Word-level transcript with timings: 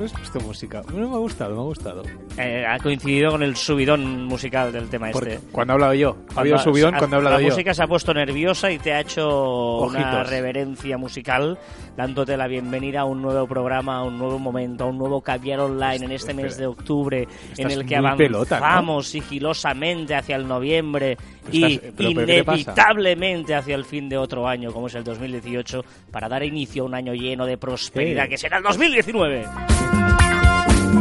¿No 0.00 0.06
has 0.06 0.12
puesto 0.14 0.40
música? 0.40 0.82
Me 0.94 1.02
ha 1.02 1.18
gustado, 1.18 1.54
me 1.54 1.60
ha 1.60 1.64
gustado. 1.64 2.02
Eh, 2.38 2.64
ha 2.66 2.78
coincidido 2.78 3.32
con 3.32 3.42
el 3.42 3.54
subidón 3.54 4.24
musical 4.24 4.72
del 4.72 4.88
tema 4.88 5.10
Porque 5.12 5.34
este. 5.34 5.52
cuando 5.52 5.72
he 5.72 5.74
hablado 5.74 5.92
yo. 5.92 6.16
Ha 6.34 6.40
habido 6.40 6.56
subidón 6.56 6.94
cuando 6.96 7.16
he 7.16 7.18
hablado 7.18 7.36
la 7.36 7.42
yo. 7.42 7.48
música 7.50 7.74
se 7.74 7.82
ha 7.82 7.86
puesto 7.86 8.14
nerviosa 8.14 8.70
y 8.70 8.78
te 8.78 8.94
ha 8.94 9.00
hecho 9.00 9.80
una 9.80 10.00
Ojitos. 10.00 10.30
reverencia 10.30 10.96
musical, 10.96 11.58
dándote 11.98 12.38
la 12.38 12.46
bienvenida 12.46 13.00
a 13.00 13.04
un 13.04 13.20
nuevo 13.20 13.46
programa, 13.46 13.98
a 13.98 14.04
un 14.04 14.16
nuevo 14.16 14.38
momento, 14.38 14.84
a 14.84 14.86
un 14.86 14.96
nuevo 14.96 15.20
caviar 15.20 15.60
online 15.60 16.06
en 16.06 16.12
este 16.12 16.32
mes 16.32 16.56
de 16.56 16.66
octubre, 16.66 17.24
en 17.24 17.50
Estás 17.50 17.72
el 17.74 17.84
que 17.84 17.96
avanzamos 17.96 18.46
pelota, 18.48 18.80
¿no? 18.80 19.02
sigilosamente 19.02 20.14
hacia 20.14 20.36
el 20.36 20.48
noviembre 20.48 21.18
y 21.52 21.80
inevitablemente 21.98 23.54
hacia 23.54 23.74
el 23.74 23.84
fin 23.84 24.08
de 24.08 24.16
otro 24.16 24.46
año, 24.46 24.72
como 24.72 24.86
es 24.88 24.94
el 24.94 25.04
2018, 25.04 25.84
para 26.10 26.28
dar 26.28 26.42
inicio 26.42 26.82
a 26.82 26.86
un 26.86 26.94
año 26.94 27.14
lleno 27.14 27.46
de 27.46 27.56
prosperidad, 27.58 28.28
que 28.28 28.38
será 28.38 28.58
el 28.58 28.62
2019. 28.64 29.46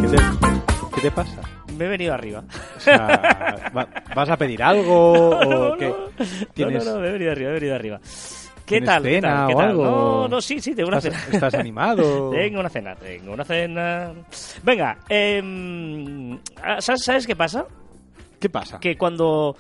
¿Qué 0.02 0.08
te, 0.08 0.18
qué 0.96 1.02
te 1.02 1.12
pasa? 1.12 1.42
Me 1.78 1.86
he 1.86 1.88
venido 1.88 2.14
arriba. 2.14 2.44
O 2.78 2.80
sea, 2.80 3.72
va- 3.76 3.88
¿Vas 4.16 4.30
a 4.30 4.38
pedir 4.38 4.62
algo 4.64 5.30
o 5.30 5.70
No, 5.72 5.78
qué? 5.78 5.88
no. 5.88 6.26
¿Tienes, 6.54 6.86
No, 6.86 6.92
no, 6.92 6.96
no, 6.98 7.02
me 7.02 7.10
he 7.10 7.12
venido 7.14 7.32
arriba, 7.32 7.50
me 7.52 7.58
he 7.58 7.60
venido 7.60 7.76
arriba. 7.76 8.00
¿Qué 8.66 8.76
¿Tienes 8.82 8.90
tal? 8.90 9.04
¿Qué 9.04 9.22
tal? 9.22 9.48
¿Qué 9.48 9.56
tal? 9.56 9.78
No, 9.78 10.28
no, 10.28 10.42
sí, 10.42 10.60
sí, 10.60 10.76
tengo 10.76 10.90
una 10.90 10.98
¿Estás, 11.00 11.14
cena. 11.24 11.34
estás 11.34 11.54
animado? 11.56 12.30
Tengo 12.34 12.60
una 12.60 12.70
cena, 12.70 12.96
tengo 12.96 13.34
una 13.34 13.44
cena. 13.44 14.12
Venga, 14.62 14.98
em, 15.10 16.38
¿sabes, 16.80 17.04
¿sabes 17.04 17.26
qué 17.26 17.36
pasa? 17.36 17.66
¿Qué 18.40 18.48
pasa? 18.50 18.80
Que 18.80 18.96
cuando 18.96 19.56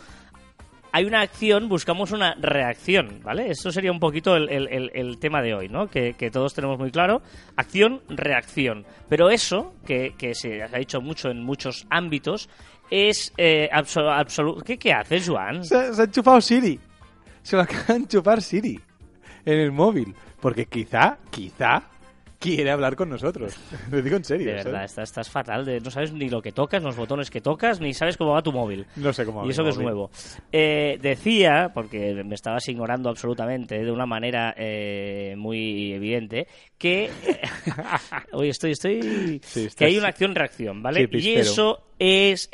hay 0.92 1.06
una 1.06 1.22
acción 1.22 1.70
buscamos 1.70 2.12
una 2.12 2.36
reacción, 2.36 3.22
¿vale? 3.24 3.50
Esto 3.52 3.72
sería 3.72 3.92
un 3.92 4.00
poquito 4.00 4.36
el, 4.36 5.18
tema 5.20 5.42
de 5.42 5.54
hoy, 5.54 5.70
¿no? 5.70 5.88
Que, 5.88 6.14
todos 6.32 6.54
tenemos 6.54 6.80
muy 6.80 6.92
claro. 6.92 7.22
Acción, 7.56 8.02
reacción. 8.10 8.86
Pero 9.08 9.30
eso, 9.30 9.74
que, 9.86 10.14
se 10.34 10.64
ha 10.64 10.78
dicho 10.78 11.02
mucho 11.02 11.30
en 11.30 11.44
muchos 11.44 11.86
ámbitos, 11.90 12.50
es 12.90 13.34
eh, 13.38 13.70
absoluto... 13.72 14.64
¿Qué, 14.64 14.78
¿Qué 14.78 14.94
haces, 14.94 15.30
Juan? 15.30 15.64
Se, 15.64 15.94
se 15.94 16.02
ha 16.02 16.06
enchufado 16.06 16.42
Siri. 16.42 16.80
Se 17.44 17.56
lo 17.56 17.62
acaba 17.64 17.86
de 17.88 17.96
enchufar 17.96 18.42
Siri 18.42 18.80
en 19.46 19.60
el 19.60 19.72
móvil. 19.72 20.16
Porque 20.40 20.66
quizá, 20.66 21.18
quizá, 21.30 21.84
quiere 22.40 22.72
hablar 22.72 22.96
con 22.96 23.10
nosotros. 23.10 23.56
Lo 23.92 24.02
digo 24.02 24.16
en 24.16 24.24
serio. 24.24 24.48
De 24.48 24.54
¿sabes? 24.54 24.66
verdad, 24.66 24.86
estás, 24.86 25.10
estás 25.10 25.30
fatal. 25.30 25.66
De, 25.66 25.80
no 25.80 25.92
sabes 25.92 26.14
ni 26.14 26.30
lo 26.30 26.42
que 26.42 26.52
tocas, 26.52 26.82
los 26.82 26.96
botones 26.96 27.30
que 27.30 27.42
tocas, 27.42 27.80
ni 27.80 27.94
sabes 27.94 28.18
cómo 28.18 28.32
va 28.32 28.42
tu 28.42 28.52
móvil. 28.52 28.86
No 28.96 29.14
sé 29.14 29.26
cómo 29.26 29.40
va 29.40 29.44
Y 29.44 29.48
mi 29.48 29.52
eso 29.52 29.64
que 29.64 29.70
es 29.70 29.78
nuevo. 29.78 30.10
Eh, 30.52 30.98
decía, 31.02 31.72
porque 31.74 32.24
me 32.24 32.36
estabas 32.36 32.68
ignorando 32.68 33.10
absolutamente, 33.10 33.84
de 33.84 33.92
una 33.92 34.06
manera 34.06 34.54
eh, 34.58 35.36
muy 35.38 35.94
evidente, 35.94 36.48
que. 36.78 37.10
Oye, 38.32 38.50
estoy. 38.50 38.72
estoy 38.72 39.42
Sí, 39.44 39.70
que 39.76 39.86
hay 39.86 39.98
una 39.98 40.08
acción-reacción, 40.10 40.82
¿vale? 40.82 41.08
Sí, 41.12 41.30
y 41.30 41.36
eso 41.36 41.84
es 42.00 42.50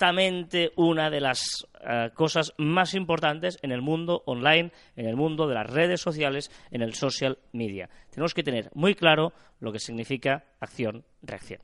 exactamente 0.00 0.72
una 0.76 1.10
de 1.10 1.20
las 1.20 1.66
eh, 1.86 2.08
cosas 2.14 2.54
más 2.56 2.94
importantes 2.94 3.58
en 3.60 3.70
el 3.70 3.82
mundo 3.82 4.22
online, 4.24 4.72
en 4.96 5.06
el 5.06 5.14
mundo 5.14 5.46
de 5.46 5.54
las 5.54 5.66
redes 5.66 6.00
sociales, 6.00 6.50
en 6.70 6.80
el 6.80 6.94
social 6.94 7.36
media. 7.52 7.90
Tenemos 8.08 8.32
que 8.32 8.42
tener 8.42 8.70
muy 8.72 8.94
claro 8.94 9.34
lo 9.60 9.70
que 9.72 9.78
significa 9.78 10.44
acción-reacción. 10.58 11.60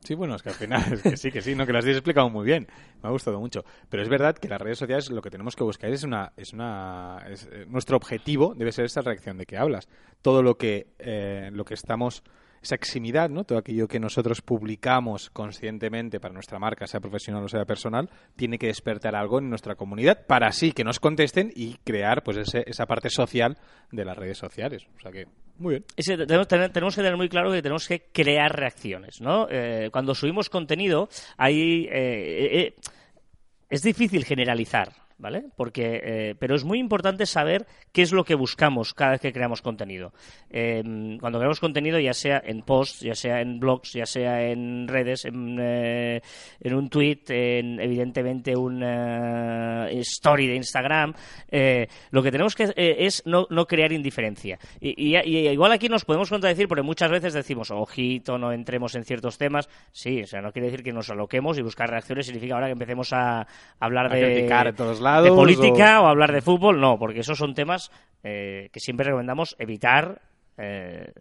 Sí, 0.00 0.14
bueno, 0.14 0.34
es 0.34 0.42
que 0.42 0.50
al 0.50 0.54
final, 0.56 0.92
es 0.92 1.02
que 1.02 1.16
sí, 1.16 1.32
que 1.32 1.40
sí, 1.40 1.54
no, 1.54 1.64
que 1.64 1.72
lo 1.72 1.78
has 1.78 1.86
explicado 1.86 2.28
muy 2.28 2.44
bien. 2.44 2.66
Me 3.02 3.08
ha 3.08 3.12
gustado 3.12 3.40
mucho. 3.40 3.64
Pero 3.88 4.02
es 4.02 4.10
verdad 4.10 4.36
que 4.36 4.48
las 4.48 4.60
redes 4.60 4.76
sociales 4.76 5.10
lo 5.10 5.22
que 5.22 5.30
tenemos 5.30 5.56
que 5.56 5.64
buscar 5.64 5.90
es 5.90 6.04
una, 6.04 6.34
es 6.36 6.52
una, 6.52 7.24
eh, 7.26 7.64
nuestro 7.66 7.96
objetivo 7.96 8.54
debe 8.54 8.72
ser 8.72 8.84
esa 8.84 9.00
reacción 9.00 9.38
de 9.38 9.46
que 9.46 9.56
hablas. 9.56 9.88
Todo 10.20 10.42
lo 10.42 10.58
que, 10.58 10.88
eh, 10.98 11.48
lo 11.50 11.64
que 11.64 11.72
estamos, 11.72 12.24
esa 12.64 12.74
¿no? 13.30 13.44
Todo 13.44 13.58
aquello 13.58 13.86
que 13.86 14.00
nosotros 14.00 14.42
publicamos 14.42 15.30
conscientemente 15.30 16.18
para 16.20 16.34
nuestra 16.34 16.58
marca, 16.58 16.86
sea 16.86 17.00
profesional 17.00 17.44
o 17.44 17.48
sea 17.48 17.64
personal, 17.64 18.10
tiene 18.36 18.58
que 18.58 18.66
despertar 18.66 19.14
algo 19.14 19.38
en 19.38 19.48
nuestra 19.48 19.74
comunidad 19.76 20.26
para 20.26 20.48
así 20.48 20.72
que 20.72 20.82
nos 20.84 20.98
contesten 21.00 21.52
y 21.54 21.74
crear, 21.84 22.22
pues, 22.24 22.36
ese- 22.38 22.64
esa 22.66 22.86
parte 22.86 23.10
social 23.10 23.56
de 23.92 24.04
las 24.04 24.16
redes 24.16 24.38
sociales. 24.38 24.86
O 24.96 25.00
sea 25.00 25.12
que, 25.12 25.26
muy 25.58 25.74
bien. 25.74 25.84
Tenemos, 26.26 26.48
tenemos 26.48 26.94
que 26.96 27.02
tener 27.02 27.16
muy 27.16 27.28
claro 27.28 27.52
que 27.52 27.62
tenemos 27.62 27.86
que 27.86 28.08
crear 28.12 28.50
reacciones, 28.54 29.20
¿no? 29.20 29.46
Eh, 29.50 29.90
cuando 29.92 30.14
subimos 30.14 30.50
contenido, 30.50 31.08
hay, 31.36 31.84
eh, 31.84 32.58
eh, 32.60 32.74
es 33.70 33.82
difícil 33.82 34.24
generalizar, 34.24 34.92
¿vale? 35.18 35.44
Porque, 35.56 36.00
eh, 36.04 36.34
pero 36.38 36.54
es 36.54 36.64
muy 36.64 36.78
importante 36.78 37.26
saber 37.26 37.66
qué 37.92 38.02
es 38.02 38.12
lo 38.12 38.24
que 38.24 38.34
buscamos 38.34 38.94
cada 38.94 39.12
vez 39.12 39.20
que 39.20 39.32
creamos 39.32 39.62
contenido. 39.62 40.12
Eh, 40.50 40.82
cuando 41.20 41.38
creamos 41.38 41.60
contenido, 41.60 41.98
ya 42.00 42.12
sea 42.14 42.42
en 42.44 42.62
posts, 42.62 43.00
ya 43.00 43.14
sea 43.14 43.40
en 43.40 43.58
blogs, 43.60 43.92
ya 43.92 44.06
sea 44.06 44.42
en 44.42 44.88
redes, 44.88 45.24
en, 45.24 45.58
eh, 45.60 46.20
en 46.60 46.74
un 46.74 46.88
tweet, 46.88 47.20
en 47.28 47.80
evidentemente 47.80 48.56
una 48.56 49.88
story 49.90 50.46
de 50.48 50.56
Instagram, 50.56 51.14
eh, 51.50 51.86
lo 52.10 52.22
que 52.22 52.30
tenemos 52.30 52.54
que 52.54 52.64
eh, 52.76 52.96
es 53.00 53.22
no, 53.26 53.46
no 53.50 53.66
crear 53.66 53.92
indiferencia. 53.92 54.58
Y, 54.80 55.14
y- 55.14 55.14
y 55.24 55.48
igual 55.48 55.72
aquí 55.72 55.88
nos 55.88 56.04
podemos 56.04 56.28
contradecir 56.28 56.68
porque 56.68 56.82
muchas 56.82 57.10
veces 57.10 57.32
decimos, 57.32 57.70
ojito, 57.70 58.38
no 58.38 58.52
entremos 58.52 58.94
en 58.94 59.04
ciertos 59.04 59.38
temas. 59.38 59.68
Sí, 59.92 60.22
o 60.22 60.26
sea, 60.26 60.40
no 60.40 60.52
quiere 60.52 60.66
decir 60.70 60.82
que 60.82 60.92
nos 60.92 61.10
aloquemos 61.10 61.58
y 61.58 61.62
buscar 61.62 61.88
reacciones 61.88 62.26
significa 62.26 62.54
ahora 62.54 62.66
que 62.66 62.72
empecemos 62.72 63.12
a 63.12 63.46
hablar 63.78 64.06
A 64.12 64.14
de, 64.16 64.22
criticar 64.22 64.66
en 64.68 64.74
todos 64.74 65.00
de 65.22 65.30
política 65.30 66.00
o... 66.00 66.06
hablar 66.06 66.32
de 66.32 66.40
fútbol. 66.40 66.80
No, 66.80 66.98
porque 66.98 67.20
esos 67.20 67.38
son 67.38 67.54
temas 67.54 67.90
eh, 68.22 68.68
que 68.72 68.80
siempre 68.80 69.06
recomendamos 69.06 69.56
evitar. 69.58 70.20
eh, 70.56 71.12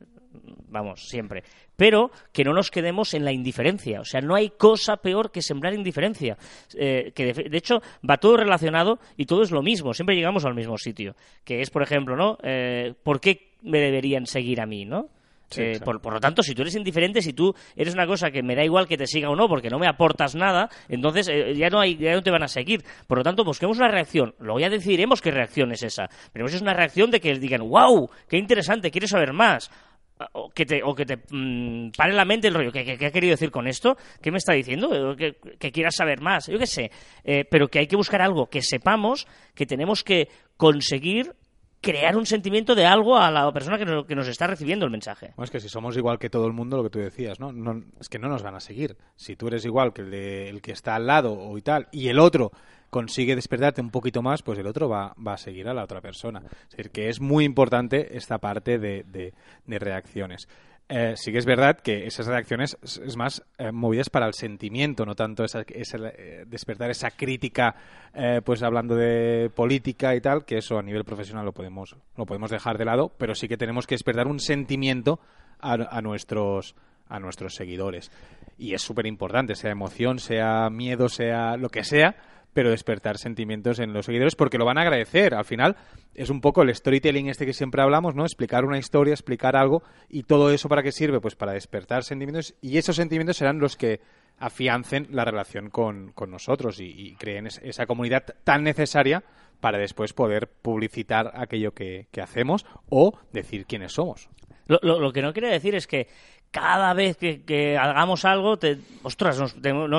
vamos, 0.68 1.08
siempre. 1.08 1.44
Pero 1.76 2.12
que 2.31 2.44
no 2.44 2.54
nos 2.54 2.72
quedemos 2.72 3.14
en 3.14 3.26
la 3.26 3.31
indiferencia. 3.31 4.02
O 4.02 4.06
sea, 4.06 4.22
no 4.22 4.36
hay 4.36 4.50
cosa 4.52 4.98
peor 4.98 5.31
que 5.31 5.42
sembrar 5.42 5.74
indiferencia. 5.74 6.38
Eh, 6.76 7.12
que 7.16 7.34
de, 7.34 7.50
de 7.50 7.58
hecho 7.58 7.81
va 8.08 8.18
todo 8.18 8.38
relacionado 8.38 9.00
y 9.18 9.26
todo 9.26 9.44
es 9.44 9.52
lo 9.52 9.62
mismo. 9.62 9.94
Siempre 9.94 10.16
llegamos 10.16 10.46
al 10.46 10.56
mismo 10.56 10.78
sitio. 10.78 11.16
Que 11.44 11.62
es, 11.62 11.70
por 11.70 11.84
ejemplo, 11.84 12.16
¿no? 12.16 12.38
Eh, 12.44 12.94
¿Por 13.04 13.20
qué 13.20 13.54
me 13.62 13.80
deberían 13.80 14.25
seguir 14.25 14.62
a 14.62 14.66
mí, 14.66 14.86
no? 14.86 15.10
Sí, 15.53 15.62
Eh, 15.62 15.80
por, 15.84 16.02
por 16.02 16.14
lo 16.14 16.19
tanto, 16.19 16.41
si 16.44 16.53
tú 16.53 16.62
eres 16.62 16.75
indiferente, 16.75 17.22
si 17.22 17.34
tú 17.34 17.53
eres 17.75 17.94
una 17.94 18.06
cosa 18.08 18.31
que 18.31 18.44
me 18.44 18.56
da 18.56 18.64
igual 18.64 18.88
que 18.88 18.97
te 18.97 19.08
siga 19.08 19.30
o 19.30 19.36
no, 19.36 19.47
porque 19.47 19.69
no 19.69 19.80
me 19.80 19.88
aportas 19.88 20.36
nada, 20.36 20.69
entonces 20.90 21.28
eh, 21.30 21.53
ya 21.56 21.69
no 21.69 21.80
hay, 21.80 21.96
ya 21.97 22.14
no 22.14 22.22
te 22.24 22.31
van 22.31 22.44
a 22.44 22.47
seguir. 22.47 22.84
Por 23.08 23.18
lo 23.19 23.24
tanto, 23.24 23.44
busquemos 23.44 23.78
una 23.78 23.88
reacción. 23.88 24.36
Luego 24.40 24.59
ya 24.59 24.69
decidiremos 24.69 25.22
qué 25.22 25.31
reacción 25.31 25.72
es 25.72 25.84
esa. 25.84 26.09
Pero 26.31 26.46
es 26.46 26.62
una 26.62 26.74
reacción 26.74 27.12
de 27.12 27.19
que 27.19 27.34
digan, 27.40 27.62
wow, 27.68 28.09
qué 28.28 28.38
interesante, 28.38 28.92
quiero 28.92 29.08
saber 29.08 29.34
más. 29.34 29.69
O 30.34 30.50
que 30.52 30.66
te, 30.66 30.81
o 30.84 30.94
que 30.94 31.06
te 31.06 31.18
mm, 31.18 31.90
pare 31.97 32.13
la 32.13 32.24
mente 32.24 32.47
el 32.47 32.53
rollo. 32.53 32.72
¿Qué, 32.72 32.86
qué, 32.86 32.97
qué 32.97 33.08
ha 33.08 33.12
querido 33.12 33.31
decir 33.31 33.52
con 33.52 33.68
esto? 33.68 33.97
¿Qué 34.22 34.31
me 34.31 34.38
está 34.38 34.53
diciendo? 34.53 35.16
Que, 35.18 35.36
que 35.59 35.72
quieras 35.72 35.96
saber 35.97 36.22
más. 36.22 36.47
Yo 36.47 36.58
qué 36.59 36.68
sé. 36.68 36.92
Eh, 37.24 37.46
pero 37.50 37.68
que 37.68 37.80
hay 37.80 37.88
que 37.88 37.96
buscar 37.96 38.22
algo 38.22 38.46
que 38.46 38.62
sepamos 38.62 39.28
que 39.56 39.66
tenemos 39.66 40.03
que 40.03 40.30
conseguir 40.56 41.34
crear 41.83 42.16
un 42.17 42.25
sentimiento 42.25 42.73
de 42.73 42.85
algo 42.88 43.17
a 43.17 43.29
la 43.29 43.51
persona 43.51 43.77
que 43.77 43.85
nos, 43.85 44.05
que 44.07 44.16
nos 44.16 44.27
está 44.27 44.47
recibiendo 44.47 44.85
el 44.85 44.91
mensaje. 44.91 45.33
Es 45.38 45.51
que 45.51 45.59
si 45.59 45.69
somos 45.69 45.95
igual 45.97 46.17
que 46.17 46.29
todo 46.29 46.47
el 46.47 46.53
mundo, 46.53 46.77
lo 46.77 46.83
que 46.83 46.89
tú 46.89 46.97
decías, 46.99 47.39
¿no? 47.39 47.51
Es 47.99 48.09
que 48.09 48.17
no 48.17 48.29
nos 48.29 48.41
van 48.41 48.55
a 48.55 48.59
seguir. 48.59 48.97
Si 49.16 49.35
tú 49.35 49.47
eres 49.47 49.66
igual 49.66 49.94
que 49.94 50.01
el, 50.01 50.09
de- 50.09 50.49
el 50.49 50.61
que 50.61 50.71
está 50.71 50.95
al 50.95 51.05
lado 51.05 51.33
o 51.33 51.57
y 51.57 51.61
tal, 51.61 51.89
y 51.91 52.07
el 52.07 52.17
otro 52.19 52.51
consigue 52.89 53.35
despertarte 53.35 53.81
un 53.81 53.89
poquito 53.89 54.21
más, 54.21 54.41
pues 54.44 54.57
el 54.59 54.67
otro 54.67 54.88
va, 54.88 55.13
va 55.16 55.33
a 55.33 55.38
seguir 55.38 55.67
a 55.67 55.73
la 55.73 55.83
otra 55.83 55.99
persona. 55.99 56.41
Es 56.69 56.77
decir, 56.77 56.91
que 56.91 57.09
es 57.09 57.19
muy 57.19 57.44
importante 57.44 58.15
esta 58.18 58.38
parte 58.38 58.79
de- 58.79 59.03
de 59.65 59.79
reacciones. 59.79 60.47
Eh, 60.89 61.13
sí 61.15 61.31
que 61.31 61.38
es 61.38 61.45
verdad 61.45 61.80
que 61.80 62.06
esas 62.06 62.27
reacciones 62.27 62.77
es, 62.83 63.15
más 63.15 63.41
eh, 63.57 63.71
movidas 63.71 64.09
para 64.09 64.27
el 64.27 64.33
sentimiento, 64.33 65.06
no 65.06 65.15
tanto 65.15 65.44
esa, 65.44 65.62
esa, 65.69 65.97
eh, 66.09 66.44
despertar 66.45 66.89
esa 66.89 67.12
crítica, 67.12 67.75
eh, 68.13 68.41
pues 68.44 68.62
hablando 68.63 68.95
de 68.95 69.50
política 69.56 70.13
y 70.15 70.21
tal, 70.21 70.45
que 70.45 70.57
eso 70.57 70.77
a 70.77 70.83
nivel 70.83 71.06
profesional 71.06 71.45
lo 71.45 71.53
podemos, 71.53 71.95
lo 72.18 72.25
podemos 72.25 72.51
dejar 72.51 72.77
de 72.77 72.85
lado, 72.85 73.12
pero 73.18 73.33
sí 73.33 73.47
que 73.47 73.57
tenemos 73.57 73.88
que 73.88 73.95
despertar 73.95 74.27
un 74.27 74.39
sentimiento 74.39 75.19
a, 75.59 75.74
a 75.74 76.01
nuestros 76.01 76.75
a 77.09 77.19
nuestros 77.19 77.56
seguidores. 77.56 78.12
Y 78.57 78.74
es 78.74 78.81
súper 78.81 79.06
importante, 79.06 79.56
sea 79.56 79.71
emoción, 79.71 80.19
sea 80.19 80.69
miedo, 80.69 81.09
sea 81.09 81.57
lo 81.57 81.69
que 81.69 81.83
sea, 81.83 82.15
pero 82.53 82.69
despertar 82.69 83.17
sentimientos 83.17 83.79
en 83.79 83.94
los 83.94 84.05
seguidores 84.05 84.35
porque 84.35 84.57
lo 84.57 84.65
van 84.65 84.77
a 84.77 84.81
agradecer. 84.81 85.33
Al 85.33 85.45
final 85.45 85.75
es 86.13 86.29
un 86.29 86.39
poco 86.41 86.61
el 86.61 86.73
storytelling 86.73 87.27
este 87.29 87.45
que 87.45 87.53
siempre 87.53 87.81
hablamos, 87.81 88.15
¿no? 88.15 88.23
Explicar 88.23 88.63
una 88.65 88.77
historia, 88.77 89.13
explicar 89.13 89.55
algo 89.55 89.83
y 90.09 90.23
todo 90.23 90.51
eso 90.51 90.69
para 90.69 90.83
qué 90.83 90.91
sirve? 90.91 91.19
Pues 91.19 91.35
para 91.35 91.53
despertar 91.53 92.03
sentimientos 92.03 92.53
y 92.61 92.77
esos 92.77 92.95
sentimientos 92.95 93.38
serán 93.38 93.59
los 93.59 93.75
que 93.75 94.00
afiancen 94.39 95.07
la 95.11 95.25
relación 95.25 95.69
con, 95.69 96.11
con 96.13 96.31
nosotros 96.31 96.79
y, 96.79 97.15
creen 97.19 97.47
es- 97.47 97.59
esa 97.63 97.85
comunidad 97.85 98.23
tan 98.44 98.63
necesaria 98.63 99.23
para 99.59 99.77
después 99.77 100.13
poder 100.13 100.47
publicitar 100.61 101.31
aquello 101.35 101.71
que, 101.73 102.07
que 102.11 102.21
hacemos 102.21 102.65
o 102.89 103.17
decir 103.31 103.65
quiénes 103.65 103.94
somos. 103.94 104.29
Lo, 104.67 104.79
lo, 104.81 105.00
lo, 105.00 105.11
que 105.13 105.21
no 105.21 105.33
quiere 105.33 105.50
decir 105.50 105.75
es 105.75 105.88
que 105.88 106.07
cada 106.53 106.94
vez 106.94 107.17
que, 107.17 107.41
que 107.41 107.79
hagamos 107.79 108.25
algo, 108.25 108.57
te, 108.57 108.77
ostras, 109.01 109.39
nos, 109.39 109.53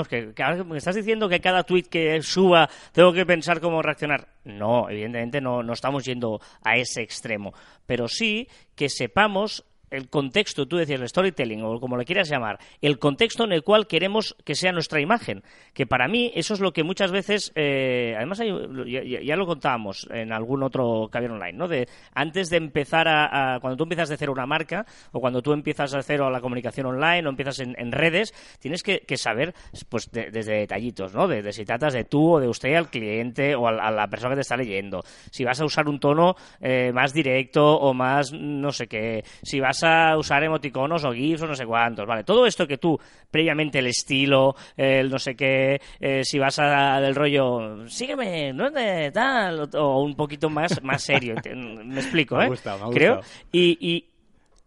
que, 0.06 0.32
me 0.64 0.78
estás 0.78 0.94
diciendo 0.94 1.28
que 1.28 1.40
cada 1.40 1.64
tweet 1.64 1.82
que 1.90 2.22
suba 2.22 2.70
tengo 2.92 3.12
que 3.12 3.26
pensar 3.26 3.60
cómo 3.60 3.82
reaccionar. 3.82 4.28
No, 4.44 4.88
evidentemente 4.88 5.40
no, 5.40 5.64
no 5.64 5.72
estamos 5.72 6.04
yendo 6.04 6.40
a 6.62 6.76
ese 6.76 7.02
extremo, 7.02 7.52
pero 7.86 8.06
sí 8.06 8.48
que 8.76 8.88
sepamos 8.88 9.64
el 9.94 10.08
contexto, 10.08 10.66
tú 10.66 10.76
decías 10.76 11.00
el 11.00 11.08
storytelling 11.08 11.62
o 11.62 11.80
como 11.80 11.96
le 11.96 12.04
quieras 12.04 12.28
llamar, 12.28 12.58
el 12.80 12.98
contexto 12.98 13.44
en 13.44 13.52
el 13.52 13.62
cual 13.62 13.86
queremos 13.86 14.36
que 14.44 14.54
sea 14.54 14.72
nuestra 14.72 15.00
imagen. 15.00 15.42
Que 15.72 15.86
para 15.86 16.08
mí 16.08 16.32
eso 16.34 16.54
es 16.54 16.60
lo 16.60 16.72
que 16.72 16.82
muchas 16.82 17.10
veces, 17.10 17.52
eh, 17.54 18.14
además 18.16 18.40
hay, 18.40 18.52
ya, 18.86 19.20
ya, 19.22 19.36
lo 19.36 19.46
contábamos 19.46 20.06
en 20.10 20.32
algún 20.32 20.62
otro 20.62 21.08
caviar 21.10 21.32
online, 21.32 21.52
¿no? 21.52 21.68
De 21.68 21.88
antes 22.14 22.50
de 22.50 22.56
empezar 22.56 23.08
a, 23.08 23.54
a, 23.54 23.60
cuando 23.60 23.76
tú 23.76 23.84
empiezas 23.84 24.08
de 24.08 24.16
cero 24.16 24.32
una 24.32 24.46
marca 24.46 24.86
o 25.12 25.20
cuando 25.20 25.42
tú 25.42 25.52
empiezas 25.52 25.92
de 25.92 26.02
cero 26.02 26.30
la 26.30 26.40
comunicación 26.40 26.86
online 26.86 27.26
o 27.26 27.30
empiezas 27.30 27.60
en, 27.60 27.74
en 27.78 27.92
redes, 27.92 28.34
tienes 28.58 28.82
que, 28.82 29.00
que 29.00 29.16
saber, 29.16 29.54
pues 29.88 30.10
de, 30.10 30.30
desde 30.30 30.54
detallitos, 30.54 31.14
¿no? 31.14 31.28
De, 31.28 31.52
si 31.52 31.64
tratas 31.64 31.92
de 31.92 32.04
tú 32.04 32.34
o 32.34 32.40
de 32.40 32.48
usted 32.48 32.74
al 32.74 32.90
cliente 32.90 33.54
o 33.54 33.68
a, 33.68 33.70
a, 33.70 33.90
la 33.90 34.08
persona 34.08 34.30
que 34.30 34.36
te 34.36 34.42
está 34.42 34.56
leyendo. 34.56 35.02
Si 35.30 35.44
vas 35.44 35.60
a 35.60 35.64
usar 35.64 35.88
un 35.88 36.00
tono 36.00 36.36
eh, 36.60 36.90
más 36.92 37.12
directo 37.12 37.76
o 37.78 37.94
más 37.94 38.32
no 38.32 38.72
sé 38.72 38.86
qué. 38.86 39.24
Si 39.42 39.60
vas 39.60 39.83
a 39.84 40.16
usar 40.16 40.42
emoticonos 40.42 41.04
o 41.04 41.12
GIFs 41.12 41.42
o 41.42 41.46
no 41.46 41.54
sé 41.54 41.66
cuántos, 41.66 42.06
¿vale? 42.06 42.24
Todo 42.24 42.46
esto 42.46 42.66
que 42.66 42.78
tú, 42.78 42.98
previamente 43.30 43.78
el 43.78 43.86
estilo, 43.86 44.54
el 44.76 45.10
no 45.10 45.18
sé 45.18 45.36
qué, 45.36 45.80
eh, 46.00 46.22
si 46.24 46.38
vas 46.38 46.58
a 46.58 47.00
del 47.00 47.14
rollo, 47.14 47.88
sígueme, 47.88 48.52
no 48.52 48.70
de 48.70 49.10
tal, 49.12 49.68
o 49.74 50.02
un 50.02 50.14
poquito 50.14 50.48
más, 50.48 50.82
más 50.82 51.02
serio, 51.02 51.34
me 51.54 52.00
explico, 52.00 52.36
¿eh? 52.40 52.44
Me 52.44 52.48
gusta, 52.48 52.76
me 52.76 52.92
Creo. 52.92 53.20
Y, 53.52 53.78
y, 53.80 54.10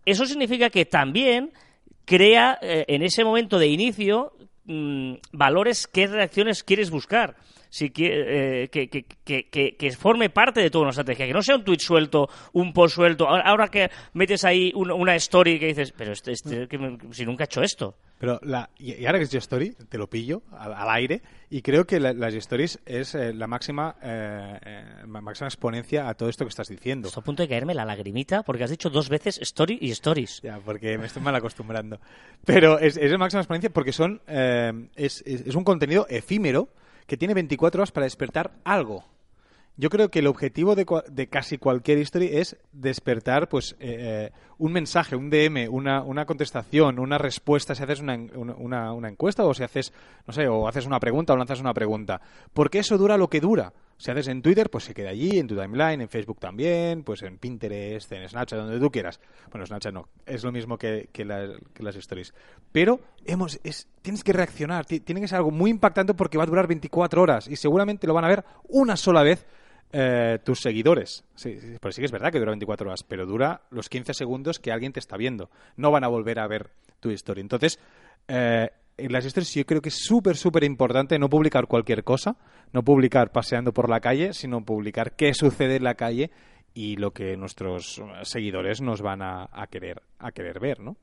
eso 0.05 0.25
significa 0.25 0.69
que 0.69 0.85
también 0.85 1.51
crea 2.05 2.57
eh, 2.61 2.85
en 2.87 3.03
ese 3.03 3.25
momento 3.25 3.59
de 3.59 3.67
inicio 3.67 4.31
mmm, 4.65 5.15
valores, 5.33 5.87
qué 5.87 6.07
reacciones 6.07 6.63
quieres 6.63 6.89
buscar 6.89 7.35
si 7.69 7.91
eh, 7.97 8.69
que, 8.71 8.89
que, 8.89 9.03
que, 9.03 9.75
que, 9.75 9.91
forme 9.91 10.29
parte 10.29 10.61
de 10.61 10.69
toda 10.69 10.83
una 10.83 10.91
estrategia, 10.91 11.27
que 11.27 11.33
no 11.33 11.41
sea 11.41 11.55
un 11.55 11.63
tweet 11.63 11.79
suelto, 11.79 12.29
un 12.53 12.73
post 12.73 12.95
suelto. 12.95 13.27
Ahora 13.27 13.67
que 13.67 13.89
metes 14.13 14.43
ahí 14.43 14.71
una, 14.75 14.93
una 14.93 15.15
story 15.15 15.59
que 15.59 15.67
dices, 15.67 15.93
pero 15.95 16.13
este, 16.13 16.31
este 16.31 16.67
que 16.67 16.77
me, 16.77 16.97
si 17.11 17.25
nunca 17.25 17.43
he 17.43 17.45
hecho 17.45 17.61
esto. 17.61 17.95
Pero 18.19 18.39
la, 18.41 18.69
y 18.77 19.05
ahora 19.05 19.19
que 19.19 19.25
es 19.25 19.33
story, 19.33 19.75
te 19.89 19.97
lo 19.97 20.07
pillo 20.07 20.41
al, 20.51 20.73
al 20.73 20.89
aire 20.89 21.21
y 21.49 21.61
creo 21.61 21.85
que 21.85 21.99
la, 21.99 22.13
las 22.13 22.33
stories 22.33 22.79
es 22.85 23.13
eh, 23.13 23.31
la 23.33 23.45
máxima 23.45 23.95
eh, 24.01 24.59
eh, 24.65 25.05
máxima 25.05 25.47
exponencia 25.47 26.09
a 26.09 26.15
todo 26.15 26.27
esto 26.27 26.43
que 26.43 26.49
estás 26.49 26.67
diciendo. 26.67 27.09
Estoy 27.09 27.21
a 27.21 27.23
punto 27.23 27.43
de 27.43 27.49
caerme 27.49 27.75
la 27.75 27.85
lagrimita 27.85 28.41
porque 28.41 28.63
has 28.63 28.71
dicho 28.71 28.89
dos 28.89 29.09
veces 29.09 29.37
story 29.41 29.77
y 29.79 29.91
stories. 29.91 30.41
Ya, 30.41 30.59
porque 30.63 30.97
me 30.97 31.05
estoy 31.05 31.21
mal 31.21 31.35
acostumbrando. 31.35 31.99
Pero 32.43 32.79
es, 32.79 32.97
es 32.97 33.11
la 33.11 33.17
máxima 33.19 33.41
exponencia 33.41 33.69
porque 33.69 33.93
son 33.93 34.19
eh, 34.27 34.73
es, 34.95 35.23
es, 35.25 35.41
es 35.41 35.55
un 35.55 35.63
contenido 35.63 36.07
efímero 36.09 36.69
que 37.07 37.17
tiene 37.17 37.33
24 37.33 37.81
horas 37.81 37.91
para 37.91 38.05
despertar 38.05 38.51
algo. 38.63 39.05
Yo 39.79 39.89
creo 39.89 40.09
que 40.09 40.19
el 40.19 40.27
objetivo 40.27 40.73
de, 40.75 40.85
de 41.07 41.27
casi 41.27 41.59
cualquier 41.59 41.99
historia 41.99 42.39
es 42.39 42.57
despertar 42.71 43.47
pues 43.47 43.75
eh, 43.79 44.31
un 44.57 44.73
mensaje, 44.73 45.15
un 45.15 45.29
DM, 45.29 45.69
una, 45.69 46.01
una, 46.01 46.25
contestación, 46.25 46.97
una 46.97 47.19
respuesta, 47.19 47.75
si 47.75 47.83
haces 47.83 47.99
una, 47.99 48.15
una, 48.15 48.91
una, 48.91 49.07
encuesta 49.07 49.45
o 49.45 49.53
si 49.53 49.61
haces, 49.61 49.93
no 50.25 50.33
sé, 50.33 50.47
o 50.47 50.67
haces 50.67 50.87
una 50.87 50.99
pregunta 50.99 51.33
o 51.33 51.37
lanzas 51.37 51.61
una 51.61 51.75
pregunta. 51.75 52.19
Porque 52.53 52.79
eso 52.79 52.97
dura 52.97 53.17
lo 53.17 53.29
que 53.29 53.39
dura. 53.39 53.71
Si 53.97 54.11
haces 54.11 54.27
en 54.27 54.41
Twitter, 54.41 54.69
pues 54.69 54.83
se 54.83 54.93
queda 54.93 55.09
allí, 55.09 55.39
en 55.39 55.47
tu 55.47 55.55
timeline, 55.55 56.01
en 56.01 56.09
Facebook 56.09 56.39
también, 56.39 57.03
pues 57.03 57.23
en 57.23 57.39
Pinterest, 57.39 58.11
en 58.11 58.29
Snapchat, 58.29 58.59
donde 58.59 58.79
tú 58.79 58.91
quieras. 58.91 59.19
Bueno, 59.51 59.65
Snapchat 59.65 59.93
no, 59.93 60.07
es 60.25 60.43
lo 60.43 60.51
mismo 60.51 60.77
que, 60.77 61.09
que, 61.11 61.25
la, 61.25 61.49
que 61.73 61.83
las 61.83 61.95
stories. 61.95 62.33
Pero 62.71 62.99
hemos, 63.25 63.59
es, 63.63 63.87
tienes 64.03 64.23
que 64.23 64.33
reaccionar, 64.33 64.85
tiene 64.85 65.21
que 65.21 65.27
ser 65.27 65.37
algo 65.37 65.51
muy 65.51 65.71
impactante 65.71 66.13
porque 66.13 66.37
va 66.37 66.43
a 66.43 66.47
durar 66.47 66.67
24 66.67 67.21
horas 67.21 67.47
y 67.47 67.55
seguramente 67.55 68.05
lo 68.05 68.13
van 68.13 68.25
a 68.25 68.29
ver 68.29 68.45
una 68.69 68.95
sola 68.95 69.23
vez 69.23 69.47
eh, 69.91 70.39
tus 70.43 70.59
seguidores. 70.59 71.23
Sí, 71.35 71.59
sí, 71.59 71.77
pues 71.79 71.95
sí 71.95 72.01
que 72.01 72.05
es 72.05 72.11
verdad 72.11 72.31
que 72.31 72.39
dura 72.39 72.51
24 72.51 72.87
horas, 72.87 73.03
pero 73.03 73.25
dura 73.25 73.61
los 73.71 73.89
15 73.89 74.13
segundos 74.13 74.59
que 74.59 74.71
alguien 74.71 74.93
te 74.93 74.99
está 74.99 75.17
viendo. 75.17 75.49
No 75.75 75.91
van 75.91 76.03
a 76.03 76.07
volver 76.07 76.39
a 76.39 76.47
ver 76.47 76.71
tu 76.99 77.09
historia. 77.09 77.41
Entonces, 77.41 77.79
eh, 78.27 78.69
en 78.97 79.11
las 79.11 79.25
historias 79.25 79.53
yo 79.53 79.65
creo 79.65 79.81
que 79.81 79.89
es 79.89 80.03
súper, 80.03 80.35
súper 80.37 80.63
importante 80.63 81.19
no 81.19 81.29
publicar 81.29 81.67
cualquier 81.67 82.03
cosa, 82.03 82.35
no 82.73 82.83
publicar 82.83 83.31
paseando 83.31 83.73
por 83.73 83.89
la 83.89 83.99
calle, 83.99 84.33
sino 84.33 84.63
publicar 84.65 85.15
qué 85.15 85.33
sucede 85.33 85.77
en 85.77 85.83
la 85.83 85.95
calle 85.95 86.31
y 86.73 86.95
lo 86.97 87.11
que 87.11 87.37
nuestros 87.37 88.01
seguidores 88.23 88.81
nos 88.81 89.01
van 89.01 89.21
a, 89.21 89.49
a 89.51 89.67
querer 89.67 90.01
a 90.19 90.31
querer 90.31 90.59
ver, 90.59 90.79
¿no? 90.79 90.97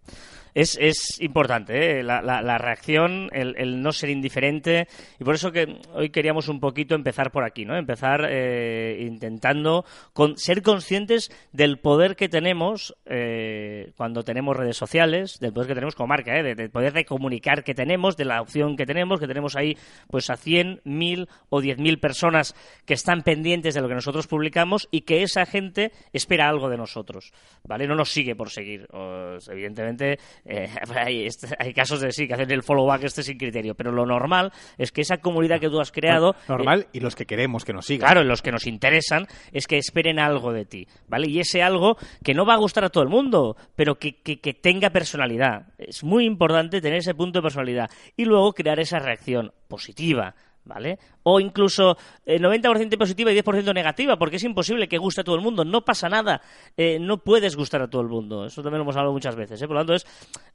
Es, 0.55 0.78
es 0.81 1.20
importante 1.20 1.99
¿eh? 1.99 2.02
la, 2.05 2.22
la, 2.22 2.58
reacción, 2.58 3.28
el, 3.32 3.56
el, 3.58 3.82
no 3.82 3.90
ser 3.90 4.11
indiferente 4.11 4.87
y 5.19 5.25
por 5.25 5.34
eso 5.34 5.50
que 5.50 5.81
hoy 5.93 6.11
queríamos 6.11 6.49
un 6.49 6.61
poquito 6.61 6.94
empezar 6.94 7.32
por 7.32 7.43
aquí, 7.43 7.64
¿no? 7.64 7.76
Empezar 7.76 8.25
eh, 8.28 8.99
intentando 9.00 9.84
con, 10.12 10.38
ser 10.38 10.62
conscientes 10.62 11.32
del 11.52 11.78
poder 11.78 12.14
que 12.14 12.28
tenemos 12.28 12.94
eh, 13.05 13.93
cuando 13.96 14.22
tenemos 14.22 14.56
redes 14.56 14.76
sociales, 14.76 15.40
del 15.40 15.52
poder 15.52 15.69
que 15.69 15.75
tenemos 15.75 15.96
como 15.96 16.06
marca, 16.08 16.38
¿eh? 16.38 16.44
del 16.44 16.56
de 16.56 16.69
poder 16.69 16.93
de 16.93 17.05
comunicar 17.05 17.64
que 17.64 17.75
tenemos, 17.75 18.17
de 18.17 18.25
la 18.25 18.40
opción 18.40 18.76
que 18.76 18.87
tenemos, 18.87 19.19
que 19.19 19.26
tenemos 19.26 19.56
ahí 19.56 19.76
pues 20.08 20.31
a 20.31 20.37
100, 20.37 20.82
1000 20.84 21.28
o 21.49 21.60
10.000 21.60 21.99
personas 21.99 22.55
que 22.87 22.94
están 22.94 23.22
pendientes 23.22 23.75
de 23.75 23.81
lo 23.81 23.88
que 23.88 23.94
nosotros 23.94 24.28
publicamos 24.28 24.88
y 24.93 25.00
que 25.00 25.25
esa 25.25 25.46
gente 25.46 25.90
espera 26.12 26.49
algo 26.49 26.69
de 26.69 26.76
nosotros, 26.76 27.32
¿vale? 27.64 27.88
No 27.88 27.96
nos 27.96 28.10
sigue 28.10 28.37
por 28.37 28.50
seguir. 28.50 28.87
O 28.93 29.04
pues, 29.05 29.49
evidentemente 29.49 30.19
eh, 30.45 30.69
hay, 30.95 31.29
hay, 31.59 31.75
casos 31.75 32.01
de 32.01 32.12
sí 32.12 32.27
que 32.27 32.35
hacen 32.35 32.51
el 32.51 32.62
follow 32.62 32.87
back 32.87 33.05
este 33.05 33.23
sin 33.23 33.39
criterio, 33.39 33.75
pero 33.75 33.93
lo 33.93 34.06
normal 34.06 34.53
es 34.79 34.93
que 34.93 35.01
esa 35.01 35.19
comunidad 35.19 35.61
que 35.61 35.69
tú 35.69 35.81
has 35.81 35.93
creado 35.93 36.35
normal 36.49 36.83
eh, 36.83 36.89
y 36.95 37.01
los 37.01 37.17
que 37.17 37.27
queremos 37.27 37.65
que 37.65 37.73
nos 37.73 37.87
sigan. 37.87 38.09
Claro, 38.09 38.25
los 38.25 38.43
que 38.43 38.53
nos 38.53 38.67
interesan 38.67 39.27
es 39.53 39.67
que 39.67 39.79
esperen 39.79 40.19
algo 40.19 40.53
de 40.53 40.65
ti, 40.65 40.87
¿vale? 41.09 41.29
Y 41.29 41.41
ese 41.41 41.62
algo 41.62 41.97
que 42.23 42.35
no 42.35 42.47
va 42.47 42.55
a 42.55 42.59
gustar 42.59 42.85
a 42.85 42.91
todo 42.91 43.03
el 43.03 43.11
mundo, 43.11 43.56
pero 43.75 43.99
que, 43.99 44.21
que, 44.21 44.41
que 44.41 44.55
tenga 44.55 44.91
personalidad. 44.91 45.69
Es 45.79 46.05
muy 46.05 46.25
importante 46.25 46.81
tener 46.81 46.99
ese 46.99 47.15
punto 47.15 47.39
de 47.39 47.43
personalidad 47.43 47.91
y 48.17 48.25
luego 48.25 48.53
crear 48.53 48.79
esa 48.81 48.99
reacción 48.99 49.53
positiva 49.69 50.35
¿vale? 50.64 50.99
O 51.22 51.40
incluso 51.40 51.96
eh, 52.25 52.38
90% 52.38 52.99
positiva 52.99 53.32
y 53.32 53.38
10% 53.38 53.75
negativa, 53.75 54.16
porque 54.16 54.37
es 54.37 54.44
imposible 54.44 54.88
que 54.88 54.99
guste 54.99 55.20
a 55.20 55.25
todo 55.25 55.37
el 55.37 55.43
mundo. 55.43 55.64
No 55.64 55.84
pasa 55.84 56.08
nada. 56.08 56.40
Eh, 56.76 56.99
no 56.99 57.19
puedes 57.19 57.56
gustar 57.56 57.82
a 57.82 57.89
todo 57.89 58.03
el 58.03 58.08
mundo. 58.08 58.46
Eso 58.46 58.62
también 58.62 58.79
lo 58.79 58.84
hemos 58.84 58.96
hablado 58.96 59.12
muchas 59.12 59.36
veces. 59.36 59.60
¿eh? 59.60 59.67
Por 59.67 59.77
lo 59.77 59.81
tanto, 59.81 59.94
es, 59.94 60.06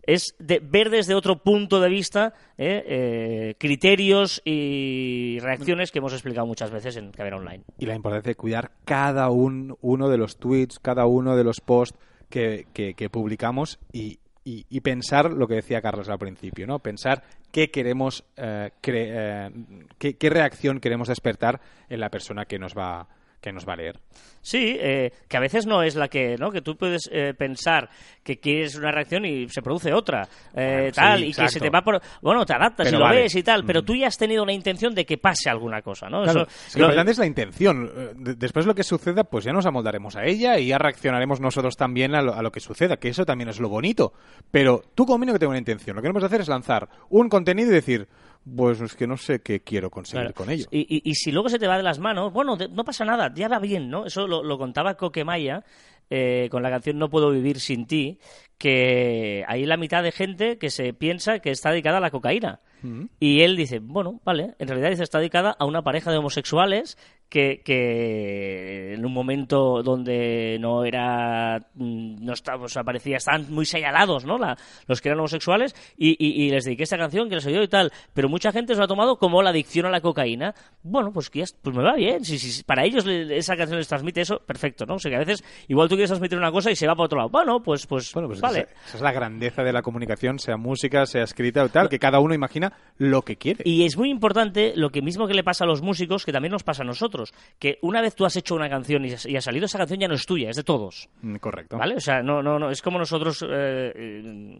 es 0.03 0.35
de 0.39 0.59
ver 0.59 0.89
desde 0.89 1.15
otro 1.15 1.37
punto 1.37 1.79
de 1.79 1.89
vista 1.89 2.33
¿eh? 2.57 3.55
criterios 3.59 4.41
y 4.45 5.37
reacciones 5.41 5.91
que 5.91 5.99
hemos 5.99 6.13
explicado 6.13 6.47
muchas 6.47 6.71
veces 6.71 6.97
en 6.97 7.11
Caber 7.11 7.35
Online. 7.35 7.63
Y 7.77 7.85
la 7.85 7.95
importancia 7.95 8.29
de 8.29 8.35
cuidar 8.35 8.71
cada 8.85 9.29
un, 9.29 9.77
uno 9.81 10.09
de 10.09 10.17
los 10.17 10.37
tweets, 10.37 10.79
cada 10.79 11.05
uno 11.05 11.35
de 11.35 11.43
los 11.43 11.61
posts 11.61 11.97
que, 12.29 12.67
que, 12.73 12.93
que 12.93 13.09
publicamos 13.09 13.79
y, 13.91 14.19
y, 14.43 14.65
y, 14.69 14.81
pensar 14.81 15.31
lo 15.31 15.47
que 15.47 15.55
decía 15.55 15.81
Carlos 15.81 16.09
al 16.09 16.17
principio, 16.17 16.65
¿no? 16.65 16.79
Pensar 16.79 17.23
qué 17.51 17.71
queremos, 17.71 18.23
eh, 18.37 18.71
eh, 18.83 19.49
qué, 19.97 20.29
reacción 20.29 20.79
queremos 20.79 21.07
despertar 21.07 21.59
en 21.89 21.99
la 21.99 22.09
persona 22.09 22.45
que 22.45 22.59
nos 22.59 22.75
va 22.77 23.07
que 23.41 23.51
nos 23.51 23.67
va 23.67 23.73
a 23.73 23.77
leer. 23.77 23.99
Sí, 24.41 24.77
eh, 24.79 25.11
que 25.27 25.37
a 25.37 25.39
veces 25.39 25.65
no 25.65 25.83
es 25.83 25.95
la 25.95 26.07
que, 26.07 26.37
¿no? 26.37 26.51
Que 26.51 26.61
tú 26.61 26.77
puedes 26.77 27.09
eh, 27.11 27.33
pensar 27.37 27.89
que 28.23 28.39
quieres 28.39 28.75
una 28.75 28.91
reacción 28.91 29.25
y 29.25 29.49
se 29.49 29.61
produce 29.61 29.93
otra, 29.93 30.27
eh, 30.55 30.75
bueno, 30.77 30.91
tal, 30.93 31.19
sí, 31.19 31.25
y 31.25 31.33
que 31.33 31.47
se 31.49 31.59
te 31.59 31.69
va 31.69 31.81
por... 31.81 32.01
Bueno, 32.21 32.45
te 32.45 32.53
adaptas 32.53 32.87
pero 32.87 32.97
y 32.97 32.99
lo 32.99 33.05
vale. 33.05 33.21
ves 33.21 33.35
y 33.35 33.43
tal, 33.43 33.65
pero 33.65 33.83
tú 33.83 33.95
ya 33.95 34.07
has 34.07 34.17
tenido 34.17 34.43
una 34.43 34.53
intención 34.53 34.95
de 34.95 35.05
que 35.05 35.17
pase 35.17 35.49
alguna 35.49 35.81
cosa, 35.81 36.09
¿no? 36.09 36.23
Claro, 36.23 36.43
Eso, 36.43 36.79
lo 36.79 36.85
importante 36.85 37.11
es 37.11 37.17
la 37.17 37.25
intención. 37.25 37.91
Después 38.15 38.65
lo 38.65 38.75
que 38.75 38.83
suceda, 38.83 39.23
pues 39.23 39.45
ya 39.45 39.51
nos 39.51 39.65
amoldaremos 39.65 40.15
a 40.15 40.23
ella 40.25 40.57
y 40.57 40.67
ya 40.67 40.77
reaccionaremos 40.77 41.39
nosotros 41.41 41.75
también 41.75 42.15
a 42.15 42.21
lo, 42.21 42.33
a 42.33 42.41
lo 42.41 42.51
que 42.51 42.59
suceda, 42.59 42.97
que 42.97 43.09
eso 43.09 43.25
también 43.25 43.49
es 43.49 43.59
lo 43.59 43.69
bonito. 43.69 44.13
Pero 44.51 44.81
tú 44.95 45.05
conmigo 45.05 45.33
que 45.33 45.39
tengo 45.39 45.51
una 45.51 45.59
intención. 45.59 45.95
Lo 45.95 46.01
que 46.01 46.07
queremos 46.07 46.23
hacer 46.23 46.41
es 46.41 46.47
lanzar 46.47 46.87
un 47.09 47.29
contenido 47.29 47.71
y 47.71 47.73
decir 47.73 48.07
pues 48.55 48.81
es 48.81 48.95
que 48.95 49.07
no 49.07 49.17
sé 49.17 49.41
qué 49.41 49.61
quiero 49.61 49.89
conseguir 49.89 50.21
claro. 50.27 50.35
con 50.35 50.49
ello. 50.49 50.65
Y, 50.71 50.79
y, 50.79 51.09
y, 51.09 51.15
si 51.15 51.31
luego 51.31 51.49
se 51.49 51.59
te 51.59 51.67
va 51.67 51.77
de 51.77 51.83
las 51.83 51.99
manos, 51.99 52.33
bueno, 52.33 52.57
no 52.57 52.83
pasa 52.83 53.05
nada, 53.05 53.31
ya 53.33 53.47
va 53.47 53.59
bien, 53.59 53.89
¿no? 53.89 54.05
Eso 54.05 54.27
lo, 54.27 54.43
lo 54.43 54.57
contaba 54.57 54.95
Coquemaya 54.95 55.63
eh, 56.11 56.47
con 56.49 56.63
la 56.63 56.71
canción 56.71 56.97
No 56.97 57.09
puedo 57.09 57.29
vivir 57.29 57.59
sin 57.59 57.85
ti, 57.85 58.17
que 58.57 59.45
hay 59.47 59.65
la 59.65 59.77
mitad 59.77 60.01
de 60.01 60.11
gente 60.11 60.57
que 60.57 60.71
se 60.71 60.91
piensa 60.93 61.39
que 61.39 61.51
está 61.51 61.69
dedicada 61.69 61.97
a 61.97 62.01
la 62.01 62.09
cocaína. 62.09 62.61
Mm 62.81 62.87
-hmm. 62.87 63.09
Y 63.19 63.41
él 63.41 63.55
dice, 63.55 63.79
bueno, 63.79 64.19
vale, 64.25 64.55
en 64.57 64.67
realidad 64.67 64.89
dice, 64.89 65.03
está 65.03 65.19
dedicada 65.19 65.55
a 65.59 65.65
una 65.65 65.83
pareja 65.83 66.11
de 66.11 66.17
homosexuales 66.17 66.97
que, 67.29 67.61
que 67.63 68.93
en 68.93 69.05
un 69.05 69.13
momento 69.13 69.81
donde 69.83 70.57
no 70.59 70.83
era 70.83 71.59
mm, 71.75 72.25
no 72.25 72.33
estaba, 72.33 72.65
o 72.65 72.67
sea, 72.67 72.83
parecía 72.83 73.17
estaban 73.17 73.45
muy 73.51 73.65
señalados 73.65 74.25
no 74.25 74.37
La- 74.37 74.57
los 74.87 75.01
que 75.01 75.09
eran 75.09 75.19
homosexuales 75.19 75.75
y, 75.97 76.11
y- 76.19 76.45
y 76.45 76.49
les 76.49 76.65
dediqué 76.65 76.83
esta 76.83 76.97
canción 76.97 77.29
que 77.29 77.35
les 77.35 77.45
oyó 77.45 77.61
y 77.61 77.67
tal. 77.67 77.91
Pero 78.13 78.29
mucha 78.29 78.51
gente 78.51 78.73
se 78.73 78.79
lo 78.79 78.85
ha 78.85 78.87
tomado 78.87 79.17
como 79.17 79.41
la 79.41 79.51
adicción 79.51 79.85
a 79.85 79.89
la 79.89 80.01
cocaína. 80.01 80.53
Bueno 80.83 81.11
pues 81.13 81.29
que 81.29 81.43
pues 81.61 81.75
me 81.75 81.83
va 81.83 81.95
bien. 81.95 82.23
Si, 82.25 82.37
si- 82.39 82.51
si 82.51 82.63
para 82.63 82.83
ellos 82.85 83.05
le- 83.05 83.37
esa 83.37 83.55
canción 83.55 83.77
les 83.77 83.87
transmite 83.87 84.21
eso 84.21 84.39
perfecto 84.39 84.85
no 84.85 84.95
o 84.95 84.99
sea 84.99 85.09
que 85.11 85.15
a 85.17 85.19
veces 85.19 85.43
igual 85.67 85.87
tú 85.87 85.95
quieres 85.95 86.09
transmitir 86.09 86.37
una 86.37 86.51
cosa 86.51 86.71
y 86.71 86.75
se 86.75 86.87
va 86.87 86.95
para 86.95 87.05
otro 87.05 87.17
lado. 87.19 87.29
Bueno 87.29 87.61
pues 87.61 87.85
pues, 87.85 88.11
Bueno, 88.13 88.27
pues 88.27 88.41
vale. 88.41 88.59
esa, 88.61 88.87
esa 88.87 88.97
es 88.97 89.01
la 89.03 89.11
grandeza 89.11 89.63
de 89.63 89.71
la 89.73 89.81
comunicación, 89.81 90.39
sea 90.39 90.57
música, 90.57 91.05
sea 91.05 91.23
escrita 91.23 91.63
o 91.63 91.69
tal, 91.69 91.89
que 91.89 91.99
cada 91.99 92.19
uno 92.19 92.33
imagina 92.33 92.73
lo 92.97 93.21
que 93.21 93.35
quiere. 93.37 93.63
Y 93.65 93.85
es 93.85 93.97
muy 93.97 94.09
importante 94.09 94.73
lo 94.75 94.89
que 94.89 95.01
mismo 95.01 95.27
que 95.27 95.33
le 95.33 95.43
pasa 95.43 95.63
a 95.63 95.67
los 95.67 95.81
músicos, 95.81 96.25
que 96.25 96.31
también 96.31 96.51
nos 96.51 96.63
pasa 96.63 96.83
a 96.83 96.85
nosotros, 96.85 97.18
que 97.57 97.77
una 97.81 98.01
vez 98.01 98.15
tú 98.15 98.25
has 98.25 98.35
hecho 98.35 98.55
una 98.55 98.69
canción 98.69 99.05
y, 99.05 99.13
y 99.25 99.35
ha 99.35 99.41
salido 99.41 99.65
esa 99.65 99.77
canción 99.77 99.99
ya 99.99 100.07
no 100.07 100.15
es 100.15 100.25
tuya, 100.25 100.49
es 100.49 100.55
de 100.57 100.63
todos. 100.63 101.09
Mm, 101.21 101.35
Correcto. 101.37 101.77
¿Vale? 101.77 101.95
O 101.95 101.99
sea, 101.99 102.21
no, 102.21 102.41
no, 102.41 102.57
no, 102.59 102.69
es 102.69 102.81
como 102.81 102.97
nosotros, 102.99 103.41
eh, 103.47 103.91
eh, 103.95 104.59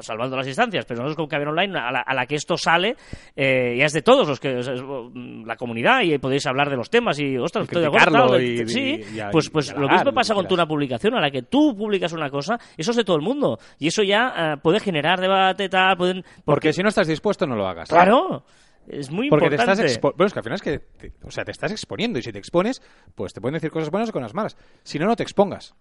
salvando 0.00 0.36
las 0.36 0.46
distancias, 0.46 0.84
pero 0.86 1.00
nosotros 1.02 1.16
con 1.16 1.26
Caber 1.28 1.48
Online, 1.48 1.78
a 1.78 1.90
la, 1.92 2.00
a 2.00 2.14
la 2.14 2.26
que 2.26 2.34
esto 2.36 2.56
sale, 2.56 2.96
eh, 3.36 3.76
ya 3.78 3.86
es 3.86 3.92
de 3.92 4.02
todos 4.02 4.26
los 4.28 4.40
que, 4.40 4.56
o 4.56 4.62
sea, 4.62 4.74
es, 4.74 4.82
mm, 4.82 5.44
la 5.46 5.56
comunidad, 5.56 6.02
y 6.02 6.18
podéis 6.18 6.46
hablar 6.46 6.70
de 6.70 6.76
los 6.76 6.90
temas, 6.90 7.18
y 7.20 7.36
ostras, 7.38 7.64
estoy 7.64 7.82
de 7.82 7.88
acuerdo, 7.88 8.40
y- 8.40 8.66
sí, 8.68 8.80
y- 9.14 9.18
y 9.18 9.22
pues, 9.32 9.46
y 9.46 9.50
pues 9.50 9.74
lo 9.76 9.88
mismo 9.88 10.12
pasa 10.12 10.34
con 10.34 10.46
tu 10.48 10.54
una 10.54 10.66
publicación, 10.66 11.14
a 11.14 11.20
la 11.20 11.30
que 11.30 11.42
tú 11.42 11.74
publicas 11.76 12.12
una 12.12 12.30
cosa, 12.30 12.58
eso 12.76 12.90
es 12.92 12.96
de 12.96 13.04
todo 13.04 13.16
el 13.16 13.22
mundo, 13.22 13.58
y 13.78 13.88
eso 13.88 14.02
ya 14.02 14.32
eh, 14.36 14.56
puede 14.62 14.80
generar 14.80 15.20
debate, 15.20 15.68
tal, 15.68 15.96
pueden... 15.96 16.24
Porque 16.44 16.72
si 16.72 16.82
no 16.82 16.88
estás 16.88 17.06
dispuesto, 17.08 17.46
no 17.46 17.56
lo 17.56 17.66
hagas. 17.66 17.88
Claro, 17.88 18.44
es 18.88 19.10
muy 19.10 19.28
Porque 19.30 19.48
te 19.48 19.54
importante. 19.56 19.86
estás 19.86 20.02
expo- 20.02 20.14
bueno, 20.16 20.26
es 20.26 20.32
que 20.32 20.38
al 20.38 20.42
final 20.44 20.54
es 20.56 20.62
que 20.62 20.78
te- 20.78 21.12
o 21.26 21.30
sea, 21.30 21.44
te 21.44 21.50
estás 21.52 21.70
exponiendo 21.72 22.18
y 22.18 22.22
si 22.22 22.32
te 22.32 22.38
expones, 22.38 22.82
pues 23.14 23.32
te 23.32 23.40
pueden 23.40 23.54
decir 23.54 23.70
cosas 23.70 23.90
buenas 23.90 24.08
o 24.10 24.12
cosas 24.12 24.34
malas. 24.34 24.56
Si 24.82 24.98
no, 24.98 25.06
no 25.06 25.16
te 25.16 25.22
expongas. 25.22 25.74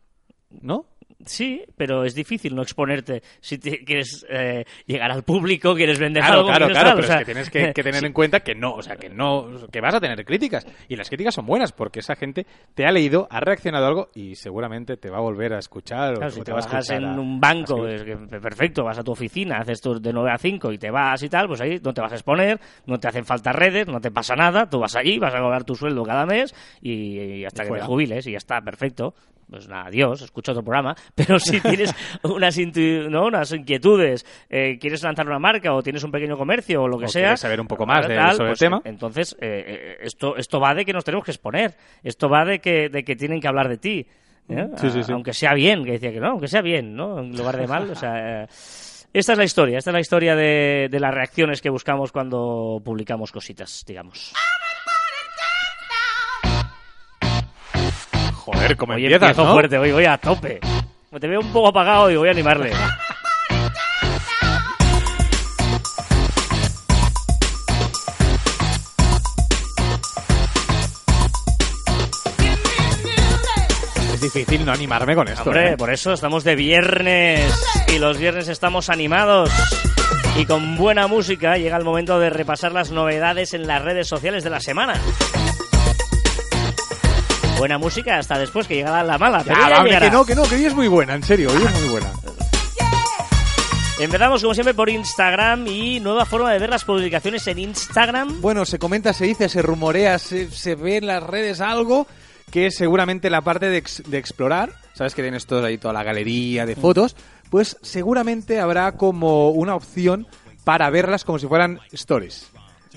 ¿No? 0.61 0.85
Sí, 1.25 1.63
pero 1.77 2.03
es 2.03 2.15
difícil 2.15 2.55
no 2.55 2.61
exponerte 2.61 3.21
si 3.39 3.57
te 3.57 3.83
quieres 3.83 4.25
eh, 4.29 4.65
llegar 4.85 5.11
al 5.11 5.23
público, 5.23 5.75
quieres 5.75 5.99
vender 5.99 6.23
Claro, 6.23 6.39
algo. 6.39 6.49
claro, 6.49 6.67
claro, 6.69 6.89
tal, 6.89 6.95
pero 6.95 7.05
o 7.05 7.07
sea, 7.07 7.15
es 7.17 7.21
que 7.21 7.25
tienes 7.25 7.49
que, 7.49 7.73
que 7.73 7.83
tener 7.83 7.95
sí, 8.01 8.05
en 8.05 8.13
cuenta 8.13 8.39
que 8.41 8.55
no, 8.55 8.73
o 8.73 8.81
sea, 8.81 8.95
que 8.95 9.09
no, 9.09 9.47
que 9.71 9.81
vas 9.81 9.95
a 9.95 9.99
tener 10.01 10.23
críticas. 10.25 10.65
Y 10.87 10.95
las 10.95 11.07
críticas 11.09 11.33
son 11.35 11.45
buenas 11.45 11.71
porque 11.71 11.99
esa 11.99 12.15
gente 12.15 12.45
te 12.73 12.85
ha 12.85 12.91
leído, 12.91 13.27
ha 13.29 13.39
reaccionado 13.39 13.85
a 13.85 13.87
algo 13.89 14.09
y 14.15 14.35
seguramente 14.35 14.97
te 14.97 15.09
va 15.09 15.17
a 15.17 15.21
volver 15.21 15.53
a 15.53 15.59
escuchar 15.59 16.13
o, 16.15 16.17
claro, 16.17 16.27
o 16.27 16.31
si 16.31 16.39
te 16.39 16.45
te 16.45 16.51
va 16.51 16.59
a 16.59 16.95
en 16.95 17.05
a- 17.05 17.19
un 17.19 17.39
banco, 17.39 17.87
es 17.87 18.03
que, 18.03 18.15
perfecto, 18.17 18.83
vas 18.83 18.97
a 18.97 19.03
tu 19.03 19.11
oficina, 19.11 19.57
haces 19.59 19.81
tú 19.81 19.99
de 19.99 20.13
9 20.13 20.31
a 20.31 20.37
5 20.37 20.71
y 20.71 20.77
te 20.77 20.91
vas 20.91 21.21
y 21.23 21.29
tal, 21.29 21.47
pues 21.47 21.61
ahí 21.61 21.79
no 21.83 21.93
te 21.93 22.01
vas 22.01 22.11
a 22.11 22.15
exponer, 22.15 22.59
no 22.85 22.99
te 22.99 23.07
hacen 23.07 23.25
falta 23.25 23.51
redes, 23.51 23.87
no 23.87 23.99
te 24.01 24.11
pasa 24.11 24.35
nada, 24.35 24.69
tú 24.69 24.79
vas 24.79 24.95
allí, 24.95 25.19
vas 25.19 25.33
a 25.33 25.39
cobrar 25.39 25.63
tu 25.63 25.75
sueldo 25.75 26.03
cada 26.03 26.25
mes 26.25 26.53
y, 26.81 27.19
y 27.19 27.45
hasta 27.45 27.63
que 27.63 27.71
te 27.71 27.81
jubiles 27.81 28.27
y 28.27 28.31
ya 28.31 28.37
está, 28.37 28.61
perfecto. 28.61 29.13
Pues 29.49 29.67
nada, 29.67 29.87
adiós, 29.87 30.21
escucha 30.21 30.53
otro 30.53 30.63
programa. 30.63 30.95
Pero 31.15 31.37
si 31.39 31.61
tienes 31.61 31.93
unas, 32.23 32.57
¿no? 33.09 33.25
unas 33.27 33.51
inquietudes, 33.53 34.25
eh, 34.49 34.77
quieres 34.79 35.03
lanzar 35.03 35.27
una 35.27 35.37
marca 35.39 35.73
o 35.73 35.83
tienes 35.83 36.03
un 36.03 36.11
pequeño 36.11 36.35
comercio 36.37 36.81
o 36.83 36.87
lo 36.87 36.97
que 36.97 37.05
O 37.05 37.07
sea. 37.07 37.21
quieres 37.21 37.39
saber 37.39 37.61
un 37.61 37.67
poco 37.67 37.85
más 37.85 38.07
de- 38.07 38.15
tal, 38.15 38.31
sobre 38.35 38.49
el 38.49 38.51
pues, 38.51 38.59
tema. 38.59 38.81
Entonces, 38.83 39.35
eh, 39.39 39.63
eh, 39.67 39.97
esto, 40.01 40.35
esto 40.37 40.59
va 40.59 40.73
de 40.73 40.85
que 40.85 40.93
nos 40.93 41.03
tenemos 41.03 41.23
que 41.23 41.31
exponer. 41.31 41.75
Esto 42.03 42.29
va 42.29 42.45
de 42.45 42.59
que, 42.59 42.89
de 42.89 43.03
que 43.03 43.15
tienen 43.15 43.39
que 43.39 43.47
hablar 43.47 43.69
de 43.69 43.77
ti. 43.77 44.07
¿eh? 44.49 44.67
Sí, 44.77 44.89
sí, 44.89 45.03
sí. 45.03 45.11
Aunque 45.11 45.33
sea 45.33 45.53
bien, 45.53 45.83
que 45.85 45.91
decía 45.93 46.11
que 46.11 46.19
no, 46.19 46.29
aunque 46.31 46.47
sea 46.47 46.61
bien, 46.61 46.95
¿no? 46.95 47.19
En 47.19 47.37
lugar 47.37 47.57
de 47.57 47.67
mal. 47.67 47.89
O 47.91 47.95
sea, 47.95 48.43
eh, 48.43 48.47
esta 49.13 49.33
es 49.33 49.37
la 49.37 49.43
historia, 49.43 49.77
esta 49.77 49.91
es 49.91 49.93
la 49.93 49.99
historia 50.01 50.35
de, 50.35 50.87
de 50.89 50.99
las 50.99 51.13
reacciones 51.13 51.61
que 51.61 51.69
buscamos 51.69 52.11
cuando 52.11 52.81
publicamos 52.83 53.31
cositas, 53.31 53.83
digamos. 53.85 54.33
Joder, 58.33 58.75
como 58.75 58.93
empiezas, 58.93 59.37
¿no? 59.37 59.53
fuerte, 59.53 59.77
hoy 59.77 59.91
voy 59.93 60.05
a 60.05 60.17
tope. 60.17 60.59
Te 61.19 61.27
veo 61.27 61.41
un 61.41 61.53
poco 61.53 61.67
apagado 61.67 62.09
y 62.09 62.15
voy 62.15 62.27
a 62.27 62.31
animarle. 62.31 62.71
Es 74.13 74.21
difícil 74.21 74.65
no 74.65 74.71
animarme 74.71 75.13
con 75.13 75.27
esto. 75.27 75.43
Hombre, 75.43 75.73
¿eh? 75.73 75.77
por 75.77 75.93
eso 75.93 76.13
estamos 76.13 76.43
de 76.43 76.55
viernes 76.55 77.63
y 77.93 77.99
los 77.99 78.17
viernes 78.17 78.47
estamos 78.47 78.89
animados 78.89 79.51
y 80.35 80.45
con 80.45 80.77
buena 80.77 81.05
música 81.05 81.57
llega 81.57 81.77
el 81.77 81.83
momento 81.83 82.19
de 82.19 82.31
repasar 82.31 82.71
las 82.71 82.89
novedades 82.89 83.53
en 83.53 83.67
las 83.67 83.83
redes 83.83 84.07
sociales 84.07 84.43
de 84.43 84.49
la 84.49 84.59
semana. 84.59 84.99
Buena 87.63 87.77
música 87.77 88.17
hasta 88.17 88.37
después 88.37 88.67
que 88.67 88.75
llega 88.75 89.01
la 89.03 89.17
mala, 89.17 89.41
pero 89.41 89.57
Ya, 89.57 89.77
hombre, 89.77 89.97
que 89.97 90.11
no, 90.11 90.25
que 90.25 90.35
no, 90.35 90.43
que 90.43 90.55
hoy 90.55 90.65
es 90.65 90.75
muy 90.75 90.89
buena, 90.89 91.15
en 91.15 91.23
serio, 91.23 91.49
hoy 91.49 91.63
es 91.63 91.79
muy 91.79 91.87
buena. 91.91 92.11
Empezamos 94.01 94.41
como 94.41 94.53
siempre 94.53 94.73
por 94.73 94.89
Instagram 94.89 95.65
y 95.67 96.01
nueva 96.01 96.25
forma 96.25 96.51
de 96.51 96.59
ver 96.59 96.69
las 96.69 96.83
publicaciones 96.83 97.47
en 97.47 97.59
Instagram. 97.59 98.41
Bueno, 98.41 98.65
se 98.65 98.79
comenta, 98.79 99.13
se 99.13 99.23
dice, 99.23 99.47
se 99.47 99.61
rumorea, 99.61 100.19
se, 100.19 100.51
se 100.51 100.75
ve 100.75 100.97
en 100.97 101.07
las 101.07 101.23
redes 101.23 101.61
algo 101.61 102.05
que 102.51 102.65
es 102.67 102.75
seguramente 102.75 103.29
la 103.29 103.39
parte 103.39 103.69
de, 103.69 103.77
ex- 103.77 104.03
de 104.07 104.17
explorar. 104.17 104.73
Sabes 104.93 105.15
que 105.15 105.21
tienes 105.21 105.45
todo 105.45 105.63
ahí, 105.65 105.77
toda 105.77 105.93
la 105.93 106.03
galería 106.03 106.65
de 106.65 106.75
fotos. 106.75 107.15
Pues 107.49 107.77
seguramente 107.81 108.59
habrá 108.59 108.91
como 108.97 109.51
una 109.51 109.73
opción 109.75 110.27
para 110.65 110.89
verlas 110.89 111.23
como 111.23 111.39
si 111.39 111.47
fueran 111.47 111.79
stories. 111.93 112.49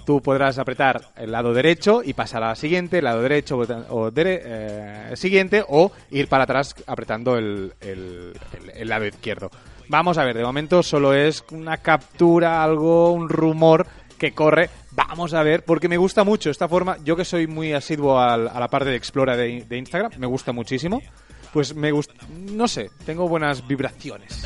Tú 0.07 0.23
podrás 0.23 0.57
apretar 0.59 1.03
el 1.17 1.33
lado 1.33 1.53
derecho 1.53 2.01
y 2.03 2.15
pasar 2.15 2.43
a 2.45 2.49
la 2.49 2.55
siguiente, 2.55 2.99
el 2.99 3.05
lado 3.05 3.21
derecho 3.21 3.59
o 3.59 4.11
dere- 4.13 4.41
eh, 4.45 5.11
siguiente, 5.17 5.65
o 5.69 5.91
ir 6.11 6.29
para 6.29 6.45
atrás 6.45 6.75
apretando 6.87 7.37
el, 7.37 7.75
el- 7.81 8.33
el- 8.63 8.71
el 8.75 8.89
lado 8.89 9.05
izquierdo. 9.05 9.51
Vamos 9.89 10.17
a 10.17 10.25
ver, 10.25 10.37
de 10.37 10.45
momento 10.45 10.83
solo 10.83 11.13
es 11.13 11.45
una 11.51 11.79
captura, 11.79 12.63
algo, 12.63 13.13
un 13.13 13.29
rumor 13.29 13.87
que 14.17 14.33
corre. 14.33 14.71
Vamos 14.93 15.35
a 15.35 15.43
ver, 15.43 15.65
porque 15.65 15.89
me 15.89 15.97
gusta 15.97 16.23
mucho 16.25 16.51
esta 16.51 16.69
forma. 16.69 16.97
Yo 17.05 17.17
que 17.17 17.25
soy 17.25 17.47
muy 17.49 17.73
asiduo 17.73 18.19
a 18.19 18.37
la 18.37 18.69
parte 18.69 18.91
de 18.91 18.97
Explora 18.97 19.37
de, 19.37 19.65
de 19.69 19.77
Instagram, 19.77 20.13
me 20.19 20.27
gusta 20.27 20.53
muchísimo. 20.53 21.03
Pues 21.53 21.75
me 21.75 21.91
gusta, 21.91 22.15
no 22.53 22.69
sé, 22.69 22.91
tengo 23.05 23.29
buenas 23.29 23.67
vibraciones. 23.67 24.41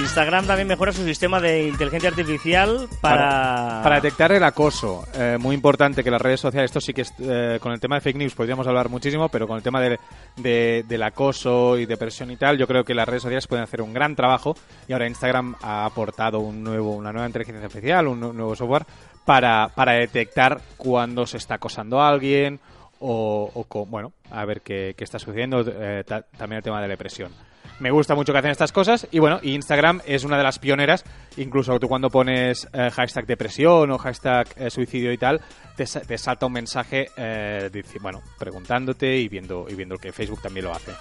Instagram 0.00 0.46
también 0.46 0.66
mejora 0.66 0.92
su 0.92 1.04
sistema 1.04 1.40
de 1.40 1.68
inteligencia 1.68 2.08
artificial 2.10 2.88
para... 3.00 3.80
Para 3.82 3.96
detectar 3.96 4.32
el 4.32 4.42
acoso, 4.42 5.04
eh, 5.14 5.36
muy 5.38 5.54
importante 5.54 6.02
que 6.02 6.10
las 6.10 6.20
redes 6.20 6.40
sociales, 6.40 6.70
esto 6.70 6.80
sí 6.80 6.92
que 6.92 7.02
es, 7.02 7.12
eh, 7.20 7.58
con 7.60 7.72
el 7.72 7.80
tema 7.80 7.96
de 7.96 8.00
fake 8.00 8.16
news 8.16 8.34
podríamos 8.34 8.66
hablar 8.66 8.88
muchísimo, 8.88 9.28
pero 9.28 9.46
con 9.46 9.56
el 9.56 9.62
tema 9.62 9.80
de, 9.80 9.98
de- 10.36 10.84
del 10.88 11.02
acoso 11.02 11.78
y 11.78 11.86
depresión 11.86 12.30
y 12.30 12.36
tal, 12.36 12.58
yo 12.58 12.66
creo 12.66 12.84
que 12.84 12.94
las 12.94 13.08
redes 13.08 13.22
sociales 13.22 13.46
pueden 13.46 13.62
hacer 13.64 13.82
un 13.82 13.92
gran 13.92 14.16
trabajo 14.16 14.56
y 14.88 14.92
ahora 14.92 15.06
Instagram 15.06 15.54
ha 15.62 15.84
aportado 15.84 16.40
un 16.40 16.62
nuevo, 16.64 16.94
una 16.96 17.12
nueva 17.12 17.26
inteligencia 17.26 17.62
artificial, 17.64 18.06
un 18.08 18.20
nu- 18.20 18.32
nuevo 18.32 18.56
software 18.56 18.84
para, 19.24 19.68
para 19.74 19.92
detectar 19.92 20.60
cuando 20.76 21.26
se 21.26 21.36
está 21.36 21.54
acosando 21.56 22.00
a 22.00 22.08
alguien 22.08 22.58
o, 23.00 23.50
o 23.54 23.86
bueno, 23.86 24.12
a 24.30 24.44
ver 24.44 24.60
qué, 24.62 24.94
qué 24.96 25.04
está 25.04 25.18
sucediendo, 25.18 25.62
eh, 25.66 26.04
ta- 26.06 26.22
también 26.36 26.58
el 26.58 26.62
tema 26.64 26.76
de 26.80 26.82
la 26.88 26.92
depresión. 26.92 27.30
Me 27.80 27.90
gusta 27.90 28.14
mucho 28.14 28.32
que 28.32 28.38
hacen 28.38 28.50
estas 28.50 28.72
cosas 28.72 29.08
y 29.10 29.18
bueno, 29.20 29.40
Instagram 29.42 30.02
es 30.04 30.24
una 30.24 30.36
de 30.36 30.42
las 30.42 30.58
pioneras, 30.58 31.02
incluso 31.38 31.80
tú 31.80 31.88
cuando 31.88 32.10
pones 32.10 32.68
eh, 32.74 32.90
hashtag 32.90 33.26
depresión 33.26 33.90
o 33.90 33.96
hashtag 33.96 34.46
eh, 34.56 34.68
suicidio 34.70 35.12
y 35.12 35.16
tal, 35.18 35.40
te, 35.76 35.84
te 35.86 36.18
salta 36.18 36.44
un 36.44 36.52
mensaje 36.52 37.08
eh, 37.16 37.70
bueno, 38.02 38.20
preguntándote 38.38 39.16
y 39.16 39.28
viendo, 39.28 39.66
y 39.66 39.74
viendo 39.74 39.96
que 39.96 40.12
Facebook 40.12 40.42
también 40.42 40.66
lo 40.66 40.72
hace. 40.72 40.92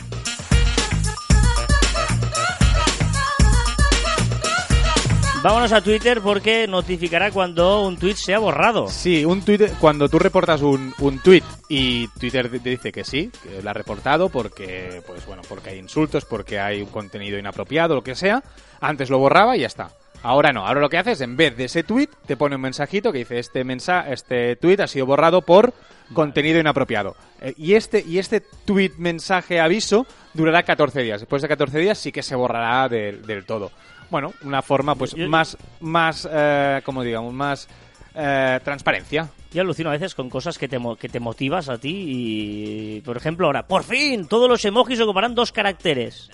Vámonos 5.41 5.71
a 5.71 5.81
Twitter 5.81 6.19
porque 6.19 6.67
notificará 6.67 7.31
cuando 7.31 7.83
un 7.83 7.97
tweet 7.97 8.15
sea 8.15 8.39
borrado. 8.39 8.89
Sí, 8.89 9.23
un 9.23 9.41
tweet, 9.41 9.69
cuando 9.79 10.09
tú 10.09 10.19
reportas 10.19 10.61
un, 10.61 10.93
un 10.99 11.19
tweet 11.19 11.43
y 11.69 12.09
Twitter 12.19 12.49
te 12.49 12.69
dice 12.71 12.91
que 12.91 13.05
sí, 13.05 13.31
que 13.41 13.61
lo 13.61 13.69
ha 13.69 13.73
reportado 13.73 14.27
porque, 14.27 15.01
pues 15.07 15.25
bueno, 15.25 15.41
porque 15.47 15.69
hay 15.69 15.79
insultos, 15.79 16.25
porque 16.25 16.59
hay 16.59 16.81
un 16.81 16.89
contenido 16.89 17.39
inapropiado, 17.39 17.95
lo 17.95 18.03
que 18.03 18.15
sea, 18.15 18.43
antes 18.81 19.09
lo 19.09 19.17
borraba 19.17 19.55
y 19.55 19.61
ya 19.61 19.67
está. 19.67 19.91
Ahora 20.23 20.51
no, 20.51 20.67
ahora 20.67 20.81
lo 20.81 20.89
que 20.89 20.97
haces, 20.97 21.21
en 21.21 21.37
vez 21.37 21.55
de 21.55 21.65
ese 21.65 21.83
tweet, 21.83 22.09
te 22.25 22.35
pone 22.35 22.57
un 22.57 22.61
mensajito 22.61 23.13
que 23.13 23.19
dice 23.19 23.39
este 23.39 23.63
mensa 23.63 24.11
este 24.11 24.57
tweet 24.57 24.81
ha 24.81 24.87
sido 24.87 25.05
borrado 25.05 25.41
por 25.43 25.73
contenido 26.13 26.59
inapropiado. 26.59 27.15
Eh, 27.39 27.53
y 27.55 27.75
este 27.75 28.03
y 28.05 28.17
este 28.19 28.41
tweet 28.65 28.91
mensaje 28.97 29.61
aviso 29.61 30.05
durará 30.33 30.63
14 30.63 31.01
días. 31.01 31.21
Después 31.21 31.41
de 31.41 31.47
14 31.47 31.79
días 31.79 31.97
sí 31.97 32.11
que 32.11 32.23
se 32.23 32.35
borrará 32.35 32.89
del- 32.89 33.25
del 33.25 33.45
todo. 33.45 33.71
Bueno, 34.09 34.33
una 34.43 34.61
forma 34.61 34.95
pues 34.95 35.13
Yo- 35.13 35.27
más 35.29 35.57
más 35.79 36.27
eh, 36.31 36.81
como 36.83 37.03
digamos, 37.03 37.33
más 37.33 37.67
eh, 38.15 38.59
transparencia. 38.63 39.29
Yo 39.51 39.61
alucino 39.61 39.89
a 39.89 39.93
veces 39.93 40.13
con 40.13 40.29
cosas 40.29 40.57
que 40.59 40.67
te, 40.67 40.77
que 40.99 41.09
te 41.09 41.19
motivas 41.19 41.69
a 41.69 41.77
ti 41.79 42.05
y, 42.07 43.01
por 43.01 43.17
ejemplo, 43.17 43.47
ahora, 43.47 43.65
por 43.67 43.83
fin, 43.83 44.27
todos 44.27 44.47
los 44.47 44.63
emojis 44.65 44.99
ocuparán 45.01 45.33
dos 45.33 45.51
caracteres 45.51 46.29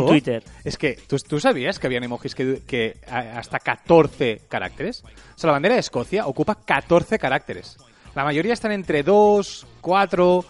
en 0.00 0.06
Twitter. 0.08 0.42
Es 0.64 0.76
que, 0.76 0.98
¿tú, 1.06 1.16
tú 1.18 1.38
sabías 1.38 1.78
que 1.78 1.86
habían 1.86 2.02
emojis 2.02 2.34
que, 2.34 2.62
que 2.66 2.96
a- 3.08 3.38
hasta 3.38 3.58
14 3.60 4.42
caracteres? 4.48 5.04
O 5.04 5.38
sea, 5.38 5.48
la 5.48 5.52
bandera 5.52 5.74
de 5.74 5.80
Escocia 5.80 6.26
ocupa 6.26 6.56
14 6.56 7.18
caracteres. 7.18 7.76
La 8.16 8.24
mayoría 8.24 8.54
están 8.54 8.72
entre 8.72 9.04
2, 9.04 9.66
4, 9.80 10.44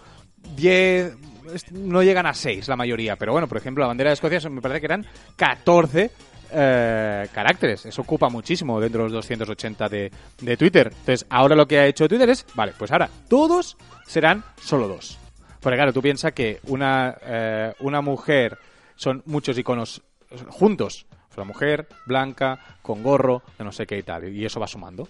10, 0.55 1.15
es- 1.53 1.71
no 1.71 2.01
llegan 2.01 2.25
a 2.25 2.33
6 2.33 2.67
la 2.67 2.75
mayoría. 2.75 3.17
Pero 3.17 3.33
bueno, 3.33 3.47
por 3.47 3.57
ejemplo, 3.59 3.83
la 3.83 3.87
bandera 3.89 4.09
de 4.09 4.15
Escocia 4.15 4.39
me 4.49 4.61
parece 4.61 4.79
que 4.79 4.85
eran 4.87 5.05
14 5.35 6.09
eh, 6.51 7.27
caracteres. 7.33 7.85
Eso 7.85 8.01
ocupa 8.01 8.29
muchísimo 8.29 8.79
dentro 8.79 9.03
de 9.03 9.05
los 9.05 9.13
280 9.13 9.89
de, 9.89 10.11
de 10.41 10.57
Twitter. 10.57 10.87
Entonces, 10.87 11.25
ahora 11.29 11.55
lo 11.55 11.67
que 11.67 11.79
ha 11.79 11.85
hecho 11.85 12.07
Twitter 12.07 12.29
es, 12.29 12.45
vale, 12.55 12.73
pues 12.77 12.91
ahora 12.91 13.09
todos 13.27 13.77
serán 14.05 14.43
solo 14.61 14.87
dos. 14.87 15.17
Porque 15.59 15.75
claro, 15.75 15.93
tú 15.93 16.01
piensas 16.01 16.33
que 16.33 16.59
una, 16.67 17.17
eh, 17.21 17.73
una 17.79 18.01
mujer 18.01 18.57
son 18.95 19.23
muchos 19.25 19.57
iconos 19.57 20.01
juntos. 20.47 21.05
Sea, 21.33 21.43
mujer, 21.43 21.87
blanca, 22.05 22.59
con 22.81 23.03
gorro, 23.03 23.43
de 23.57 23.63
no 23.63 23.71
sé 23.71 23.85
qué 23.85 23.97
y 23.97 24.03
tal. 24.03 24.29
Y 24.29 24.45
eso 24.45 24.59
va 24.59 24.67
sumando. 24.67 25.07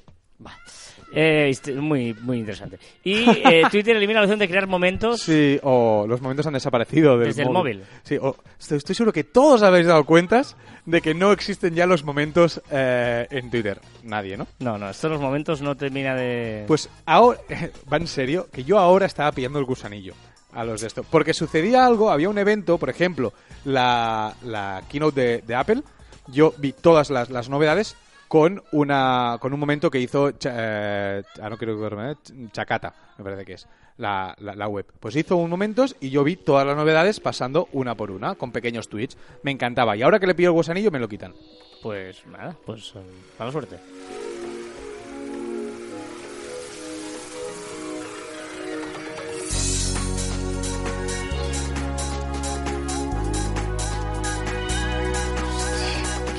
Eh, 1.11 1.51
muy, 1.75 2.13
muy 2.13 2.39
interesante. 2.39 2.79
Y 3.03 3.29
eh, 3.29 3.63
Twitter 3.71 3.95
elimina 3.95 4.19
la 4.19 4.25
opción 4.25 4.39
de 4.39 4.47
crear 4.47 4.67
momentos. 4.67 5.21
Sí, 5.21 5.59
o 5.63 6.05
los 6.07 6.21
momentos 6.21 6.45
han 6.47 6.53
desaparecido 6.53 7.17
del 7.17 7.29
Desde 7.29 7.43
el 7.43 7.49
móvil. 7.49 7.83
Sí, 8.03 8.17
o 8.21 8.35
estoy, 8.59 8.77
estoy 8.77 8.95
seguro 8.95 9.13
que 9.13 9.23
todos 9.23 9.63
habéis 9.63 9.87
dado 9.87 10.03
cuentas 10.05 10.55
de 10.85 11.01
que 11.01 11.13
no 11.13 11.31
existen 11.31 11.73
ya 11.75 11.85
los 11.85 12.03
momentos 12.03 12.61
eh, 12.71 13.27
en 13.29 13.49
Twitter. 13.49 13.79
Nadie, 14.03 14.37
¿no? 14.37 14.47
No, 14.59 14.77
no, 14.77 14.89
estos 14.89 15.11
los 15.11 15.21
momentos 15.21 15.61
no 15.61 15.75
termina 15.75 16.15
de... 16.15 16.65
Pues 16.67 16.89
ahora, 17.05 17.39
va 17.91 17.97
en 17.97 18.07
serio, 18.07 18.47
que 18.51 18.63
yo 18.63 18.79
ahora 18.79 19.05
estaba 19.05 19.31
pillando 19.31 19.59
el 19.59 19.65
gusanillo 19.65 20.13
a 20.53 20.63
los 20.63 20.81
de 20.81 20.87
esto. 20.87 21.03
Porque 21.09 21.33
sucedía 21.33 21.85
algo, 21.85 22.09
había 22.09 22.29
un 22.29 22.37
evento, 22.37 22.77
por 22.77 22.89
ejemplo, 22.89 23.33
la, 23.65 24.33
la 24.43 24.83
keynote 24.89 25.21
de, 25.21 25.37
de 25.45 25.55
Apple, 25.55 25.83
yo 26.27 26.53
vi 26.57 26.73
todas 26.73 27.09
las, 27.09 27.29
las 27.29 27.49
novedades 27.49 27.95
con 28.29 28.63
una 28.71 29.37
con 29.41 29.53
un 29.53 29.59
momento 29.59 29.89
que 29.89 29.99
hizo 29.99 30.29
eh, 30.29 31.23
ah, 31.41 31.49
no 31.49 31.57
quiero 31.57 32.11
eh, 32.11 32.15
Chacata 32.51 32.93
me 33.17 33.23
parece 33.23 33.43
que 33.43 33.53
es 33.53 33.67
la, 33.97 34.35
la, 34.39 34.67
web 34.67 34.85
pues 34.99 35.15
hizo 35.15 35.35
un 35.35 35.49
momentos 35.49 35.95
y 35.99 36.11
yo 36.11 36.23
vi 36.23 36.35
todas 36.37 36.65
las 36.65 36.77
novedades 36.77 37.19
pasando 37.19 37.67
una 37.73 37.95
por 37.95 38.11
una 38.11 38.35
con 38.35 38.51
pequeños 38.51 38.87
tweets 38.87 39.17
me 39.41 39.49
encantaba 39.49 39.97
y 39.97 40.03
ahora 40.03 40.19
que 40.19 40.27
le 40.27 40.35
pillo 40.35 40.49
el 40.49 40.53
gusanillo 40.53 40.91
me 40.91 40.99
lo 40.99 41.09
quitan 41.09 41.33
Pues 41.81 42.25
nada, 42.27 42.55
pues 42.65 42.93
eh, 42.95 43.01
mala 43.39 43.51
suerte. 43.51 43.77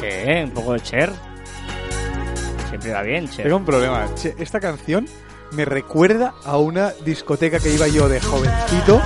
¿Qué? 0.00 0.44
¿Un 0.44 0.50
poco 0.52 0.74
de 0.74 0.80
Cher? 0.80 1.29
Tengo 3.42 3.56
un 3.56 3.64
problema. 3.64 4.06
Che, 4.14 4.34
esta 4.38 4.60
canción 4.60 5.06
me 5.52 5.64
recuerda 5.64 6.34
a 6.44 6.58
una 6.58 6.90
discoteca 7.04 7.58
que 7.58 7.72
iba 7.74 7.88
yo 7.88 8.08
de 8.08 8.20
jovencito 8.20 9.00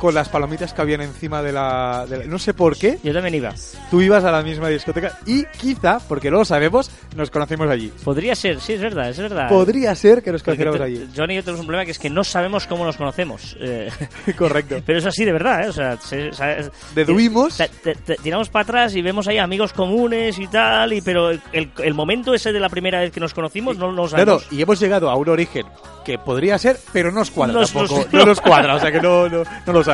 con 0.00 0.14
las 0.14 0.28
palomitas 0.30 0.72
que 0.72 0.80
habían 0.80 1.02
encima 1.02 1.42
de 1.42 1.52
la, 1.52 2.06
de 2.08 2.18
la- 2.18 2.24
No 2.24 2.38
sé 2.38 2.54
por 2.54 2.76
qué, 2.76 2.98
Yo 3.04 3.12
también 3.12 3.34
iba. 3.34 3.52
tú 3.90 4.00
ibas 4.00 4.24
a 4.24 4.32
la 4.32 4.42
misma 4.42 4.68
discoteca 4.68 5.18
y 5.26 5.44
quizá, 5.58 5.98
porque 6.08 6.30
no 6.30 6.38
lo 6.38 6.44
sabemos, 6.44 6.90
nos 7.14 7.30
conocimos 7.30 7.68
allí. 7.68 7.92
Podría 8.02 8.34
ser, 8.34 8.60
sí, 8.60 8.72
es 8.72 8.80
verdad, 8.80 9.10
es 9.10 9.18
verdad. 9.18 9.48
Podría 9.48 9.94
ser 9.94 10.22
que 10.22 10.32
nos 10.32 10.42
conociéramos 10.42 10.80
allí. 10.80 11.06
Johnny 11.14 11.34
y 11.34 11.36
yo 11.36 11.42
tenemos 11.44 11.60
un 11.60 11.66
problema 11.66 11.84
que 11.84 11.90
es 11.90 11.98
que 11.98 12.08
no 12.10 12.24
sabemos 12.24 12.66
cómo 12.66 12.84
nos 12.84 12.96
conocemos. 12.96 13.56
Eh, 13.60 13.90
Correcto. 14.38 14.76
pero 14.86 14.98
es 14.98 15.06
así 15.06 15.24
de 15.24 15.32
verdad, 15.32 15.64
¿eh? 15.64 15.68
O 15.68 15.72
sea, 15.72 15.96
se- 15.98 16.32
se- 16.32 16.70
Deduimos. 16.94 17.56
te- 17.58 17.68
te- 17.68 17.94
te- 17.94 18.16
tiramos 18.16 18.48
para 18.48 18.62
atrás 18.62 18.94
y 18.96 19.02
vemos 19.02 19.28
ahí 19.28 19.38
amigos 19.38 19.72
comunes 19.72 20.38
y 20.38 20.46
tal, 20.46 20.92
y 20.94 21.00
pero 21.02 21.30
el, 21.30 21.40
el- 21.52 21.94
momento 21.94 22.32
ese 22.34 22.52
de 22.52 22.60
la 22.60 22.68
primera 22.70 23.00
vez 23.00 23.12
que 23.12 23.20
nos 23.20 23.34
conocimos 23.34 23.76
no 23.76 23.86
lo 23.88 23.92
No, 23.92 24.02
no, 24.04 24.08
sabemos. 24.08 24.46
y 24.50 24.62
hemos 24.62 24.80
llegado 24.80 25.10
a 25.10 25.16
un 25.16 25.28
origen 25.28 25.66
que 26.04 26.18
podría 26.18 26.56
ser, 26.58 26.78
pero 26.92 27.10
no 27.10 27.18
nos 27.18 27.30
cuadra 27.30 27.52
Nos- 27.60 27.72
tampoco. 27.72 27.98
nos- 28.04 28.12
no 28.12 28.24
nos 28.30 28.40
cuadra, 28.40 28.74
o 28.76 28.80
sea 28.80 28.90
que 28.90 29.00
no, 29.00 29.28
no, 29.28 29.42
no 29.66 29.72
lo 29.72 29.84
sabemos. 29.84 29.89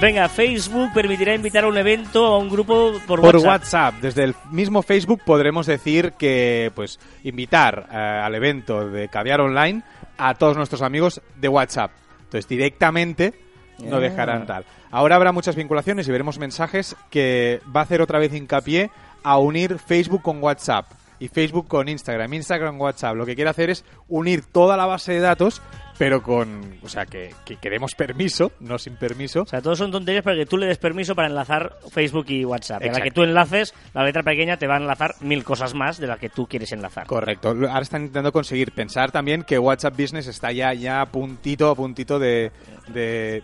Venga, 0.00 0.28
Facebook 0.28 0.92
permitirá 0.94 1.34
invitar 1.34 1.64
a 1.64 1.66
un 1.68 1.76
evento 1.76 2.24
a 2.24 2.38
un 2.38 2.48
grupo 2.48 2.92
por, 3.06 3.20
Por 3.20 3.34
WhatsApp. 3.36 3.48
WhatsApp, 3.48 3.94
desde 4.00 4.22
el 4.24 4.34
mismo 4.52 4.82
Facebook 4.82 5.22
podremos 5.24 5.66
decir 5.66 6.12
que, 6.12 6.70
pues, 6.76 7.00
invitar 7.24 7.88
eh, 7.90 7.96
al 7.96 8.32
evento 8.36 8.88
de 8.88 9.08
Caviar 9.08 9.40
Online 9.40 9.82
a 10.16 10.34
todos 10.34 10.56
nuestros 10.56 10.82
amigos 10.82 11.20
de 11.36 11.48
WhatsApp. 11.48 11.90
Entonces, 12.20 12.46
directamente 12.46 13.34
no 13.80 13.96
Ah. 13.96 14.00
dejarán 14.00 14.46
tal. 14.46 14.64
Ahora 14.92 15.16
habrá 15.16 15.32
muchas 15.32 15.56
vinculaciones 15.56 16.06
y 16.06 16.12
veremos 16.12 16.38
mensajes 16.38 16.94
que 17.10 17.60
va 17.74 17.80
a 17.80 17.82
hacer 17.82 18.00
otra 18.00 18.20
vez 18.20 18.32
hincapié 18.32 18.90
a 19.24 19.38
unir 19.38 19.78
Facebook 19.80 20.22
con 20.22 20.40
WhatsApp 20.40 20.86
y 21.20 21.28
Facebook 21.28 21.68
con 21.68 21.88
Instagram, 21.88 22.32
Instagram 22.34 22.80
WhatsApp. 22.80 23.16
Lo 23.16 23.26
que 23.26 23.34
quiere 23.34 23.50
hacer 23.50 23.70
es 23.70 23.84
unir 24.08 24.44
toda 24.44 24.76
la 24.76 24.86
base 24.86 25.12
de 25.12 25.20
datos, 25.20 25.60
pero 25.98 26.22
con, 26.22 26.78
o 26.82 26.88
sea, 26.88 27.06
que, 27.06 27.34
que, 27.44 27.56
que 27.56 27.70
demos 27.70 27.94
permiso, 27.96 28.52
no 28.60 28.78
sin 28.78 28.94
permiso. 28.96 29.42
O 29.42 29.46
sea, 29.46 29.60
todos 29.60 29.78
son 29.78 29.90
tonterías 29.90 30.22
para 30.22 30.36
que 30.36 30.46
tú 30.46 30.56
le 30.56 30.66
des 30.66 30.78
permiso 30.78 31.16
para 31.16 31.26
enlazar 31.28 31.76
Facebook 31.90 32.26
y 32.28 32.44
WhatsApp. 32.44 32.76
A 32.82 32.84
la 32.84 32.86
Exacto. 32.86 33.04
que 33.04 33.10
tú 33.10 33.22
enlaces, 33.24 33.74
la 33.94 34.04
letra 34.04 34.22
pequeña 34.22 34.56
te 34.56 34.68
va 34.68 34.74
a 34.74 34.78
enlazar 34.78 35.16
mil 35.20 35.42
cosas 35.42 35.74
más 35.74 35.98
de 35.98 36.06
las 36.06 36.18
que 36.20 36.28
tú 36.28 36.46
quieres 36.46 36.70
enlazar. 36.70 37.06
Correcto. 37.06 37.48
Ahora 37.48 37.80
están 37.80 38.02
intentando 38.02 38.30
conseguir 38.32 38.70
pensar 38.72 39.10
también 39.10 39.42
que 39.42 39.58
WhatsApp 39.58 39.98
Business 39.98 40.28
está 40.28 40.52
ya, 40.52 40.72
ya 40.72 41.00
a 41.00 41.06
puntito, 41.06 41.68
a 41.70 41.74
puntito 41.74 42.18
de- 42.20 42.52
de- 42.94 43.42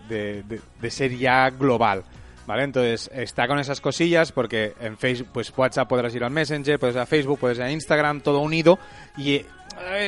de 0.81 0.91
ser 0.91 1.15
ya 1.17 1.49
global. 1.49 2.03
¿Vale? 2.47 2.63
Entonces 2.63 3.09
está 3.13 3.47
con 3.47 3.57
esas 3.59 3.81
cosillas 3.81 4.31
porque 4.31 4.73
en 4.79 4.97
Facebook, 4.97 5.29
pues 5.33 5.51
WhatsApp 5.57 5.87
podrás 5.89 6.13
ir 6.13 6.23
al 6.23 6.29
Messenger, 6.31 6.77
puedes 6.79 6.95
ir 6.95 7.01
a 7.01 7.05
Facebook, 7.07 7.39
puedes 7.39 7.57
ir 7.57 7.63
a 7.63 7.71
Instagram, 7.71 8.21
todo 8.21 8.39
unido 8.41 8.77
y 9.17 9.33
eh, 9.35 9.45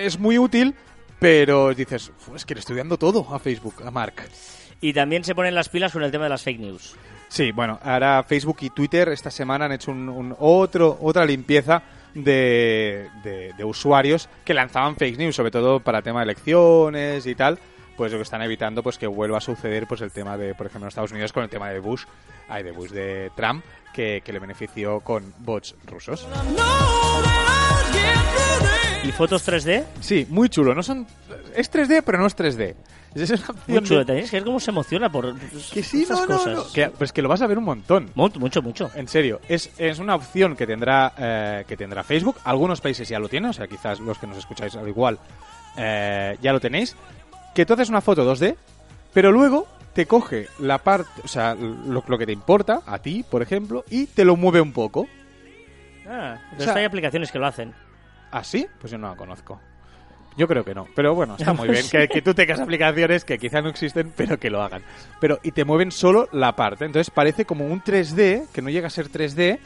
es 0.03 0.19
muy 0.19 0.37
útil, 0.37 0.75
pero 1.19 1.73
dices, 1.73 2.11
"Uf, 2.27 2.35
es 2.35 2.45
que 2.45 2.53
le 2.53 2.59
estoy 2.59 2.77
dando 2.77 2.97
todo 2.97 3.33
a 3.33 3.39
Facebook, 3.39 3.75
a 3.83 3.89
Mark. 3.89 4.13
Y 4.81 4.93
también 4.93 5.23
se 5.23 5.33
ponen 5.33 5.55
las 5.55 5.69
pilas 5.69 5.91
con 5.91 6.03
el 6.03 6.11
tema 6.11 6.25
de 6.25 6.29
las 6.29 6.43
fake 6.43 6.59
news. 6.59 6.95
Sí, 7.29 7.51
bueno, 7.51 7.79
ahora 7.81 8.23
Facebook 8.23 8.57
y 8.61 8.69
Twitter 8.69 9.09
esta 9.09 9.31
semana 9.31 9.65
han 9.65 9.71
hecho 9.71 9.89
un, 9.89 10.07
un 10.07 10.35
otro, 10.37 10.95
otra 11.01 11.25
limpieza 11.25 11.81
de, 12.13 13.09
de- 13.23 13.53
de 13.57 13.63
usuarios 13.63 14.29
que 14.45 14.53
lanzaban 14.53 14.95
fake 14.95 15.17
news, 15.17 15.35
sobre 15.35 15.49
todo 15.51 15.79
para 15.79 16.01
tema 16.03 16.19
de 16.19 16.25
elecciones 16.25 17.25
y 17.25 17.33
tal. 17.35 17.57
Pues 17.97 18.11
lo 18.11 18.19
que 18.19 18.23
están 18.23 18.41
evitando 18.43 18.83
pues 18.83 18.97
que 18.97 19.07
vuelva 19.07 19.39
a 19.39 19.41
suceder 19.41 19.87
pues 19.87 20.01
el 20.01 20.11
tema 20.11 20.37
de, 20.37 20.53
por 20.55 20.67
ejemplo, 20.67 20.85
en 20.85 20.89
Estados 20.89 21.11
Unidos 21.11 21.33
con 21.33 21.43
el 21.43 21.49
tema 21.49 21.69
de 21.69 21.79
Bush, 21.79 22.03
ay, 22.47 22.63
de 22.63 22.71
Bush 22.71 22.91
de 22.91 23.31
Trump, 23.35 23.65
que, 23.91 24.21
que 24.23 24.31
le 24.31 24.39
benefició 24.39 24.99
con 25.01 25.33
bots 25.39 25.75
rusos. 25.85 26.27
¿Y 29.03 29.11
fotos 29.13 29.47
3D? 29.47 29.85
Sí, 30.01 30.27
muy 30.29 30.49
chulo. 30.49 30.75
No 30.75 30.83
son, 30.83 31.07
es 31.55 31.71
3D, 31.71 32.03
pero 32.05 32.17
no 32.19 32.27
es 32.27 32.35
3D. 32.35 32.75
Es 33.15 33.31
Muy 33.67 33.81
chulo. 33.81 33.99
de- 34.01 34.05
Tenéis 34.05 34.29
que 34.29 34.37
ver 34.37 34.43
cómo 34.43 34.59
se 34.59 34.69
emociona 34.69 35.09
por 35.11 35.33
Que 35.73 35.81
sí, 35.81 36.03
estas 36.03 36.19
no, 36.19 36.25
no, 36.27 36.37
cosas. 36.37 36.55
no. 36.57 36.71
Que, 36.73 36.87
pues 36.89 37.11
que 37.13 37.21
lo 37.21 37.29
vas 37.29 37.41
a 37.41 37.47
ver 37.47 37.57
un 37.57 37.63
montón. 37.63 38.11
Mucho, 38.15 38.39
mucho, 38.39 38.61
mucho. 38.61 38.91
En 38.95 39.07
serio, 39.07 39.39
es, 39.47 39.71
es 39.77 39.97
una 39.99 40.13
opción 40.15 40.55
que 40.55 40.67
tendrá 40.67 41.13
eh, 41.17 41.63
que 41.67 41.77
tendrá 41.77 42.03
Facebook. 42.03 42.35
Algunos 42.43 42.81
países 42.81 43.07
ya 43.07 43.17
lo 43.17 43.29
tienen, 43.29 43.49
o 43.49 43.53
sea, 43.53 43.65
quizás 43.67 43.99
los 44.01 44.17
que 44.19 44.27
nos 44.27 44.37
escucháis 44.37 44.75
al 44.75 44.87
igual 44.87 45.17
eh, 45.77 46.37
ya 46.41 46.51
lo 46.51 46.59
tenéis. 46.59 46.95
Que 47.57 47.65
tú 47.65 47.73
haces 47.73 47.89
una 47.89 48.01
foto 48.01 48.23
2D, 48.23 48.55
pero 49.13 49.31
luego 49.31 49.67
te 49.93 50.05
coge 50.05 50.47
la 50.59 50.77
parte, 50.77 51.09
o 51.23 51.27
sea, 51.27 51.55
lo, 51.55 52.03
lo 52.07 52.17
que 52.19 52.27
te 52.27 52.31
importa, 52.31 52.81
a 52.85 52.99
ti, 52.99 53.25
por 53.27 53.41
ejemplo, 53.41 53.83
y 53.89 54.05
te 54.05 54.23
lo 54.25 54.35
mueve 54.35 54.61
un 54.61 54.73
poco. 54.73 55.07
Ah, 56.07 56.37
O 56.55 56.61
sea- 56.61 56.75
hay 56.75 56.85
aplicaciones 56.85 57.31
que 57.31 57.39
lo 57.39 57.47
hacen. 57.47 57.73
¿Así? 58.29 58.67
Pues 58.79 58.91
yo 58.91 58.99
no 58.99 59.09
la 59.09 59.15
conozco. 59.15 59.59
Yo 60.37 60.47
creo 60.47 60.63
que 60.63 60.75
no. 60.75 60.85
Pero 60.95 61.15
bueno, 61.15 61.35
está 61.35 61.53
muy 61.53 61.67
bien 61.71 61.83
que, 61.89 62.07
que 62.07 62.21
tú 62.21 62.35
tengas 62.35 62.59
aplicaciones 62.59 63.25
que 63.25 63.39
quizás 63.39 63.63
no 63.63 63.69
existen, 63.69 64.13
pero 64.15 64.37
que 64.37 64.51
lo 64.51 64.61
hagan. 64.61 64.83
Pero 65.19 65.39
y 65.41 65.51
te 65.51 65.65
mueven 65.65 65.91
solo 65.91 66.29
la 66.31 66.55
parte. 66.55 66.85
Entonces 66.85 67.09
parece 67.09 67.45
como 67.45 67.65
un 67.65 67.81
3D, 67.81 68.49
que 68.53 68.61
no 68.61 68.69
llega 68.69 68.85
a 68.85 68.91
ser 68.91 69.09
3D, 69.09 69.57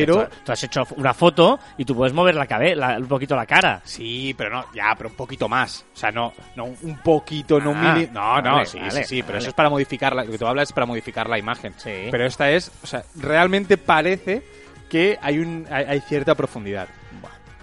pero... 0.00 0.26
Tú, 0.26 0.36
tú 0.44 0.52
has 0.52 0.62
hecho 0.64 0.82
una 0.96 1.14
foto 1.14 1.58
y 1.78 1.84
tú 1.84 1.94
puedes 1.94 2.12
mover 2.14 2.34
la 2.34 2.46
cabeza, 2.46 2.96
un 2.98 3.06
poquito 3.06 3.34
la 3.36 3.46
cara. 3.46 3.80
Sí, 3.84 4.34
pero 4.36 4.50
no, 4.50 4.64
ya, 4.74 4.94
pero 4.96 5.08
un 5.10 5.16
poquito 5.16 5.48
más. 5.48 5.84
O 5.94 5.96
sea, 5.96 6.10
no, 6.10 6.32
no 6.56 6.64
un 6.64 6.98
poquito, 7.02 7.60
no 7.60 7.70
un 7.70 7.76
Ah, 7.78 7.94
mili- 7.96 8.10
No, 8.10 8.40
no, 8.42 8.52
vale, 8.54 8.66
sí, 8.66 8.78
vale, 8.78 8.90
sí, 8.90 9.04
sí, 9.04 9.22
pero 9.22 9.34
vale. 9.34 9.38
eso 9.40 9.48
es 9.48 9.54
para 9.54 9.70
modificar 9.70 10.14
la, 10.14 10.24
lo 10.24 10.30
que 10.32 10.38
tú 10.38 10.46
hablas 10.46 10.68
es 10.68 10.72
para 10.72 10.86
modificar 10.86 11.28
la 11.28 11.38
imagen. 11.38 11.74
Sí. 11.76 12.08
Pero 12.10 12.24
esta 12.26 12.50
es, 12.50 12.70
o 12.82 12.86
sea, 12.86 13.04
realmente 13.16 13.76
parece 13.78 14.42
que 14.88 15.18
hay 15.20 15.38
un 15.38 15.66
hay, 15.70 15.84
hay 15.84 16.00
cierta 16.00 16.34
profundidad. 16.34 16.88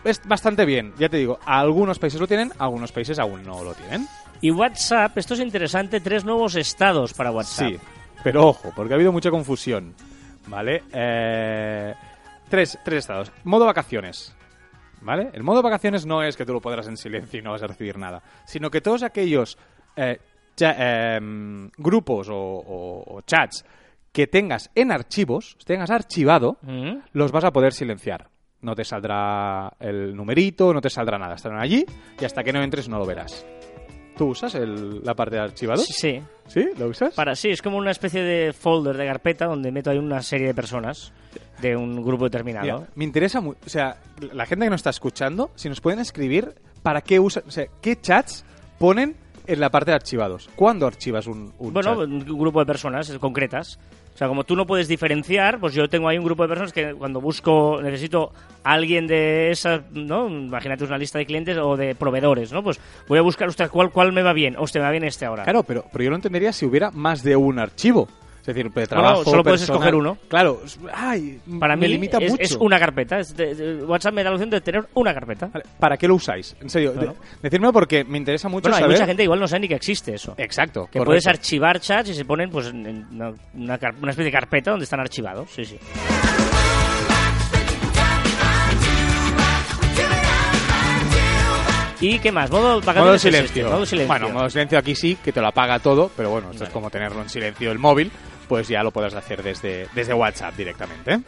Es 0.04 0.20
bastante 0.28 0.66
bien, 0.66 0.94
ya 0.98 1.10
te 1.10 1.18
digo, 1.18 1.40
algunos 1.46 2.00
países 2.00 2.20
lo 2.20 2.26
tienen, 2.28 2.52
algunos 2.58 2.92
países 2.92 3.20
aún 3.20 3.44
no 3.44 3.64
lo 3.64 3.76
tienen. 3.76 4.08
Y 4.42 4.50
WhatsApp, 4.50 5.16
esto 5.20 5.36
es 5.36 5.40
interesante, 5.40 6.02
tres 6.02 6.26
nuevos 6.26 6.56
estados 6.56 7.14
para 7.14 7.30
WhatsApp. 7.30 7.68
Sí, 7.70 7.80
pero 8.24 8.48
ojo, 8.48 8.74
porque 8.76 8.94
ha 8.94 8.96
habido 8.96 9.12
mucha 9.12 9.30
confusión. 9.30 9.94
¿Vale? 10.48 10.84
Eh, 10.92 11.94
tres, 12.52 12.78
tres 12.86 13.00
estados. 13.00 13.32
Modo 13.44 13.66
vacaciones. 13.66 14.36
¿Vale? 15.02 15.32
El 15.34 15.42
modo 15.42 15.64
vacaciones 15.64 16.06
no 16.06 16.22
es 16.22 16.38
que 16.38 16.46
tú 16.46 16.54
lo 16.54 16.62
podrás 16.62 16.88
en 16.88 16.96
silencio 16.96 17.40
y 17.40 17.42
no 17.42 17.50
vas 17.54 17.64
a 17.64 17.68
recibir 17.68 17.98
nada, 17.98 18.22
sino 18.46 18.70
que 18.70 18.82
todos 18.82 19.02
aquellos 19.02 19.58
eh, 19.96 20.20
cha- 20.56 21.16
em, 21.16 21.72
grupos 21.78 22.30
o, 22.30 22.36
o- 22.38 23.16
o 23.18 23.22
chats 23.22 23.66
que 24.12 24.28
tengas 24.28 24.70
en 24.76 24.92
archivos, 24.92 25.58
tengas 25.66 25.90
archivado, 25.90 26.58
Mm. 26.62 27.00
los 27.14 27.32
vas 27.32 27.46
a 27.46 27.52
poder 27.52 27.74
silenciar. 27.74 28.28
no 28.64 28.76
te 28.76 28.84
saldrá 28.86 29.74
el 29.80 30.16
numerito, 30.16 30.72
no 30.72 30.82
te 30.82 30.90
saldrá 30.92 31.18
nada. 31.18 31.34
Estarán 31.34 31.60
allí 31.60 31.84
y 32.20 32.24
hasta 32.26 32.44
que 32.44 32.54
no 32.54 32.62
entres 32.62 32.88
no 32.88 33.00
lo 33.00 33.08
verás. 33.08 33.44
¿Tú 34.16 34.28
usas 34.28 34.54
el- 34.54 35.04
la 35.04 35.16
parte 35.16 35.36
de 35.38 35.42
archivados? 35.42 35.84
Sí, 35.88 35.94
sí. 35.94 36.22
¿Sí? 36.46 36.70
¿Lo 36.78 36.86
usas? 36.90 37.16
Para, 37.16 37.34
sí, 37.34 37.50
es 37.50 37.60
como 37.64 37.78
una 37.78 37.90
especie 37.90 38.22
de 38.22 38.54
folder 38.54 38.98
de 38.98 39.08
carpeta 39.08 39.48
donde 39.48 39.72
meto 39.72 39.90
ahí 39.90 39.98
una 39.98 40.22
serie 40.22 40.46
de 40.46 40.54
personas 40.54 41.12
de 41.62 41.76
un 41.76 42.04
grupo 42.04 42.26
determinado. 42.26 42.66
Mira, 42.66 42.90
me 42.96 43.04
interesa 43.04 43.42
mucho. 43.42 43.60
O 43.66 43.70
sea, 43.70 43.98
la 44.20 44.46
gente 44.46 44.66
que 44.66 44.70
nos 44.70 44.80
está 44.80 44.90
escuchando, 44.90 45.52
si 45.56 45.70
nos 45.70 45.82
pueden 45.82 46.00
escribir 46.00 46.56
para 46.84 47.02
qué 47.02 47.20
usan. 47.20 47.44
O 47.48 47.52
sea, 47.52 47.66
qué 47.82 48.00
chats 48.00 48.44
ponen 48.80 49.16
en 49.48 49.60
la 49.60 49.70
parte 49.70 49.92
de 49.92 49.96
archivados. 49.96 50.50
¿Cuándo 50.56 50.88
archivas 50.88 51.28
un, 51.28 51.54
un 51.60 51.74
bueno, 51.74 51.96
chat? 51.96 52.08
un 52.08 52.20
grupo 52.38 52.60
de 52.60 52.66
personas 52.66 53.12
concretas. 53.20 53.80
O 54.14 54.18
sea, 54.18 54.28
como 54.28 54.44
tú 54.44 54.56
no 54.56 54.66
puedes 54.68 54.88
diferenciar, 54.88 55.60
pues 55.60 55.74
yo 55.74 55.88
tengo 55.88 56.10
ahí 56.10 56.18
un 56.18 56.26
grupo 56.26 56.44
de 56.44 56.50
personas 56.50 56.74
que 56.74 56.94
cuando 56.94 57.22
busco, 57.22 57.80
necesito 57.82 58.32
a 58.64 58.74
alguien 58.74 59.08
de 59.08 59.52
esas, 59.52 59.82
¿no? 59.92 60.28
Imagínate 60.28 60.84
una 60.84 60.98
lista 60.98 61.18
de 61.18 61.26
clientes 61.26 61.58
o 61.58 61.78
de 61.78 61.96
proveedores, 61.96 62.52
¿no? 62.52 62.62
Pues 62.62 62.80
voy 63.08 63.18
a 63.18 63.22
buscar, 63.22 63.48
ostras, 63.48 63.70
¿cuál, 63.70 63.90
cuál 63.90 64.12
me 64.12 64.22
va 64.22 64.34
bien? 64.34 64.56
Hostia, 64.58 64.82
me 64.82 64.86
va 64.86 64.92
bien 64.92 65.06
este 65.06 65.26
ahora. 65.26 65.44
Claro, 65.44 65.64
pero, 65.64 65.86
pero 65.92 66.04
yo 66.04 66.10
lo 66.10 66.18
entendería 66.18 66.52
si 66.52 66.66
hubiera 66.66 66.92
más 66.92 67.24
de 67.24 67.36
un 67.36 67.58
archivo. 67.58 68.10
Es 68.42 68.48
decir, 68.48 68.72
de 68.72 68.88
trabajo. 68.88 69.24
solo 69.24 69.44
puedes 69.44 69.62
escoger 69.62 69.94
uno. 69.96 70.18
Claro, 70.28 70.62
ay, 70.94 71.40
Para 71.60 71.76
me 71.76 71.86
mí 71.88 71.94
limita 71.94 72.18
es, 72.18 72.32
mucho. 72.32 72.42
es 72.44 72.56
una 72.60 72.80
carpeta. 72.80 73.20
Es 73.20 73.36
de- 73.38 73.54
de- 73.54 73.84
WhatsApp 73.86 74.14
me 74.14 74.24
da 74.24 74.32
la 74.32 74.36
opción 74.36 74.50
de 74.50 74.62
tener 74.62 74.84
una 74.96 75.14
carpeta. 75.14 75.48
Vale, 75.54 75.66
¿Para 75.80 75.96
qué 75.98 76.08
lo 76.08 76.16
usáis? 76.16 76.56
En 76.60 76.70
serio, 76.70 76.92
de- 76.94 77.12
decírmelo 77.42 77.72
porque 77.72 78.04
me 78.04 78.18
interesa 78.18 78.50
mucho 78.50 78.70
Bueno, 78.70 78.84
hay 78.84 78.92
mucha 78.92 79.06
gente 79.06 79.18
que 79.18 79.24
igual 79.26 79.40
no 79.40 79.48
sabe 79.48 79.62
ni 79.62 79.68
que 79.68 79.76
existe 79.76 80.16
eso. 80.16 80.34
Exacto. 80.38 80.86
Que 80.86 81.00
correcto. 81.00 81.06
puedes 81.06 81.28
archivar 81.28 81.80
chats 81.80 82.10
y 82.10 82.14
se 82.16 82.26
ponen 82.26 82.50
pues 82.50 82.68
en 82.68 83.06
una, 83.12 83.34
una 83.54 83.76
especie 84.10 84.26
de 84.26 84.32
carpeta 84.32 84.72
donde 84.72 84.86
están 84.86 85.00
archivados. 85.00 85.50
Sí, 85.52 85.64
sí. 85.66 85.78
¿Y 92.04 92.18
qué 92.18 92.32
más? 92.32 92.50
Modo, 92.50 92.80
es 92.80 92.88
este, 92.88 93.00
modo 93.64 93.86
silencio. 93.86 94.08
Bueno, 94.08 94.30
modo 94.30 94.50
silencio 94.50 94.80
aquí 94.80 94.96
sí, 94.96 95.18
que 95.24 95.32
te 95.32 95.40
lo 95.40 95.48
apaga 95.50 95.78
todo, 95.78 96.10
pero 96.18 96.32
bueno, 96.32 96.50
esto 96.50 96.64
es 96.64 96.72
como 96.72 96.90
tenerlo 96.90 97.22
en 97.22 97.30
silencio 97.30 97.72
el 97.72 97.78
móvil, 97.78 98.12
pues 98.52 98.68
ya 98.68 98.84
lo 98.84 98.92
puedes 98.92 99.14
hacer 99.14 99.42
desde, 99.44 99.88
desde 99.96 100.14
WhatsApp 100.14 100.54
directamente. 100.58 101.22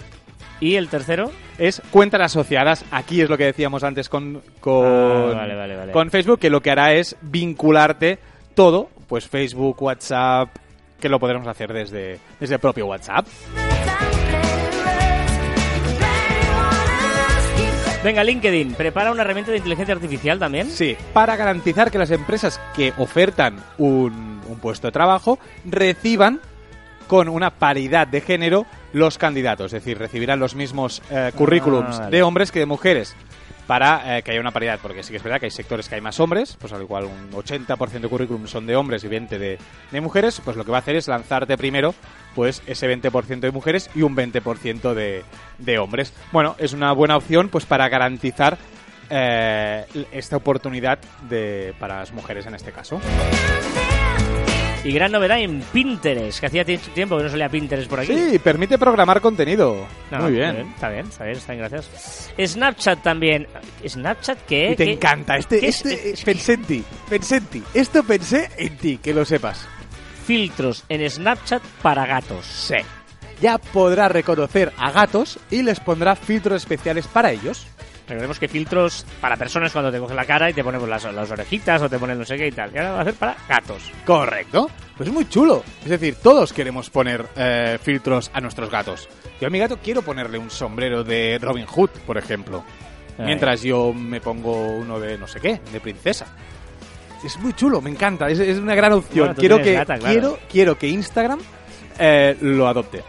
¿Y 0.60 0.76
el 0.76 0.90
tercero? 0.90 1.32
Es 1.58 1.82
cuentas 1.90 2.20
asociadas, 2.20 2.84
aquí 2.92 3.22
es 3.22 3.30
lo 3.30 3.38
que 3.38 3.46
decíamos 3.46 3.82
antes 3.86 4.10
con, 4.10 4.42
con, 4.60 4.86
Ah, 4.86 5.34
vale, 5.34 5.56
vale, 5.56 5.78
vale. 5.78 5.92
con 5.94 6.10
Facebook, 6.12 6.40
que 6.40 6.50
lo 6.50 6.60
que 6.62 6.72
hará 6.72 6.92
es 6.92 7.16
vincularte 7.22 8.20
todo, 8.56 8.90
pues 9.08 9.26
Facebook, 9.30 9.82
WhatsApp, 9.82 10.50
que 11.00 11.08
lo 11.08 11.18
podremos 11.18 11.48
hacer 11.48 11.72
desde, 11.72 12.20
desde 12.42 12.56
el 12.56 12.60
propio 12.60 12.88
WhatsApp. 12.88 13.26
Venga, 18.04 18.22
LinkedIn, 18.22 18.74
prepara 18.74 19.14
una 19.14 19.22
herramienta 19.22 19.52
de 19.52 19.58
inteligencia 19.60 19.96
artificial 19.96 20.40
también. 20.40 20.70
Sí, 20.70 20.98
para 21.14 21.38
garantizar 21.38 21.90
que 21.90 21.98
las 21.98 22.12
empresas 22.12 22.60
que 22.76 22.92
ofertan 22.98 23.64
un, 23.78 24.42
un 24.46 24.60
puesto 24.60 24.88
de 24.88 24.92
trabajo 24.92 25.40
reciban 25.64 26.42
con 27.08 27.30
una 27.30 27.52
paridad 27.52 28.08
de 28.08 28.22
género 28.22 28.66
los 28.94 29.18
candidatos, 29.18 29.74
es 29.74 29.84
decir, 29.84 29.98
recibirán 29.98 30.39
los 30.39 30.56
mismos 30.56 31.02
eh, 31.10 31.32
currículums 31.36 32.00
vale. 32.00 32.16
de 32.16 32.24
hombres 32.24 32.52
que 32.52 32.60
de 32.60 32.66
mujeres 32.66 33.16
para 33.68 34.18
eh, 34.18 34.24
que 34.24 34.32
haya 34.32 34.42
una 34.42 34.52
paridad, 34.52 34.80
porque 34.82 35.04
sí 35.04 35.12
que 35.12 35.18
es 35.18 35.24
verdad 35.24 35.39
que 35.39 35.46
hay 35.46 35.52
sectores 35.52 35.88
que 35.88 35.96
hay 35.96 36.02
más 36.02 36.20
hombres, 36.20 36.58
pues 36.60 36.74
al 36.74 36.82
igual 36.82 37.06
un 37.06 37.32
80% 37.32 38.02
de 38.02 38.08
currículum 38.10 38.48
son 38.48 38.66
de 38.66 38.76
hombres 38.76 39.04
y 39.04 39.08
20% 39.08 39.30
de, 39.30 39.58
de 39.92 40.02
mujeres, 40.02 40.42
pues 40.44 40.58
lo 40.58 40.66
que 40.66 40.72
va 40.72 40.78
a 40.78 40.82
hacer 40.82 40.96
es 40.96 41.08
lanzarte 41.08 41.58
primero 41.58 41.96
pues 42.36 42.62
ese 42.66 42.89
20% 42.89 43.39
de 43.39 43.52
mujeres 43.52 43.89
y 43.96 44.02
un 44.02 44.16
20% 44.16 44.94
de, 44.94 45.24
de 45.60 45.80
hombres. 45.80 46.13
Bueno, 46.32 46.56
es 46.58 46.74
una 46.74 46.92
buena 46.92 47.16
opción 47.16 47.50
pues 47.50 47.66
para 47.66 47.88
garantizar 47.89 48.58
eh, 49.10 49.86
esta 50.12 50.38
oportunidad 50.38 51.00
de, 51.30 51.74
para 51.80 52.00
las 52.00 52.12
mujeres 52.12 52.46
en 52.46 52.56
este 52.56 52.72
caso. 52.72 53.00
Y 54.86 54.91
gran 54.91 55.13
novedad 55.13 55.39
en 55.39 55.62
Pinterest, 55.62 56.41
que 56.41 56.48
hacía 56.48 56.65
ti- 56.65 56.78
tiempo 56.78 57.15
que 57.17 57.24
no 57.24 57.30
salía 57.30 57.48
Pinterest 57.48 57.89
por 57.89 58.02
aquí. 58.02 58.13
Sí, 58.13 58.38
permite 58.39 58.78
programar 58.78 59.22
contenido. 59.22 59.88
No, 60.12 60.19
Muy 60.19 60.34
bien. 60.34 60.58
Está 60.76 60.89
bien, 60.89 61.06
está 61.08 61.24
bien, 61.24 61.38
está 61.38 61.54
bien, 61.54 61.65
gracias. 61.69 62.34
Snapchat 62.46 63.02
también. 63.02 63.48
¿Snapchat 63.88 64.39
qué? 64.46 64.72
Y 64.72 64.76
te 64.76 64.86
¿Qué- 64.86 64.91
encanta. 64.93 65.38
Este, 65.38 65.65
este, 65.65 66.12
es- 66.12 66.24
pensé 66.24 66.54
en 66.54 66.63
ti. 66.63 66.84
Pensé 67.10 67.38
en 67.38 67.46
ti. 67.46 67.63
Esto 67.74 68.04
pensé 68.04 68.50
en 68.58 68.78
ti, 68.78 68.98
que 68.98 69.13
lo 69.13 69.24
sepas. 69.24 69.65
Filtros 70.26 70.84
en 70.89 71.10
Snapchat 71.10 71.63
para 71.82 72.06
gatos. 72.06 72.46
Sí. 72.46 72.76
Ya 73.41 73.58
podrá 73.58 74.10
reconocer 74.10 74.74
a 74.78 74.91
gatos 74.91 75.39
y 75.50 75.63
les 75.63 75.80
pondrá 75.80 76.15
filtros 76.17 76.62
especiales 76.62 77.08
para 77.08 77.32
ellos. 77.32 77.67
Recordemos 78.08 78.38
que 78.38 78.48
filtros 78.48 79.06
para 79.22 79.38
personas 79.38 79.72
cuando 79.72 79.92
te 79.92 80.00
coge 80.00 80.13
la 80.13 80.26
cara 80.26 80.50
y 80.50 80.54
te 80.54 80.63
ponen 80.63 80.80
pues, 80.80 80.89
las, 80.89 81.13
las 81.13 81.32
orejitas 81.32 81.82
o 81.82 81.89
te 81.89 81.98
ponen 81.98 82.20
no 82.20 82.26
sé 82.26 82.36
qué 82.36 82.48
y 82.48 82.52
tal. 82.52 82.72
Y 82.74 82.78
ahora 82.78 82.92
va 82.92 83.02
a 83.02 83.06
ser 83.06 83.13
para 83.13 83.36
gatos. 83.48 83.82
Correcto. 84.06 84.70
Pues 84.98 85.08
es 85.08 85.13
muy 85.13 85.28
chulo. 85.30 85.63
Es 85.84 85.89
decir, 85.89 86.16
todos 86.16 86.52
queremos 86.52 86.89
poner 86.89 87.26
eh, 87.36 87.78
filtros 87.82 88.30
a 88.34 88.42
nuestros 88.42 88.70
gatos. 88.70 89.08
Yo 89.39 89.48
a 89.48 89.50
mi 89.50 89.60
gato 89.60 89.78
quiero 89.78 90.02
ponerle 90.02 90.38
un 90.38 90.50
sombrero 90.50 91.04
de 91.04 91.39
Robin 91.42 91.66
Hood, 91.66 91.89
por 92.06 92.18
ejemplo. 92.18 92.63
Ay. 93.18 93.26
Mientras 93.26 93.62
yo 93.62 93.94
me 93.94 94.20
pongo 94.20 94.76
uno 94.76 95.00
de 95.00 95.18
no 95.18 95.28
sé 95.28 95.39
qué, 95.39 95.62
de 95.72 95.80
princesa. 95.80 96.28
Es 97.24 97.39
muy 97.39 97.54
chulo, 97.54 97.80
me 97.82 97.89
encanta. 97.89 98.30
Es, 98.30 98.39
es 98.39 98.58
una 98.58 98.76
gran 98.76 98.92
opción. 98.92 99.28
Bueno, 99.28 99.39
quiero, 99.39 99.62
que, 99.62 99.74
gata, 99.74 99.98
claro. 99.98 100.12
quiero, 100.13 100.39
quiero 100.52 100.78
que 100.78 100.89
Instagram 100.89 101.39
eh, 101.98 102.36
lo 102.42 102.68
adopte. 102.68 103.02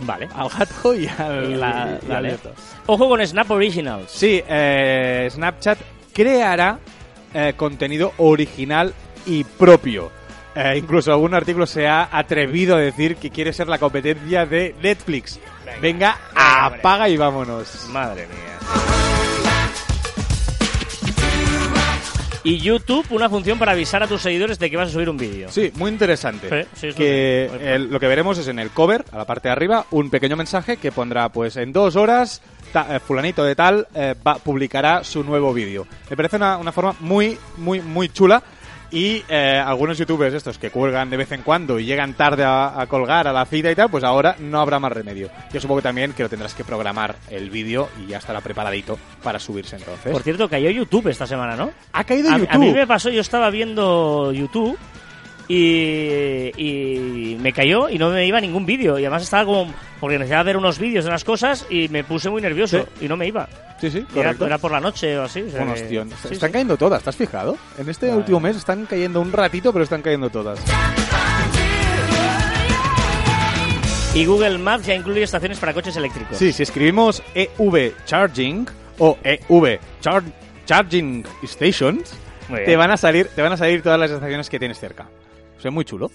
Vale. 0.00 0.28
Al 0.34 0.48
gato 0.48 0.94
y 0.94 1.06
al, 1.18 1.58
la- 1.60 1.98
y 2.02 2.04
al 2.06 2.08
vale. 2.12 2.30
gato. 2.32 2.52
Ojo 2.86 3.08
con 3.08 3.26
Snap 3.26 3.50
Originals. 3.50 4.10
Sí, 4.10 4.42
eh, 4.46 5.28
Snapchat 5.30 5.78
creará 6.12 6.78
eh, 7.34 7.54
contenido 7.56 8.12
original 8.18 8.92
y 9.26 9.44
propio. 9.44 10.10
Eh, 10.54 10.74
incluso 10.78 11.12
algún 11.12 11.34
artículo 11.34 11.66
se 11.66 11.86
ha 11.86 12.08
atrevido 12.10 12.76
a 12.76 12.78
decir 12.80 13.16
que 13.16 13.30
quiere 13.30 13.52
ser 13.52 13.68
la 13.68 13.78
competencia 13.78 14.46
de 14.46 14.74
Netflix. 14.82 15.38
Venga, 15.82 16.16
apaga 16.34 17.08
y 17.08 17.16
vámonos. 17.16 17.88
Madre 17.90 18.26
mía. 18.26 19.05
Y 22.46 22.58
YouTube, 22.58 23.04
una 23.10 23.28
función 23.28 23.58
para 23.58 23.72
avisar 23.72 24.02
a 24.02 24.06
tus 24.06 24.22
seguidores 24.22 24.58
de 24.58 24.70
que 24.70 24.76
vas 24.76 24.88
a 24.88 24.92
subir 24.92 25.10
un 25.10 25.16
vídeo. 25.16 25.48
Sí, 25.50 25.72
muy 25.74 25.90
interesante. 25.90 26.48
Sí, 26.48 26.68
sí, 26.80 26.86
es 26.88 26.94
lo 26.94 26.98
que 26.98 27.50
que- 27.58 27.74
el- 27.74 27.90
lo 27.90 27.98
que 27.98 28.06
veremos 28.06 28.38
es 28.38 28.46
en 28.46 28.58
el 28.60 28.70
cover, 28.70 29.04
a 29.10 29.18
la 29.18 29.24
parte 29.24 29.48
de 29.48 29.52
arriba, 29.52 29.86
un 29.90 30.10
pequeño 30.10 30.36
mensaje 30.36 30.76
que 30.76 30.92
pondrá, 30.92 31.28
pues 31.30 31.56
en 31.56 31.72
dos 31.72 31.96
horas, 31.96 32.40
ta- 32.72 32.94
eh, 32.96 33.00
fulanito 33.00 33.42
de 33.44 33.56
tal 33.56 33.88
eh, 33.94 34.14
va- 34.24 34.36
publicará 34.36 35.02
su 35.02 35.24
nuevo 35.24 35.52
vídeo. 35.52 35.88
Me 36.08 36.16
parece 36.16 36.36
una, 36.36 36.56
una 36.56 36.70
forma 36.70 36.94
muy, 37.00 37.36
muy, 37.56 37.80
muy 37.80 38.10
chula. 38.10 38.40
Y 38.96 39.22
eh, 39.28 39.62
algunos 39.62 39.98
youtubers 39.98 40.32
estos 40.32 40.56
que 40.56 40.70
cuelgan 40.70 41.10
de 41.10 41.18
vez 41.18 41.30
en 41.30 41.42
cuando 41.42 41.78
y 41.78 41.84
llegan 41.84 42.14
tarde 42.14 42.44
a, 42.44 42.80
a 42.80 42.86
colgar 42.86 43.28
a 43.28 43.32
la 43.34 43.44
cita 43.44 43.70
y 43.70 43.74
tal, 43.74 43.90
pues 43.90 44.02
ahora 44.02 44.36
no 44.38 44.58
habrá 44.58 44.78
más 44.78 44.90
remedio. 44.90 45.28
Yo 45.52 45.60
supongo 45.60 45.82
también 45.82 46.14
que 46.14 46.22
lo 46.22 46.30
tendrás 46.30 46.54
que 46.54 46.64
programar 46.64 47.14
el 47.28 47.50
vídeo 47.50 47.90
y 48.02 48.06
ya 48.06 48.16
estará 48.16 48.40
preparadito 48.40 48.98
para 49.22 49.38
subirse 49.38 49.76
entonces. 49.76 50.10
Por 50.10 50.22
cierto, 50.22 50.48
cayó 50.48 50.70
YouTube 50.70 51.08
esta 51.08 51.26
semana, 51.26 51.56
¿no? 51.56 51.72
ha 51.92 52.04
caído 52.04 52.30
A, 52.30 52.38
YouTube. 52.38 52.54
a 52.54 52.56
mí 52.56 52.72
me 52.72 52.86
pasó, 52.86 53.10
yo 53.10 53.20
estaba 53.20 53.50
viendo 53.50 54.32
YouTube 54.32 54.78
y, 55.48 56.50
y 56.56 57.36
me 57.40 57.52
cayó 57.52 57.88
y 57.88 57.98
no 57.98 58.10
me 58.10 58.26
iba 58.26 58.40
ningún 58.40 58.66
vídeo. 58.66 58.98
Y 58.98 59.02
además 59.04 59.22
estaba 59.22 59.44
como. 59.44 59.72
Porque 60.00 60.18
necesitaba 60.18 60.42
ver 60.42 60.56
unos 60.58 60.78
vídeos 60.78 61.04
de 61.04 61.10
unas 61.10 61.24
cosas 61.24 61.66
y 61.70 61.88
me 61.88 62.04
puse 62.04 62.28
muy 62.28 62.42
nervioso 62.42 62.86
y 63.00 63.08
no 63.08 63.16
me 63.16 63.26
iba. 63.26 63.48
Sí, 63.80 63.90
sí, 63.90 64.04
Era, 64.14 64.34
por 64.58 64.70
la 64.70 64.80
noche 64.80 65.16
o 65.18 65.22
así. 65.24 65.42
o 65.42 65.50
sea 65.50 65.58
Bueno, 65.60 65.74
que- 65.74 65.82
hostia, 65.82 66.04
sí, 66.22 66.34
están 66.34 66.52
cayendo 66.52 66.76
todas, 66.76 67.02
¿te 67.02 67.10
has 67.10 67.16
fijado? 67.16 67.56
En 67.78 67.88
este 67.88 68.06
Vale. 68.06 68.18
último 68.18 68.40
mes 68.40 68.56
están 68.56 68.86
cayendo 68.86 69.20
un 69.20 69.32
ratito, 69.32 69.72
pero 69.72 69.84
están 69.84 70.02
cayendo 70.02 70.28
todas. 70.30 70.58
Y 74.14 74.24
Google 74.24 74.56
Maps 74.58 74.86
ya 74.86 74.94
incluye 74.94 75.22
estaciones 75.22 75.58
para 75.58 75.74
coches 75.74 75.94
eléctricos. 75.96 76.38
Sí, 76.38 76.50
si 76.52 76.62
escribimos 76.62 77.22
EV 77.34 77.92
Charging 78.06 78.66
o 78.98 79.18
EV 79.22 79.78
Char- 80.00 80.22
Charging 80.64 81.22
Stations, 81.44 82.14
te 82.48 82.76
van 82.76 82.90
a 82.90 82.96
salir, 82.96 83.28
te 83.28 83.42
van 83.42 83.52
a 83.52 83.56
salir 83.58 83.82
todas 83.82 84.00
las 84.00 84.10
estaciones 84.10 84.48
que 84.48 84.58
tienes 84.58 84.78
cerca. 84.80 85.06
O 85.56 85.60
sea, 85.60 85.70
muy 85.70 85.84
chulo. 85.84 86.10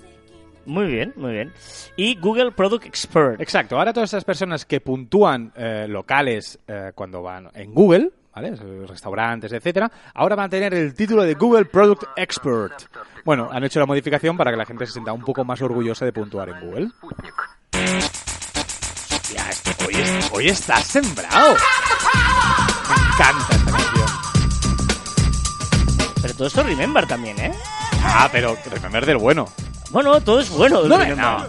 Muy 0.65 0.85
bien, 0.85 1.13
muy 1.15 1.31
bien. 1.33 1.51
Y 1.95 2.15
Google 2.19 2.51
Product 2.51 2.85
Expert. 2.85 3.41
Exacto. 3.41 3.77
Ahora 3.77 3.93
todas 3.93 4.09
esas 4.11 4.23
personas 4.23 4.65
que 4.65 4.79
puntúan 4.79 5.51
eh, 5.55 5.87
locales 5.89 6.59
eh, 6.67 6.91
cuando 6.93 7.23
van 7.23 7.49
en 7.55 7.73
Google, 7.73 8.11
¿vale? 8.35 8.55
Restaurantes, 8.87 9.51
etcétera, 9.51 9.91
ahora 10.13 10.35
van 10.35 10.45
a 10.45 10.49
tener 10.49 10.73
el 10.75 10.93
título 10.93 11.23
de 11.23 11.33
Google 11.33 11.65
Product 11.65 12.03
Expert. 12.15 12.73
Bueno, 13.25 13.49
han 13.51 13.63
hecho 13.63 13.79
la 13.79 13.87
modificación 13.87 14.37
para 14.37 14.51
que 14.51 14.57
la 14.57 14.65
gente 14.65 14.85
se 14.85 14.91
sienta 14.93 15.11
un 15.13 15.23
poco 15.23 15.43
más 15.43 15.59
orgullosa 15.63 16.05
de 16.05 16.13
puntuar 16.13 16.49
en 16.49 16.59
Google. 16.61 16.89
Hoy, 19.87 19.95
es- 19.95 20.29
hoy 20.31 20.47
estás 20.49 20.85
sembrado. 20.85 21.55
Me 22.87 22.95
encanta 23.13 23.55
esta 23.55 23.71
canción. 23.71 24.07
Pero 26.21 26.33
todo 26.35 26.47
esto 26.47 26.63
Remember 26.63 27.07
también, 27.07 27.39
¿eh? 27.39 27.51
Ah, 28.03 28.29
pero 28.31 28.57
remember 28.69 29.05
del 29.05 29.17
bueno. 29.17 29.47
Bueno, 29.91 30.21
todo 30.21 30.39
es 30.39 30.49
bueno. 30.49 30.83
No, 30.83 31.15
no. 31.15 31.47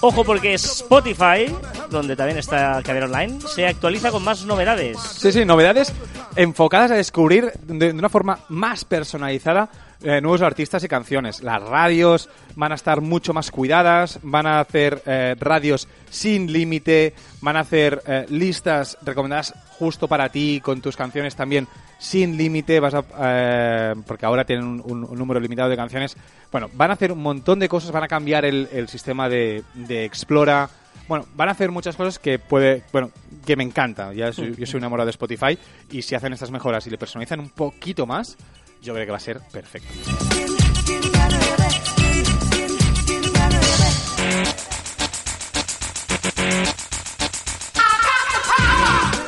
Ojo 0.00 0.24
porque 0.24 0.54
Spotify, 0.54 1.54
donde 1.90 2.16
también 2.16 2.38
está 2.38 2.82
Caber 2.82 3.04
Online, 3.04 3.38
se 3.40 3.66
actualiza 3.66 4.10
con 4.10 4.22
más 4.22 4.44
novedades. 4.44 4.98
Sí, 5.00 5.32
sí, 5.32 5.44
novedades 5.44 5.92
enfocadas 6.36 6.90
a 6.90 6.94
descubrir 6.94 7.52
de, 7.62 7.92
de 7.92 7.98
una 7.98 8.08
forma 8.08 8.40
más 8.48 8.84
personalizada 8.84 9.70
eh, 10.04 10.20
nuevos 10.20 10.42
artistas 10.42 10.84
y 10.84 10.88
canciones. 10.88 11.42
Las 11.42 11.62
radios 11.62 12.28
van 12.54 12.72
a 12.72 12.74
estar 12.76 13.00
mucho 13.00 13.32
más 13.32 13.50
cuidadas, 13.50 14.20
van 14.22 14.46
a 14.46 14.60
hacer 14.60 15.02
eh, 15.06 15.34
radios 15.40 15.88
sin 16.10 16.52
límite, 16.52 17.14
van 17.40 17.56
a 17.56 17.60
hacer 17.60 18.02
eh, 18.06 18.26
listas 18.28 18.96
recomendadas 19.02 19.54
justo 19.78 20.06
para 20.06 20.28
ti 20.28 20.60
con 20.62 20.80
tus 20.80 20.96
canciones 20.96 21.34
también 21.34 21.66
sin 21.98 22.36
límite, 22.36 22.80
vas 22.80 22.94
porque 24.06 24.26
ahora 24.26 24.44
tienen 24.44 24.82
un, 24.84 25.00
número 25.16 25.40
limitado 25.40 25.68
de 25.70 25.76
canciones. 25.76 26.16
Bueno, 26.52 26.68
van 26.74 26.90
a 26.90 26.94
hacer 26.94 27.10
un 27.10 27.22
montón 27.22 27.58
de 27.58 27.68
cosas, 27.68 27.90
van 27.90 28.04
a 28.04 28.08
cambiar 28.08 28.44
el, 28.44 28.68
el 28.72 28.88
sistema 28.88 29.28
de, 29.28 29.64
de 29.74 30.04
Explora. 30.04 30.68
Bueno, 31.08 31.26
van 31.34 31.48
a 31.48 31.52
hacer 31.52 31.70
muchas 31.70 31.96
cosas 31.96 32.18
que 32.18 32.38
puede, 32.38 32.82
bueno, 32.92 33.10
que 33.44 33.56
me 33.56 33.64
encanta. 33.64 34.12
Ya 34.12 34.32
soy- 34.32 34.54
yo 34.56 34.66
soy 34.66 34.78
enamorado 34.78 35.06
de 35.06 35.10
Spotify 35.10 35.58
y 35.90 36.02
si 36.02 36.14
hacen 36.14 36.32
estas 36.32 36.50
mejoras 36.50 36.86
y 36.86 36.90
le 36.90 36.98
personalizan 36.98 37.40
un 37.40 37.50
poquito 37.50 38.06
más, 38.06 38.36
yo 38.84 38.92
creo 38.92 39.06
que 39.06 39.10
va 39.12 39.16
a 39.16 39.20
ser 39.20 39.40
perfecto. 39.50 39.88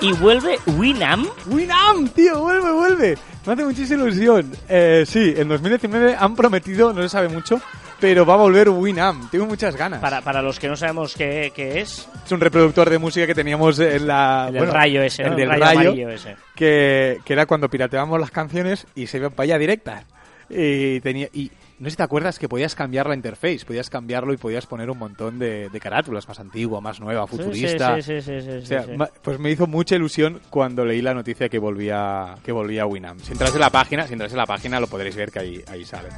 Y 0.03 0.13
vuelve 0.13 0.59
Winamp. 0.67 1.27
Winamp, 1.47 2.15
tío, 2.15 2.41
vuelve, 2.43 2.71
vuelve. 2.71 3.19
Me 3.47 3.53
hace 3.55 3.65
muchísima 3.65 4.03
ilusión. 4.05 4.53
Eh, 4.69 5.05
sí, 5.09 5.35
en 5.37 5.49
2019 5.49 6.17
han 6.17 6.37
prometido, 6.37 6.93
no 6.93 7.03
se 7.03 7.09
sabe 7.09 7.29
mucho, 7.29 7.61
pero 8.01 8.27
va 8.27 8.35
a 8.35 8.37
volver 8.39 8.69
Winamp. 8.69 9.31
Tengo 9.31 9.47
muchas 9.47 9.77
ganas. 9.77 10.01
Para, 10.01 10.21
para 10.23 10.43
los 10.43 10.59
que 10.59 10.69
no 10.69 10.77
sabemos 10.77 11.15
qué, 11.15 11.53
qué 11.55 11.81
es, 11.81 12.09
Es 12.25 12.33
un 12.33 12.41
reproductor 12.41 12.89
de 12.91 12.99
música 12.99 13.27
que 13.27 13.35
teníamos 13.35 13.79
en 13.79 14.07
la... 14.07 14.45
el 14.49 14.53
del 14.55 14.63
bueno, 14.63 14.73
rayo 14.75 15.03
ese, 15.03 15.23
¿no? 15.25 15.31
El 15.31 15.37
del 15.37 15.49
rayo, 15.49 15.65
rayo, 15.65 15.81
amarillo 15.81 16.11
ese. 16.11 16.37
que, 16.55 17.19
que 17.25 17.33
era 17.33 17.47
cuando 17.47 17.69
pirateábamos 17.71 18.21
las 18.21 18.31
canciones 18.31 18.87
y 18.95 19.07
se 19.07 19.17
iban 19.19 19.33
para 19.33 19.45
allá 19.45 19.59
directas. 19.59 20.05
Y 20.51 21.01
tenía... 21.01 21.29
Y, 21.33 21.51
no 21.79 21.89
sé 21.89 21.91
si 21.91 21.97
te 21.99 22.03
acuerdas 22.05 22.39
que 22.39 22.49
podías 22.49 22.75
cambiar 22.75 23.07
la 23.07 23.15
interface, 23.15 23.61
podías 23.67 23.91
cambiarlo 23.91 24.33
y 24.33 24.39
podías 24.39 24.65
poner 24.65 24.89
un 24.89 24.97
montón 24.97 25.39
de, 25.39 25.69
de 25.69 25.79
carátulas, 25.79 26.27
más 26.27 26.41
antigua, 26.41 26.81
más 26.81 27.01
nueva, 27.01 27.27
futurista. 27.27 27.97
Sí, 27.97 28.03
sí, 28.03 28.23
sí, 28.23 28.41
sí, 28.41 28.51
sí, 28.51 28.57
O 28.63 28.65
sea, 28.67 28.83
sí, 28.85 28.93
sí. 28.93 28.97
ma- 28.97 29.11
pues 29.21 29.39
me 29.39 29.51
hizo 29.51 29.67
mucha 29.67 29.95
ilusión 29.95 30.41
cuando 30.49 30.87
leí 30.87 31.03
la 31.03 31.13
noticia 31.13 31.51
que 31.51 31.59
volvía 31.59 32.35
que 32.43 32.51
volvía 32.53 32.87
Winamp. 32.87 33.21
Si 33.21 33.33
entras 33.33 33.53
en 33.53 33.61
la 33.61 33.69
página, 33.69 34.07
si 34.07 34.15
entras 34.15 34.33
en 34.33 34.39
la 34.39 34.47
página 34.47 34.81
lo 34.81 34.87
podréis 34.87 35.17
ver 35.17 35.31
que 35.31 35.39
ahí, 35.39 35.63
ahí 35.71 35.85
sale. 35.85 36.09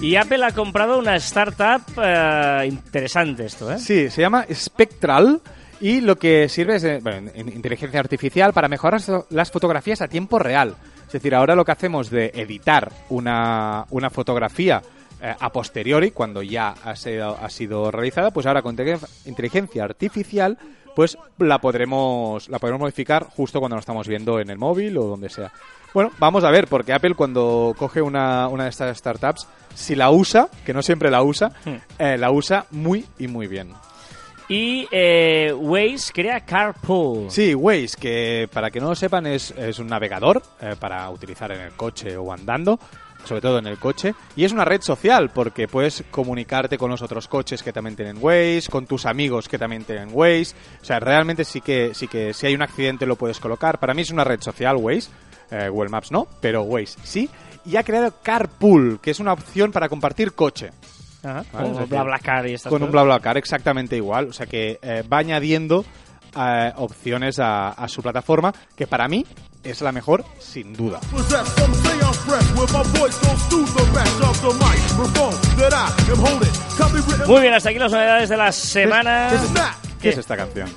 Y 0.00 0.16
Apple 0.16 0.44
ha 0.44 0.52
comprado 0.52 0.98
una 0.98 1.16
startup 1.16 1.82
eh, 2.02 2.66
interesante 2.68 3.46
esto, 3.46 3.72
¿eh? 3.72 3.78
Sí, 3.78 4.10
se 4.10 4.20
llama 4.20 4.44
Spectral 4.52 5.40
y 5.80 6.00
lo 6.02 6.16
que 6.16 6.48
sirve 6.48 6.76
es 6.76 6.84
eh, 6.84 7.00
inteligencia 7.36 8.00
artificial 8.00 8.52
para 8.52 8.68
mejorar 8.68 9.00
las 9.30 9.50
fotografías 9.50 10.02
a 10.02 10.08
tiempo 10.08 10.38
real. 10.38 10.76
Es 11.06 11.12
decir, 11.12 11.34
ahora 11.34 11.54
lo 11.54 11.64
que 11.64 11.72
hacemos 11.72 12.10
de 12.10 12.30
editar 12.34 12.92
una, 13.08 13.86
una 13.90 14.10
fotografía 14.10 14.82
eh, 15.22 15.34
a 15.38 15.50
posteriori, 15.50 16.10
cuando 16.10 16.42
ya 16.42 16.74
ha 16.84 16.94
sido, 16.94 17.36
ha 17.40 17.48
sido 17.48 17.90
realizada, 17.90 18.30
pues 18.32 18.44
ahora 18.46 18.60
con 18.62 18.76
inteligen- 18.76 19.08
inteligencia 19.24 19.84
artificial 19.84 20.58
pues 20.94 21.18
la 21.38 21.58
podremos 21.58 22.48
la 22.48 22.58
podremos 22.58 22.80
modificar 22.80 23.24
justo 23.24 23.60
cuando 23.60 23.76
lo 23.76 23.80
estamos 23.80 24.08
viendo 24.08 24.40
en 24.40 24.48
el 24.48 24.56
móvil 24.56 24.96
o 24.96 25.04
donde 25.04 25.28
sea. 25.28 25.52
Bueno, 25.94 26.10
vamos 26.18 26.44
a 26.44 26.50
ver, 26.50 26.66
porque 26.68 26.92
Apple 26.92 27.14
cuando 27.14 27.74
coge 27.76 28.02
una, 28.02 28.48
una 28.48 28.64
de 28.64 28.70
estas 28.70 28.96
startups, 28.98 29.46
si 29.74 29.94
la 29.94 30.10
usa, 30.10 30.48
que 30.64 30.74
no 30.74 30.82
siempre 30.82 31.10
la 31.10 31.22
usa, 31.22 31.50
Hmm. 31.64 31.76
eh, 31.98 32.18
la 32.18 32.30
usa 32.30 32.66
muy 32.70 33.04
y 33.18 33.28
muy 33.28 33.46
bien. 33.46 33.72
Y 34.48 34.86
eh, 34.92 35.52
Waze 35.52 36.12
crea 36.12 36.40
Carpool. 36.40 37.30
Sí, 37.30 37.54
Waze, 37.54 37.96
que 37.98 38.48
para 38.52 38.70
que 38.70 38.78
no 38.80 38.90
lo 38.90 38.94
sepan 38.94 39.26
es, 39.26 39.50
es 39.52 39.78
un 39.78 39.88
navegador 39.88 40.40
eh, 40.60 40.76
para 40.78 41.08
utilizar 41.10 41.50
en 41.50 41.62
el 41.62 41.72
coche 41.72 42.16
o 42.16 42.32
andando, 42.32 42.78
sobre 43.24 43.40
todo 43.40 43.58
en 43.58 43.66
el 43.66 43.76
coche, 43.78 44.14
y 44.36 44.44
es 44.44 44.52
una 44.52 44.64
red 44.64 44.82
social 44.82 45.30
porque 45.30 45.66
puedes 45.66 46.04
comunicarte 46.12 46.78
con 46.78 46.90
los 46.92 47.02
otros 47.02 47.26
coches 47.26 47.60
que 47.62 47.72
también 47.72 47.96
tienen 47.96 48.18
Waze, 48.20 48.68
con 48.70 48.86
tus 48.86 49.04
amigos 49.04 49.48
que 49.48 49.58
también 49.58 49.82
tienen 49.82 50.10
Waze, 50.12 50.54
o 50.80 50.84
sea, 50.84 51.00
realmente 51.00 51.44
sí 51.44 51.60
que, 51.60 51.92
sí 51.92 52.06
que 52.06 52.32
si 52.32 52.46
hay 52.46 52.54
un 52.54 52.62
accidente 52.62 53.04
lo 53.04 53.16
puedes 53.16 53.40
colocar. 53.40 53.80
Para 53.80 53.94
mí 53.94 54.02
es 54.02 54.10
una 54.12 54.22
red 54.22 54.40
social 54.40 54.76
Waze, 54.76 55.10
eh, 55.50 55.68
Google 55.68 55.90
Maps 55.90 56.10
no, 56.12 56.26
pero 56.40 56.62
Waze 56.62 56.98
sí, 57.02 57.28
y 57.64 57.76
ha 57.76 57.82
creado 57.82 58.14
Carpool, 58.22 59.00
que 59.00 59.10
es 59.10 59.20
una 59.20 59.32
opción 59.32 59.72
para 59.72 59.88
compartir 59.88 60.32
coche. 60.34 60.70
Ajá, 61.22 61.44
Vale, 61.44 61.46
como 61.52 61.64
es 61.66 61.72
decir, 61.72 61.88
BlaBlaCar 61.88 62.46
y 62.46 62.54
estas 62.54 62.70
Con 62.70 62.82
un 62.82 62.88
cosas. 62.88 62.92
BlaBlaCar 63.04 63.36
exactamente 63.38 63.96
igual. 63.96 64.28
O 64.28 64.32
sea 64.32 64.46
que 64.46 64.78
eh, 64.80 65.02
va 65.12 65.18
añadiendo 65.18 65.84
eh, 66.38 66.72
opciones 66.76 67.40
a, 67.40 67.70
a 67.70 67.88
su 67.88 68.00
plataforma, 68.02 68.52
que 68.76 68.86
para 68.86 69.08
mí 69.08 69.26
es 69.64 69.80
la 69.80 69.90
mejor, 69.90 70.24
sin 70.38 70.72
duda. 70.72 71.00
Muy 77.26 77.40
bien, 77.40 77.54
hasta 77.54 77.70
aquí 77.70 77.78
las 77.78 77.90
novedades 77.90 78.28
de 78.28 78.36
la 78.36 78.52
semana. 78.52 79.28
¿Qué 79.30 79.36
es, 79.36 79.42
qué 80.00 80.08
es 80.10 80.18
esta 80.18 80.36
canción? 80.36 80.68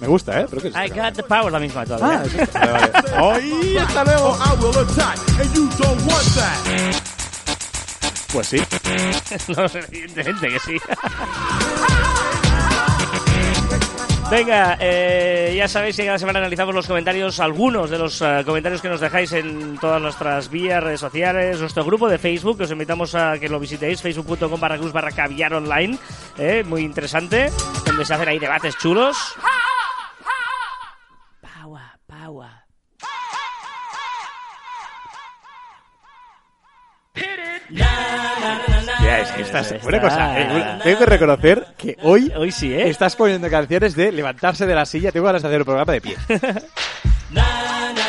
Me 0.00 0.06
gusta, 0.06 0.40
¿eh? 0.40 0.46
¿Pero 0.48 0.62
qué 0.62 0.68
es 0.68 0.74
I 0.74 0.88
got 0.88 1.14
the 1.14 1.22
power, 1.22 1.52
la 1.52 1.58
misma 1.58 1.84
todavía. 1.84 2.20
Ah, 2.20 2.24
es 2.24 2.34
esta. 2.34 2.60
Vale, 2.60 2.90
vale. 2.92 3.02
¡Ay, 3.16 3.76
hasta 3.78 4.04
luego! 4.04 4.36
I 4.36 4.62
will 4.62 4.78
attack, 4.78 5.18
and 5.40 5.54
you 5.54 5.68
don't 5.78 6.00
want 6.06 6.34
that. 6.34 7.08
Pues 8.32 8.46
sí. 8.46 8.58
no, 9.56 9.64
evidentemente 9.64 10.48
que 10.48 10.58
sí. 10.60 10.76
Venga, 14.30 14.76
eh, 14.78 15.54
ya 15.56 15.66
sabéis 15.68 15.96
que 15.96 16.04
cada 16.04 16.18
semana 16.18 16.40
analizamos 16.40 16.74
los 16.74 16.86
comentarios, 16.86 17.40
algunos 17.40 17.88
de 17.88 17.96
los 17.96 18.20
eh, 18.20 18.42
comentarios 18.44 18.82
que 18.82 18.90
nos 18.90 19.00
dejáis 19.00 19.32
en 19.32 19.78
todas 19.78 20.02
nuestras 20.02 20.50
vías, 20.50 20.82
redes 20.82 21.00
sociales, 21.00 21.58
nuestro 21.60 21.82
grupo 21.82 22.10
de 22.10 22.18
Facebook, 22.18 22.58
que 22.58 22.64
os 22.64 22.70
invitamos 22.70 23.14
a 23.14 23.38
que 23.38 23.48
lo 23.48 23.58
visitéis, 23.58 24.02
facebook.com 24.02 24.60
barra 24.60 24.76
cruz 24.76 24.92
barra 24.92 25.12
caviar 25.12 25.54
online, 25.54 25.98
eh, 26.36 26.62
muy 26.62 26.82
interesante, 26.82 27.50
donde 27.86 28.04
se 28.04 28.12
hacen 28.12 28.28
ahí 28.28 28.38
debates 28.38 28.76
chulos. 28.76 29.16
Ya, 37.70 39.20
es 39.20 39.30
que 39.32 39.42
estás... 39.42 39.72
Está. 39.72 39.86
Una 39.86 40.00
cosa, 40.00 40.40
eh, 40.40 40.78
tengo 40.82 40.98
que 40.98 41.06
reconocer 41.06 41.66
que 41.76 41.96
hoy 42.02 42.32
Hoy 42.36 42.50
sí, 42.50 42.72
¿eh? 42.72 42.88
estás 42.88 43.16
poniendo 43.16 43.48
canciones 43.50 43.94
de 43.94 44.12
levantarse 44.12 44.66
de 44.66 44.74
la 44.74 44.86
silla. 44.86 45.12
Tengo 45.12 45.26
ganas 45.26 45.42
de 45.42 45.48
hacer 45.48 45.60
el 45.60 45.64
programa 45.64 45.92
de 45.92 46.00
pie. 46.00 46.16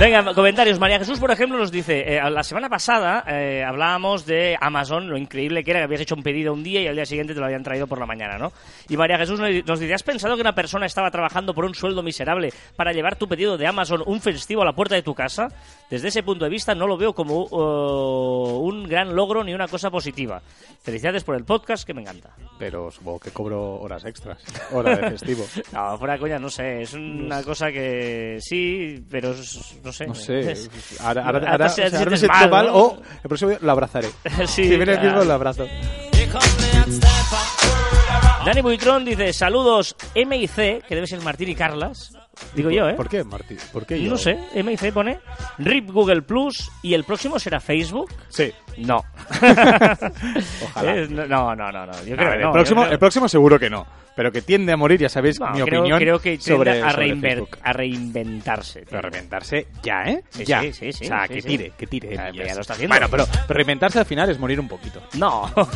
Venga, 0.00 0.32
comentarios. 0.32 0.78
María 0.78 1.00
Jesús, 1.00 1.18
por 1.18 1.32
ejemplo, 1.32 1.58
nos 1.58 1.72
dice, 1.72 2.14
eh, 2.16 2.30
la 2.30 2.44
semana 2.44 2.68
pasada 2.68 3.24
eh, 3.26 3.64
hablábamos 3.66 4.24
de 4.26 4.56
Amazon, 4.60 5.08
lo 5.08 5.18
increíble 5.18 5.64
que 5.64 5.72
era 5.72 5.80
que 5.80 5.84
habías 5.84 6.02
hecho 6.02 6.14
un 6.14 6.22
pedido 6.22 6.52
un 6.52 6.62
día 6.62 6.80
y 6.80 6.86
al 6.86 6.94
día 6.94 7.04
siguiente 7.04 7.34
te 7.34 7.40
lo 7.40 7.46
habían 7.46 7.64
traído 7.64 7.88
por 7.88 7.98
la 7.98 8.06
mañana, 8.06 8.38
¿no? 8.38 8.52
Y 8.88 8.96
María 8.96 9.18
Jesús 9.18 9.40
nos 9.40 9.80
dice, 9.80 9.94
¿has 9.94 10.04
pensado 10.04 10.36
que 10.36 10.40
una 10.42 10.54
persona 10.54 10.86
estaba 10.86 11.10
trabajando 11.10 11.52
por 11.52 11.64
un 11.64 11.74
sueldo 11.74 12.04
miserable 12.04 12.52
para 12.76 12.92
llevar 12.92 13.16
tu 13.16 13.26
pedido 13.26 13.58
de 13.58 13.66
Amazon 13.66 14.04
un 14.06 14.20
festivo 14.20 14.62
a 14.62 14.66
la 14.66 14.72
puerta 14.72 14.94
de 14.94 15.02
tu 15.02 15.16
casa? 15.16 15.48
Desde 15.90 16.08
ese 16.08 16.22
punto 16.22 16.44
de 16.44 16.50
vista 16.52 16.76
no 16.76 16.86
lo 16.86 16.96
veo 16.96 17.12
como 17.12 17.46
uh, 17.46 18.60
un 18.68 18.84
gran 18.84 19.16
logro 19.16 19.42
ni 19.42 19.52
una 19.52 19.66
cosa 19.66 19.90
positiva. 19.90 20.40
Felicidades 20.80 21.24
por 21.24 21.34
el 21.34 21.44
podcast, 21.44 21.84
que 21.84 21.92
me 21.94 22.02
encanta. 22.02 22.30
Pero 22.56 22.90
supongo 22.92 23.18
que 23.18 23.30
cobro 23.32 23.80
horas 23.80 24.04
extras. 24.04 24.38
Hora 24.72 24.96
de 24.96 25.10
festivo. 25.10 25.44
No, 25.72 25.98
fuera 25.98 26.18
coña, 26.18 26.38
no 26.38 26.48
sé, 26.48 26.82
es 26.82 26.94
una 26.94 27.42
cosa 27.42 27.70
que 27.72 28.38
sí, 28.40 29.04
pero 29.10 29.30
es- 29.32 29.76
no 29.88 29.92
sé. 29.92 30.06
No 30.06 30.14
sé. 30.14 30.68
Ahora, 31.00 31.24
ahora, 31.24 31.52
Ahora 31.52 32.10
me 32.10 32.16
siento 32.16 32.48
mal, 32.48 32.68
o 32.70 32.98
el 33.22 33.28
próximo 33.28 33.50
día 33.50 33.58
lo 33.62 33.72
abrazaré. 33.72 34.08
Sí, 34.46 34.64
si 34.64 34.76
viene 34.76 34.92
el 34.92 35.00
mismo, 35.00 35.24
lo 35.24 35.32
abrazo. 35.32 35.66
Dani 38.44 38.60
Buitrón 38.60 39.04
dice, 39.04 39.32
saludos 39.32 39.96
MIC, 40.14 40.84
que 40.86 40.94
debe 40.94 41.06
ser 41.06 41.20
Martín 41.22 41.48
y 41.48 41.54
Carlas. 41.54 42.12
Digo 42.54 42.70
yo, 42.70 42.88
¿eh? 42.88 42.94
¿Por 42.94 43.08
qué, 43.08 43.24
Martí? 43.24 43.56
¿Por 43.72 43.86
qué 43.86 44.02
yo? 44.02 44.10
No 44.10 44.18
sé, 44.18 44.38
MIC 44.54 44.92
pone 44.92 45.18
RIP 45.58 45.90
Google 45.90 46.22
Plus 46.22 46.70
y 46.82 46.94
el 46.94 47.04
próximo 47.04 47.38
será 47.38 47.60
Facebook. 47.60 48.10
Sí. 48.28 48.52
No. 48.78 49.04
Ojalá. 50.64 50.96
Eh, 50.96 51.06
no, 51.08 51.54
no, 51.54 51.56
no, 51.72 51.86
no. 51.86 51.92
Yo 52.04 52.14
A 52.14 52.16
creo 52.16 52.30
ver, 52.30 52.38
que 52.38 52.42
no. 52.42 52.48
el, 52.48 52.52
próximo, 52.52 52.80
creo- 52.82 52.92
el 52.92 52.98
próximo 52.98 53.28
seguro 53.28 53.58
que 53.58 53.70
no. 53.70 53.86
Pero 54.16 54.32
que 54.32 54.42
tiende 54.42 54.72
a 54.72 54.76
morir, 54.76 54.98
ya 54.98 55.08
sabéis 55.08 55.38
no, 55.38 55.46
mi 55.50 55.60
creo, 55.62 55.80
opinión 55.80 55.98
creo 56.00 56.18
que 56.18 56.38
tiende 56.38 56.42
sobre, 56.72 56.82
a, 56.82 56.90
sobre 56.90 57.06
reinver- 57.06 57.20
Facebook. 57.20 57.58
a 57.62 57.72
reinventarse. 57.72 58.80
tío. 58.80 58.88
Pero 58.90 59.02
reinventarse 59.02 59.66
ya, 59.82 60.02
¿eh? 60.04 60.24
Sí, 60.30 60.44
ya. 60.44 60.60
sí, 60.62 60.72
sí, 60.72 60.92
sí, 60.92 61.04
o 61.04 61.08
sea, 61.08 61.26
sí, 61.28 61.34
que 61.34 61.42
sí. 61.42 61.48
tire, 61.48 61.72
que 61.78 61.86
tire. 61.86 62.18
Ah, 62.18 62.30
ya 62.34 62.54
lo 62.54 62.60
está 62.62 62.72
haciendo. 62.72 62.94
Bueno, 62.94 63.06
pero, 63.10 63.26
pero 63.46 63.56
reinventarse 63.56 63.98
al 64.00 64.06
final 64.06 64.28
es 64.30 64.38
morir 64.40 64.58
un 64.58 64.66
poquito. 64.66 65.00
No. 65.14 65.48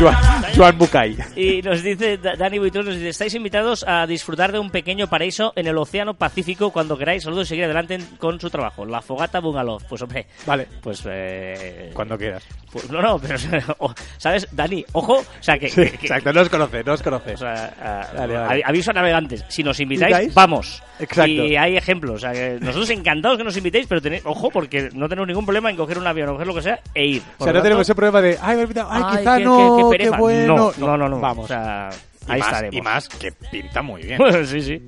Joan, 0.00 0.16
Joan 0.56 0.78
Bucay. 0.78 1.16
Y 1.36 1.60
nos 1.60 1.82
dice, 1.82 2.16
Da- 2.16 2.34
Dani 2.34 2.58
Buitrón 2.58 2.86
nos 2.86 2.94
dice, 2.94 3.10
estáis 3.10 3.34
invitados 3.34 3.84
a 3.86 4.06
disfrutar 4.06 4.50
de 4.50 4.58
un 4.58 4.70
pequeño 4.70 5.08
paraíso 5.08 5.52
en 5.56 5.66
el 5.66 5.76
Océano 5.76 6.14
Pacífico 6.14 6.70
cuando 6.70 6.96
queráis. 6.96 7.22
Saludos 7.24 7.48
y 7.48 7.50
seguir 7.50 7.64
adelante 7.64 7.98
con 8.18 8.40
su 8.40 8.48
trabajo. 8.48 8.86
La 8.86 9.02
Fogata 9.02 9.40
Bungalow. 9.40 9.78
Pues 9.88 10.00
hombre, 10.00 10.26
Vale, 10.46 10.66
pues... 10.80 11.02
Eh, 11.06 11.90
cuando 11.92 12.16
quieras. 12.16 12.42
pues, 12.72 12.90
no, 12.90 13.02
no, 13.02 13.18
pero... 13.18 13.36
¿Sabes, 14.16 14.48
Dani? 14.52 14.82
Ojo, 14.92 15.18
o 15.18 15.24
sea, 15.42 15.58
que... 15.58 15.68
Sí, 15.68 15.82
que- 15.82 15.90
que- 15.90 16.06
exacto, 16.06 16.32
no 16.32 16.40
os 16.40 16.48
conoce, 16.48 16.82
no 16.82 16.94
os 16.94 17.02
conoce. 17.02 17.34
o 17.34 17.36
sea, 17.36 17.74
a- 18.08 18.58
aviso 18.64 18.92
a 18.92 18.94
navegantes, 18.94 19.44
si 19.48 19.62
nos 19.62 19.78
invitáis, 19.80 20.12
¿Invitáis? 20.12 20.34
vamos. 20.34 20.82
Exacto. 20.98 21.30
Y 21.30 21.56
hay 21.56 21.76
ejemplos. 21.76 22.16
O 22.16 22.18
sea, 22.18 22.32
que 22.32 22.56
nosotros 22.60 22.88
encantados 22.90 23.36
que 23.36 23.44
nos 23.44 23.56
invitéis, 23.56 23.86
pero 23.86 24.00
tenéis, 24.00 24.22
ojo, 24.24 24.48
porque 24.50 24.88
no 24.94 25.08
tenemos 25.08 25.28
ningún 25.28 25.44
problema 25.44 25.68
en 25.70 25.76
coger 25.76 25.98
un 25.98 26.06
avión 26.06 26.30
o 26.30 26.32
coger 26.32 26.46
lo 26.46 26.54
que 26.54 26.62
sea 26.62 26.80
e 26.94 27.06
ir. 27.06 27.22
O 27.38 27.44
sea, 27.44 27.52
no 27.52 27.60
tenemos 27.62 27.82
ese 27.82 27.94
problema 27.94 28.20
de, 28.22 28.38
ay, 28.40 28.56
me 28.56 28.62
he 28.62 28.64
olvidado, 28.64 28.88
ay, 28.90 29.02
ay, 29.04 29.18
quizá 29.18 29.36
qué- 29.38 29.44
no, 29.44 29.76
qué- 29.76 29.82
qué 29.82 29.89
qué, 29.90 29.98
pereza. 29.98 30.16
bueno. 30.18 30.56
No, 30.56 30.72
no, 30.86 30.96
no, 30.96 31.08
no. 31.08 31.20
Vamos. 31.20 31.44
O 31.44 31.48
sea, 31.48 31.90
y 32.28 32.32
ahí 32.32 32.38
más, 32.40 32.48
estaremos. 32.48 32.74
Y 32.76 32.80
más, 32.82 33.08
que 33.08 33.32
pinta 33.32 33.82
muy 33.82 34.02
bien. 34.02 34.18
sí, 34.46 34.60
sí. 34.62 34.82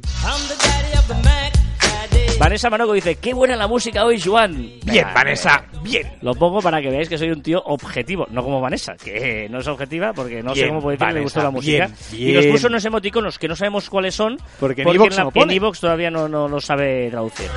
Vanessa 2.39 2.71
Manoco 2.71 2.93
dice, 2.95 3.17
qué 3.17 3.35
buena 3.35 3.55
la 3.55 3.69
música 3.69 4.05
hoy, 4.05 4.21
Joan. 4.21 4.57
Bien, 4.57 4.81
Venga, 4.85 5.13
Vanessa, 5.15 5.65
bien. 5.83 6.13
Lo 6.23 6.35
pongo 6.35 6.61
para 6.61 6.81
que 6.81 6.89
veáis 6.91 7.09
que 7.09 7.17
soy 7.17 7.31
un 7.31 7.41
tío 7.41 7.63
objetivo, 7.65 8.27
no 8.31 8.43
como 8.43 8.61
Vanessa, 8.61 8.95
que 8.97 9.47
no 9.49 9.61
es 9.61 9.67
objetiva 9.69 10.13
porque 10.13 10.43
no 10.43 10.51
sé 10.55 10.63
Bien, 10.63 10.69
cómo 10.71 10.83
puede 10.83 10.97
decir 10.97 11.09
que 11.09 11.15
le 11.15 11.21
gustó 11.21 11.41
la 11.43 11.51
música. 11.51 11.87
bien, 12.11 12.31
Y 12.31 12.33
nos 12.33 12.43
bien. 12.43 12.55
puso 12.55 12.67
unos 12.67 12.85
emoticonos 12.85 13.39
que 13.39 13.47
no 13.47 13.55
sabemos 13.55 13.89
cuáles 13.89 14.17
son, 14.17 14.39
Porque 14.59 14.83
en 14.83 14.89
iVoox 14.89 15.17
la- 15.17 15.25
no 15.25 15.31
en 15.35 15.73
todavía 15.81 16.11
no, 16.11 16.29
no 16.29 16.49
lo 16.49 16.61
sabe 16.61 17.11
traducir. 17.11 17.49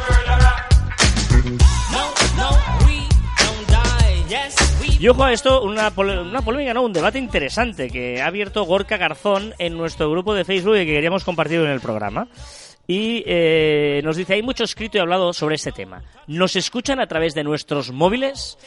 Y 5.00 5.08
ojo 5.08 5.24
a 5.24 5.34
esto, 5.34 5.62
una, 5.64 5.92
pole- 5.92 6.20
una 6.22 6.42
polémica, 6.42 6.74
no, 6.74 6.84
un 6.84 6.94
debate 6.94 7.20
interesante 7.20 7.90
que 7.90 8.22
ha 8.22 8.28
abierto 8.28 8.64
Gorka 8.64 8.98
Garzón 8.98 9.54
en 9.60 9.78
nuestro 9.78 10.10
grupo 10.10 10.34
de 10.34 10.46
Facebook 10.46 10.76
y 10.78 10.86
que 10.86 10.94
queríamos 10.94 11.24
compartir 11.24 11.60
en 11.60 11.68
el 11.70 11.80
programa. 11.82 12.28
Y 12.88 13.24
eh, 13.26 14.02
nos 14.04 14.16
dice, 14.16 14.36
hay 14.36 14.44
mucho 14.44 14.64
escrito 14.64 14.98
y 14.98 15.02
hablado 15.02 15.34
sobre 15.34 15.56
este 15.56 15.72
tema. 15.72 16.04
¿Nos 16.28 16.56
escuchan 16.56 17.00
a 17.00 17.08
través 17.08 17.34
de 17.34 17.44
nuestros 17.44 17.92
móviles? 17.92 18.58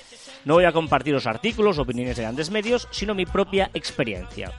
No 0.44 0.54
voy 0.54 0.64
a 0.64 0.72
compartir 0.72 1.14
los 1.14 1.26
artículos, 1.26 1.78
opiniones 1.78 2.16
de 2.16 2.22
grandes 2.22 2.50
medios, 2.50 2.88
sino 2.90 3.14
mi 3.14 3.26
propia 3.26 3.70
experiencia. 3.74 4.52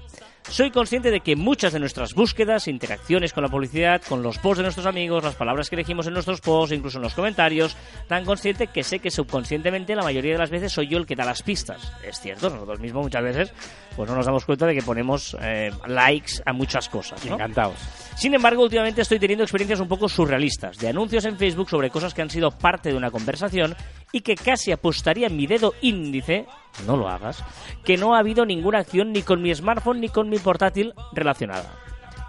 Soy 0.49 0.71
consciente 0.71 1.11
de 1.11 1.19
que 1.19 1.35
muchas 1.35 1.73
de 1.73 1.79
nuestras 1.79 2.15
búsquedas, 2.15 2.67
interacciones 2.67 3.33
con 3.33 3.43
la 3.43 3.49
publicidad, 3.49 4.01
con 4.01 4.23
los 4.23 4.39
posts 4.39 4.57
de 4.57 4.63
nuestros 4.63 4.87
amigos, 4.87 5.23
las 5.23 5.35
palabras 5.35 5.69
que 5.69 5.75
elegimos 5.75 6.07
en 6.07 6.13
nuestros 6.13 6.41
posts, 6.41 6.75
incluso 6.75 6.97
en 6.97 7.03
los 7.03 7.13
comentarios, 7.13 7.77
tan 8.07 8.25
consciente 8.25 8.67
que 8.67 8.83
sé 8.83 8.97
que 8.99 9.11
subconscientemente 9.11 9.95
la 9.95 10.01
mayoría 10.01 10.33
de 10.33 10.39
las 10.39 10.49
veces 10.49 10.73
soy 10.73 10.87
yo 10.87 10.97
el 10.97 11.05
que 11.05 11.15
da 11.15 11.23
las 11.23 11.43
pistas. 11.43 11.93
Es 12.03 12.19
cierto, 12.19 12.49
nosotros 12.49 12.79
mismos 12.79 13.03
muchas 13.03 13.23
veces 13.23 13.53
pues 13.95 14.09
no 14.09 14.15
nos 14.15 14.25
damos 14.25 14.43
cuenta 14.43 14.65
de 14.65 14.73
que 14.73 14.81
ponemos 14.81 15.37
eh, 15.39 15.71
likes 15.87 16.41
a 16.45 16.51
muchas 16.51 16.89
cosas. 16.89 17.23
¿no? 17.25 17.35
Encantados. 17.35 17.77
Sin 18.15 18.33
embargo, 18.33 18.63
últimamente 18.63 19.01
estoy 19.01 19.19
teniendo 19.19 19.43
experiencias 19.43 19.79
un 19.79 19.87
poco 19.87 20.09
surrealistas, 20.09 20.77
de 20.77 20.89
anuncios 20.89 21.25
en 21.25 21.37
Facebook 21.37 21.69
sobre 21.69 21.89
cosas 21.89 22.13
que 22.13 22.21
han 22.21 22.29
sido 22.29 22.49
parte 22.51 22.89
de 22.89 22.95
una 22.95 23.11
conversación 23.11 23.75
y 24.11 24.21
que 24.21 24.35
casi 24.35 24.71
apostaría 24.71 25.29
mi 25.29 25.47
dedo 25.47 25.73
índice, 25.81 26.45
no 26.85 26.97
lo 26.97 27.07
hagas, 27.09 27.43
que 27.83 27.97
no 27.97 28.15
ha 28.15 28.19
habido 28.19 28.45
ninguna 28.45 28.79
acción 28.79 29.11
ni 29.11 29.21
con 29.21 29.41
mi 29.41 29.53
smartphone 29.53 30.01
ni 30.01 30.09
con 30.09 30.29
mi 30.29 30.39
portátil 30.39 30.93
relacionada. 31.13 31.69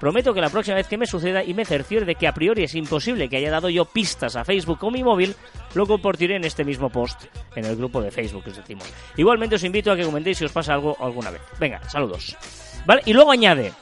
Prometo 0.00 0.32
que 0.32 0.40
la 0.40 0.48
próxima 0.48 0.76
vez 0.76 0.88
que 0.88 0.96
me 0.96 1.06
suceda 1.06 1.44
y 1.44 1.52
me 1.52 1.66
cerciore 1.66 2.06
de 2.06 2.14
que 2.14 2.26
a 2.26 2.32
priori 2.32 2.64
es 2.64 2.74
imposible 2.74 3.28
que 3.28 3.36
haya 3.36 3.50
dado 3.50 3.68
yo 3.68 3.84
pistas 3.84 4.34
a 4.34 4.46
Facebook 4.46 4.78
con 4.78 4.94
mi 4.94 5.04
móvil, 5.04 5.36
lo 5.74 5.86
compartiré 5.86 6.36
en 6.36 6.44
este 6.44 6.64
mismo 6.64 6.88
post, 6.88 7.26
en 7.54 7.66
el 7.66 7.76
grupo 7.76 8.00
de 8.00 8.10
Facebook 8.10 8.44
que 8.44 8.50
os 8.50 8.56
decimos. 8.56 8.90
Igualmente 9.18 9.56
os 9.56 9.64
invito 9.64 9.92
a 9.92 9.96
que 9.96 10.04
comentéis 10.04 10.38
si 10.38 10.46
os 10.46 10.52
pasa 10.52 10.72
algo 10.72 10.96
alguna 11.00 11.30
vez. 11.30 11.42
Venga, 11.58 11.86
saludos. 11.90 12.34
Vale, 12.86 13.02
y 13.04 13.12
luego 13.12 13.30
añade, 13.30 13.74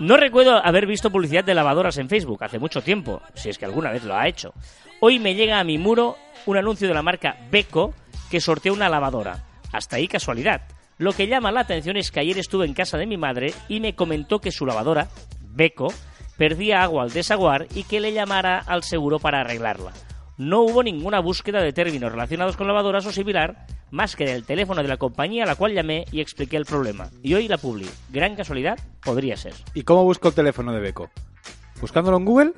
no 0.00 0.16
recuerdo 0.16 0.56
haber 0.56 0.86
visto 0.86 1.12
publicidad 1.12 1.44
de 1.44 1.54
lavadoras 1.54 1.98
en 1.98 2.08
Facebook 2.08 2.42
hace 2.42 2.58
mucho 2.58 2.82
tiempo, 2.82 3.22
si 3.34 3.48
es 3.48 3.56
que 3.56 3.64
alguna 3.64 3.92
vez 3.92 4.02
lo 4.02 4.16
ha 4.16 4.26
hecho. 4.26 4.52
Hoy 4.98 5.20
me 5.20 5.36
llega 5.36 5.60
a 5.60 5.64
mi 5.64 5.78
muro 5.78 6.16
un 6.46 6.56
anuncio 6.56 6.88
de 6.88 6.94
la 6.94 7.02
marca 7.02 7.36
Beko 7.52 7.94
que 8.28 8.40
sortea 8.40 8.72
una 8.72 8.88
lavadora. 8.88 9.53
Hasta 9.74 9.96
ahí 9.96 10.06
casualidad. 10.06 10.62
Lo 10.98 11.12
que 11.12 11.26
llama 11.26 11.50
la 11.50 11.60
atención 11.60 11.96
es 11.96 12.12
que 12.12 12.20
ayer 12.20 12.38
estuve 12.38 12.64
en 12.64 12.74
casa 12.74 12.96
de 12.96 13.06
mi 13.06 13.16
madre 13.16 13.52
y 13.68 13.80
me 13.80 13.96
comentó 13.96 14.38
que 14.38 14.52
su 14.52 14.64
lavadora, 14.64 15.08
Beko, 15.40 15.92
perdía 16.38 16.84
agua 16.84 17.02
al 17.02 17.12
desaguar 17.12 17.66
y 17.74 17.82
que 17.82 17.98
le 17.98 18.12
llamara 18.12 18.60
al 18.60 18.84
seguro 18.84 19.18
para 19.18 19.40
arreglarla. 19.40 19.92
No 20.36 20.62
hubo 20.62 20.84
ninguna 20.84 21.18
búsqueda 21.18 21.60
de 21.60 21.72
términos 21.72 22.12
relacionados 22.12 22.56
con 22.56 22.68
lavadoras 22.68 23.04
o 23.06 23.12
similar, 23.12 23.66
más 23.90 24.14
que 24.14 24.24
del 24.24 24.44
teléfono 24.44 24.80
de 24.80 24.88
la 24.88 24.96
compañía 24.96 25.42
a 25.42 25.46
la 25.46 25.56
cual 25.56 25.74
llamé 25.74 26.04
y 26.12 26.20
expliqué 26.20 26.56
el 26.56 26.66
problema. 26.66 27.10
Y 27.24 27.34
hoy 27.34 27.48
la 27.48 27.58
publi. 27.58 27.90
Gran 28.10 28.36
casualidad, 28.36 28.78
podría 29.04 29.36
ser. 29.36 29.54
¿Y 29.74 29.82
cómo 29.82 30.04
busco 30.04 30.28
el 30.28 30.34
teléfono 30.34 30.72
de 30.72 30.80
Beco? 30.80 31.10
¿Buscándolo 31.80 32.16
en 32.16 32.24
Google? 32.24 32.52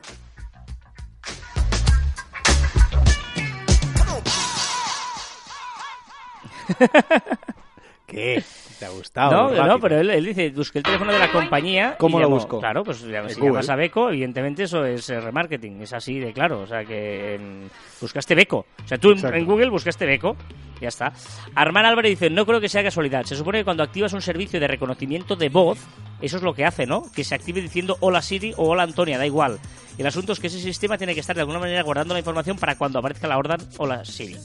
¿Qué? 8.07 8.43
¿Te 8.79 8.85
ha 8.85 8.91
gustado? 8.91 9.51
No, 9.55 9.67
no, 9.67 9.81
pero 9.81 9.99
él, 9.99 10.11
él 10.11 10.25
dice, 10.27 10.51
busqué 10.51 10.79
el 10.79 10.85
teléfono 10.85 11.13
de 11.13 11.19
la 11.19 11.33
compañía. 11.33 11.97
¿Cómo 11.99 12.19
y 12.19 12.21
lo 12.21 12.27
llamó. 12.27 12.37
busco? 12.37 12.61
Claro, 12.61 12.85
pues 12.85 12.99
si 12.99 13.07
Google. 13.07 13.41
llamas 13.41 13.69
a 13.71 13.77
Beco, 13.77 14.11
evidentemente 14.11 14.65
eso 14.65 14.85
es 14.85 15.09
eh, 15.11 15.21
remarketing, 15.21 15.83
es 15.83 15.93
así 15.93 16.19
de 16.21 16.33
claro. 16.33 16.61
O 16.61 16.67
sea 16.67 16.85
que 16.85 17.35
em, 17.35 17.69
buscaste 18.01 18.35
Beco. 18.35 18.67
O 18.85 18.87
sea, 18.89 18.99
tú 18.99 19.09
en, 19.09 19.15
Exacto. 19.17 19.37
en 19.37 19.47
Google 19.47 19.71
buscaste 19.71 20.05
Beco, 20.07 20.37
ya 20.81 20.89
está. 20.89 21.13
Armán 21.55 21.87
Álvarez 21.87 22.11
dice, 22.11 22.31
no 22.31 22.47
creo 22.47 22.61
que 22.61 22.69
sea 22.69 22.83
casualidad. 22.83 23.25
Se 23.25 23.35
supone 23.35 23.59
que 23.59 23.65
cuando 23.65 23.83
activas 23.83 24.13
un 24.13 24.23
servicio 24.23 24.61
de 24.61 24.69
reconocimiento 24.69 25.35
de 25.35 25.49
voz, 25.49 25.79
eso 26.21 26.37
es 26.37 26.43
lo 26.43 26.55
que 26.55 26.65
hace, 26.65 26.87
¿no? 26.87 27.11
Que 27.13 27.25
se 27.25 27.35
active 27.35 27.61
diciendo 27.63 27.97
hola 28.01 28.23
Siri 28.23 28.53
o 28.57 28.69
hola 28.69 28.85
Antonia, 28.85 29.19
da 29.19 29.27
igual. 29.27 29.59
El 29.99 30.07
asunto 30.07 30.33
es 30.33 30.39
que 30.41 30.49
ese 30.49 30.61
sistema 30.61 30.99
tiene 30.99 31.15
que 31.15 31.21
estar 31.21 31.35
de 31.35 31.41
alguna 31.43 31.59
manera 31.59 31.83
guardando 31.83 32.13
la 32.13 32.21
información 32.21 32.59
para 32.59 32.77
cuando 32.77 32.99
aparezca 32.99 33.27
la 33.27 33.39
orden 33.39 33.59
hola 33.79 34.05
Siri. 34.05 34.37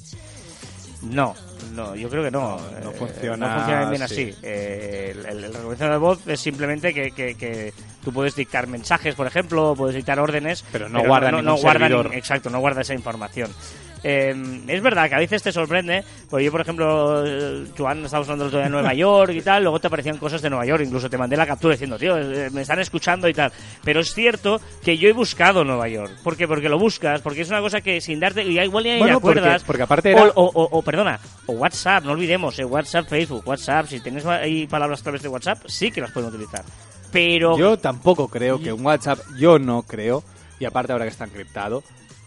No, 1.04 1.34
no, 1.74 1.96
yo 1.96 2.10
creo 2.10 2.24
que 2.24 2.30
no. 2.32 2.58
No, 2.58 2.80
no 2.84 2.92
Eh, 2.92 2.94
funciona 2.98 3.48
no 3.48 3.56
funciona 3.56 3.90
bien 3.90 4.02
así. 4.04 4.36
Eh, 4.44 5.12
el, 5.16 5.26
el, 5.26 5.44
el 5.46 5.54
reconocimiento 5.54 5.90
de 5.90 5.98
voz 5.98 6.28
es 6.28 6.40
simplemente 6.40 6.94
que, 6.94 7.12
que- 7.12 7.36
que 7.36 7.74
tú 8.04 8.14
puedes 8.14 8.36
dictar 8.36 8.68
mensajes, 8.68 9.16
por 9.16 9.26
ejemplo, 9.28 9.72
o 9.72 9.76
puedes 9.76 9.96
dictar 9.96 10.20
órdenes, 10.20 10.64
Pero 10.72 10.90
no 10.90 11.04
guarda 11.04 11.32
ningún 11.32 11.62
guarda 11.62 11.80
servidor. 11.88 12.10
ni- 12.12 12.16
exacto, 12.18 12.50
no 12.50 12.60
guarda 12.60 12.82
esa 12.82 12.94
información. 12.94 13.50
Eh, 14.04 14.34
es 14.68 14.82
verdad 14.82 15.08
que 15.10 15.16
a 15.16 15.20
veces 15.20 15.44
te 15.44 15.52
sorprende, 15.52 16.04
porque 16.30 16.46
yo, 16.46 16.52
por 16.52 16.62
ejemplo, 16.62 17.24
Joan 17.78 18.04
estaba 18.06 18.22
usando 18.24 18.44
el 18.44 18.48
otro 18.48 18.58
día 18.60 18.66
en 18.66 18.72
Nueva 18.72 18.94
York 18.96 19.32
y 19.34 19.42
tal, 19.42 19.62
luego 19.64 19.80
te 19.80 19.88
aparecían 19.88 20.18
cosas 20.18 20.42
de 20.42 20.50
Nueva 20.50 20.66
York, 20.66 20.84
incluso 20.86 21.10
te 21.10 21.18
mandé 21.20 21.38
la 21.38 21.46
captura 21.46 21.74
diciendo, 21.74 22.00
tío, 22.00 22.18
eh, 22.18 22.50
me 22.52 22.62
están 22.62 22.80
escuchando 22.80 23.28
y 23.30 23.34
tal. 23.34 23.52
Pero 23.84 24.00
es 24.00 24.14
cierto 24.14 24.60
que 24.84 24.98
yo 24.98 25.08
he 25.08 25.14
buscado 25.14 25.64
Nueva 25.64 25.88
York. 25.88 26.12
¿Por 26.24 26.36
qué? 26.36 26.48
Porque 26.48 26.68
lo 26.70 26.80
buscas, 26.80 27.22
porque 27.22 27.42
es 27.42 27.50
una 27.50 27.62
cosa 27.62 27.82
que 27.82 28.02
sin 28.02 28.20
darte, 28.20 28.44
y 28.44 28.60
igual 28.60 28.84
ni 28.84 28.90
te 28.92 28.98
Bueno, 28.98 29.20
porque- 29.22 29.40
acuerdas. 29.40 29.64
porque 29.64 29.84
aparte 29.84 30.12
era- 30.12 30.24
o, 30.36 30.46
o- 30.46 30.78
o- 30.78 30.82
perdona, 30.82 31.20
o 31.46 31.54
WhatsApp, 31.54 32.04
no 32.04 32.14
olvidemos, 32.14 32.58
eh, 32.58 32.66
WhatsApp, 32.66 33.08
Facebook, 33.08 33.48
WhatsApp, 33.48 33.86
si 33.88 34.00
tenéis 34.00 34.26
ahí 34.26 34.66
palabras 34.68 35.02
a 35.02 35.04
través 35.04 35.22
de 35.22 35.30
WhatsApp, 35.30 35.60
sí 35.68 35.92
que 35.92 36.02
las 36.02 36.12
pueden 36.12 36.30
utilizar. 36.30 36.64
Pero 37.12 37.58
Yo 37.58 37.78
tampoco 37.78 38.30
creo 38.30 38.60
que 38.62 38.72
un 38.74 38.86
WhatsApp, 38.86 39.20
yo 39.38 39.60
no 39.60 39.84
creo, 39.84 40.24
y 40.60 40.66
aparte 40.66 40.92
ahora 40.94 41.06
que 41.06 41.12
está 41.12 41.26
encriptado, 41.26 41.84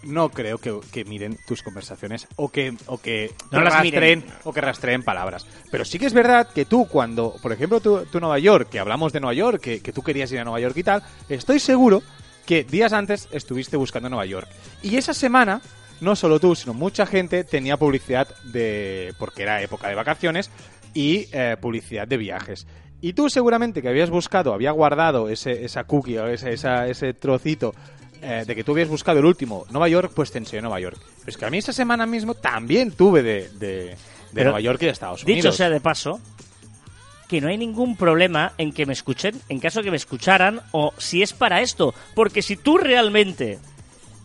no 0.07 0.29
creo 0.31 0.59
que, 0.59 0.79
que 0.93 1.05
miren 1.05 1.37
tus 1.47 1.63
conversaciones 1.63 2.27
o 2.37 2.51
que, 2.51 2.75
o 2.87 2.99
que 2.99 3.33
No 3.51 3.61
las 3.61 3.73
rastreen 3.75 4.21
miren. 4.21 4.35
o 4.45 4.53
que 4.53 4.61
rastreen 4.61 5.03
palabras. 5.03 5.47
Pero 5.71 5.85
sí 5.85 5.99
que 5.99 6.07
es 6.07 6.13
verdad 6.15 6.49
que 6.55 6.65
tú 6.65 6.87
cuando, 6.87 7.37
por 7.43 7.53
ejemplo, 7.53 7.81
tú, 7.81 8.05
tú 8.11 8.21
Nueva 8.21 8.39
York, 8.39 8.69
que 8.71 8.79
hablamos 8.79 9.13
de 9.13 9.21
Nueva 9.21 9.35
York, 9.35 9.61
que, 9.61 9.81
que 9.81 9.93
tú 9.93 10.03
querías 10.03 10.31
ir 10.33 10.39
a 10.41 10.45
Nueva 10.45 10.61
York 10.61 10.77
y 10.77 10.83
tal, 10.83 11.03
estoy 11.29 11.59
seguro 11.61 12.03
que 12.47 12.65
días 12.65 12.93
antes 12.93 13.29
estuviste 13.33 13.77
buscando 13.77 14.09
Nueva 14.09 14.27
York. 14.27 14.49
Y 14.83 14.97
esa 14.97 15.15
semana, 15.15 15.61
no 16.01 16.15
solo 16.17 16.39
tú, 16.41 16.55
sino 16.55 16.75
mucha 16.75 17.07
gente 17.07 17.45
tenía 17.45 17.77
publicidad 17.79 18.29
de. 18.45 19.15
porque 19.19 19.43
era 19.43 19.63
época 19.63 19.89
de 19.89 19.95
vacaciones 19.95 20.51
y 20.93 21.27
eh, 21.33 21.57
publicidad 21.61 22.07
de 22.07 22.17
viajes. 22.19 22.67
Y 23.01 23.13
tú 23.15 23.29
seguramente 23.29 23.83
que 23.83 23.89
habías 23.89 24.09
buscado, 24.11 24.55
había 24.55 24.71
guardado 24.71 25.29
ese, 25.29 25.65
esa 25.65 25.85
cookie 25.85 26.17
o 26.19 26.27
ese, 26.27 26.53
esa- 26.55 26.87
ese 26.89 27.13
trocito 27.13 27.75
eh, 28.25 28.45
de 28.47 28.55
que 28.55 28.65
tú 28.65 28.73
habías 28.73 28.89
buscado 28.89 29.19
el 29.19 29.27
último 29.27 29.67
Nueva 29.71 29.89
York, 29.89 30.13
pues 30.15 30.33
te 30.33 30.39
enseñó 30.39 30.63
Nueva 30.63 30.81
York. 30.81 30.97
Pero 30.99 31.31
es 31.31 31.37
que 31.37 31.45
a 31.45 31.51
mí 31.51 31.59
esa 31.59 31.73
semana 31.73 32.07
mismo 32.07 32.35
también 32.35 32.93
tuve 32.93 33.23
de, 33.23 33.51
de, 33.51 33.97
de 34.33 34.45
Nueva 34.45 34.61
York 34.61 34.79
y 34.83 34.87
de 34.87 34.93
Estados 34.93 35.23
Unidos. 35.25 35.45
Dicho 35.45 35.53
sea 35.53 35.69
de 35.69 35.81
paso, 35.81 36.21
que 37.29 37.41
no 37.41 37.49
hay 37.49 37.59
ningún 37.59 37.97
problema 37.97 38.53
en 38.59 38.73
que 38.73 38.87
me 38.87 38.95
escuchen, 38.95 39.41
en 39.49 39.61
caso 39.61 39.81
de 39.81 39.85
que 39.85 39.91
me 39.91 39.97
escucharan, 39.97 40.61
o 40.73 40.95
si 40.97 41.23
es 41.23 41.33
para 41.33 41.61
esto. 41.61 41.95
Porque 42.15 42.41
si 42.43 42.57
tú 42.57 42.79
realmente 42.79 43.59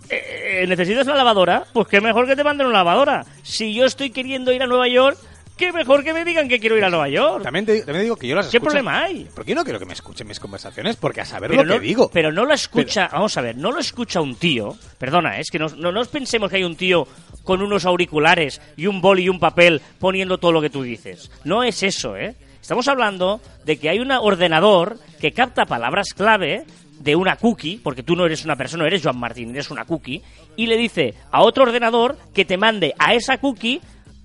eh, 0.09 0.65
necesitas 0.67 1.05
una 1.05 1.15
lavadora, 1.15 1.65
pues 1.73 1.87
qué 1.87 2.01
mejor 2.01 2.25
que 2.25 2.35
te 2.35 2.43
manden 2.43 2.67
una 2.67 2.77
lavadora. 2.77 3.25
Si 3.43 3.73
yo 3.73 3.85
estoy 3.85 4.11
queriendo 4.11 4.51
ir 4.51 4.63
a 4.63 4.67
Nueva 4.67 4.87
York, 4.87 5.17
qué 5.59 5.71
mejor 5.73 6.03
que 6.03 6.13
me 6.13 6.25
digan 6.25 6.47
que 6.47 6.59
quiero 6.59 6.77
ir 6.77 6.83
a 6.85 6.89
Nueva 6.89 7.09
York. 7.09 7.43
También 7.43 7.65
te, 7.65 7.81
también 7.83 8.03
digo 8.05 8.15
que 8.15 8.27
yo 8.27 8.35
las 8.35 8.47
¿Qué 8.47 8.57
escucho- 8.57 8.71
problema 8.71 9.03
hay? 9.03 9.27
Porque 9.35 9.51
yo 9.51 9.55
no 9.55 9.63
quiero 9.63 9.77
que 9.77 9.85
me 9.85 9.93
escuchen 9.93 10.27
mis 10.27 10.39
conversaciones, 10.39 10.95
porque 10.95 11.21
a 11.21 11.25
saber 11.25 11.51
Pero 11.51 11.63
lo 11.63 11.75
no, 11.75 11.79
que 11.81 11.85
digo. 11.87 12.09
pero 12.11 12.31
no 12.31 12.45
lo 12.45 12.53
escucha, 12.53 13.09
vamos 13.11 13.37
a 13.37 13.41
ver, 13.41 13.57
no 13.57 13.71
lo 13.71 13.79
escucha 13.79 14.21
un 14.21 14.35
tío. 14.35 14.75
Perdona, 14.97 15.37
es 15.39 15.51
que 15.51 15.59
no, 15.59 15.67
no, 15.69 15.91
no 15.91 15.99
os 16.01 16.07
pensemos 16.07 16.49
que 16.49 16.55
hay 16.57 16.63
un 16.63 16.75
tío 16.75 17.07
con 17.43 17.61
unos 17.61 17.85
auriculares 17.85 18.61
y 18.77 18.87
un 18.87 19.01
boli 19.01 19.23
y 19.23 19.29
un 19.29 19.39
papel 19.39 19.81
poniendo 19.99 20.37
todo 20.37 20.51
lo 20.53 20.61
que 20.61 20.69
tú 20.69 20.81
dices. 20.81 21.29
No 21.43 21.63
es 21.63 21.83
eso, 21.83 22.15
¿eh? 22.15 22.35
Estamos 22.61 22.87
hablando 22.87 23.41
de 23.65 23.77
que 23.77 23.89
hay 23.89 23.99
un 23.99 24.11
ordenador 24.11 24.97
que 25.19 25.31
capta 25.31 25.65
palabras 25.65 26.13
clave 26.15 26.63
de 26.99 27.15
una 27.15 27.37
cookie, 27.37 27.77
porque 27.83 28.03
tú 28.03 28.15
no 28.15 28.25
eres 28.25 28.43
una 28.43 28.55
persona, 28.57 28.85
eres 28.85 29.01
Joan 29.01 29.17
Martín, 29.17 29.51
eres 29.51 29.71
una 29.71 29.85
cookie, 29.85 30.21
y 30.57 30.67
le 30.67 30.75
dice 30.77 31.13
a 31.31 31.41
otro 31.41 31.63
ordenador 31.63 32.17
que 32.33 32.43
te 32.45 32.57
mande 32.57 32.93
a 32.99 33.13
esa 33.13 33.37
cookie 33.37 33.81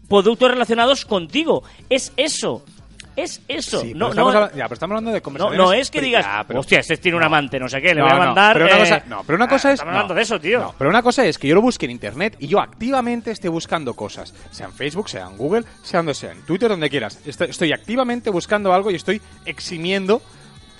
productos 0.08 0.50
relacionados 0.50 1.04
contigo. 1.04 1.62
Es 1.90 2.12
eso. 2.16 2.62
Es 3.16 3.40
eso. 3.46 3.80
Sí, 3.80 3.94
no, 3.94 4.08
estamos 4.08 4.34
no, 4.34 4.40
ya, 4.50 4.64
pero 4.64 4.74
estamos 4.74 4.92
hablando 4.94 5.12
de 5.12 5.18
no, 5.18 5.22
conversaciones... 5.22 5.58
no 5.66 5.72
es 5.72 5.88
que 5.88 6.00
digas, 6.00 6.24
Ya, 6.24 6.44
pero- 6.48 6.58
hostia, 6.58 6.80
este 6.80 6.96
tiene 6.96 7.14
un 7.16 7.20
no. 7.20 7.26
amante, 7.26 7.60
no 7.60 7.68
sé 7.68 7.80
qué, 7.80 7.94
le 7.94 8.00
No, 8.00 8.06
voy 8.06 8.10
a 8.12 8.16
no, 8.18 8.24
mandar. 8.24 8.54
pero 8.54 8.64
una 8.66 8.74
eh, 8.74 8.78
cosa, 8.80 9.02
no, 9.06 9.22
pero 9.24 9.36
una 9.36 9.46
cosa 9.48 9.68
ah, 9.68 9.70
es. 9.70 9.74
Estamos 9.74 9.92
hablando 9.92 10.14
no, 10.14 10.16
de 10.16 10.22
eso, 10.22 10.40
tío. 10.40 10.58
no, 10.58 10.74
pero 10.76 10.90
una 10.90 11.00
cosa 11.00 11.24
es 11.24 11.38
que 11.38 11.46
yo 11.46 11.54
lo 11.54 11.62
busque 11.62 11.84
en 11.84 11.92
internet 11.92 12.36
y 12.40 12.48
yo 12.48 12.58
activamente 12.58 13.30
esté 13.30 13.48
buscando 13.48 13.94
cosas, 13.94 14.34
sea 14.50 14.66
en 14.66 14.72
Facebook, 14.72 15.08
sea 15.08 15.26
en 15.28 15.36
Google, 15.36 15.64
sea 15.84 16.00
donde 16.00 16.14
sea, 16.14 16.32
en 16.32 16.42
Twitter, 16.42 16.68
donde 16.68 16.90
quieras. 16.90 17.20
Estoy, 17.24 17.50
estoy 17.50 17.72
activamente 17.72 18.30
buscando 18.30 18.74
algo 18.74 18.90
y 18.90 18.96
estoy 18.96 19.22
eximiendo, 19.44 20.20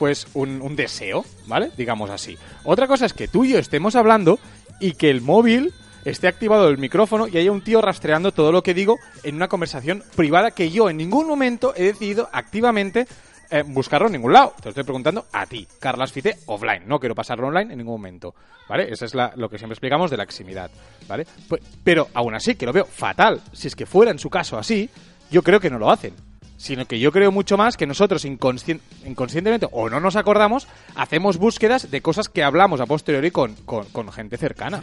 pues, 0.00 0.26
un, 0.34 0.60
un 0.60 0.74
deseo, 0.74 1.24
¿vale? 1.46 1.70
Digamos 1.76 2.10
así. 2.10 2.36
Otra 2.64 2.88
cosa 2.88 3.06
es 3.06 3.12
que 3.12 3.28
tú 3.28 3.44
y 3.44 3.52
yo 3.52 3.60
estemos 3.60 3.94
hablando 3.94 4.40
y 4.80 4.94
que 4.94 5.08
el 5.08 5.20
móvil 5.20 5.72
esté 6.04 6.28
activado 6.28 6.68
el 6.68 6.78
micrófono 6.78 7.26
y 7.28 7.36
haya 7.38 7.50
un 7.52 7.62
tío 7.62 7.80
rastreando 7.80 8.32
todo 8.32 8.52
lo 8.52 8.62
que 8.62 8.74
digo 8.74 8.98
en 9.22 9.36
una 9.36 9.48
conversación 9.48 10.02
privada 10.16 10.50
que 10.50 10.70
yo 10.70 10.90
en 10.90 10.96
ningún 10.98 11.26
momento 11.26 11.72
he 11.76 11.84
decidido 11.84 12.28
activamente 12.32 13.06
eh, 13.50 13.62
buscarlo 13.66 14.06
en 14.06 14.12
ningún 14.14 14.32
lado. 14.32 14.54
Te 14.56 14.64
lo 14.64 14.70
estoy 14.70 14.84
preguntando 14.84 15.26
a 15.32 15.46
ti, 15.46 15.66
Carlas 15.78 16.12
Fite, 16.12 16.38
offline. 16.46 16.82
No 16.86 16.98
quiero 16.98 17.14
pasarlo 17.14 17.48
online 17.48 17.72
en 17.72 17.78
ningún 17.78 17.94
momento. 17.94 18.34
¿Vale? 18.68 18.90
Esa 18.90 19.04
es 19.04 19.14
la- 19.14 19.32
lo 19.36 19.48
que 19.50 19.58
siempre 19.58 19.74
explicamos 19.74 20.10
de 20.10 20.16
la 20.16 20.22
eximidad. 20.24 20.70
¿Vale? 21.06 21.26
Pues- 21.48 21.62
pero 21.84 22.08
aún 22.14 22.34
así, 22.34 22.54
que 22.54 22.64
lo 22.66 22.72
veo 22.72 22.86
fatal. 22.86 23.42
Si 23.52 23.68
es 23.68 23.76
que 23.76 23.84
fuera 23.86 24.10
en 24.10 24.18
su 24.18 24.30
caso 24.30 24.58
así, 24.58 24.88
yo 25.30 25.42
creo 25.42 25.60
que 25.60 25.68
no 25.70 25.78
lo 25.78 25.90
hacen. 25.90 26.14
Sino 26.56 26.86
que 26.86 26.98
yo 26.98 27.12
creo 27.12 27.30
mucho 27.30 27.58
más 27.58 27.76
que 27.76 27.86
nosotros 27.86 28.24
inconscien- 28.24 28.80
inconscientemente 29.04 29.68
o 29.70 29.90
no 29.90 30.00
nos 30.00 30.16
acordamos, 30.16 30.66
hacemos 30.94 31.36
búsquedas 31.36 31.90
de 31.90 32.00
cosas 32.00 32.28
que 32.30 32.42
hablamos 32.42 32.80
a 32.80 32.86
posteriori 32.86 33.30
con, 33.30 33.54
con- 33.66 33.84
con 33.86 34.10
gente 34.10 34.38
cercana. 34.38 34.82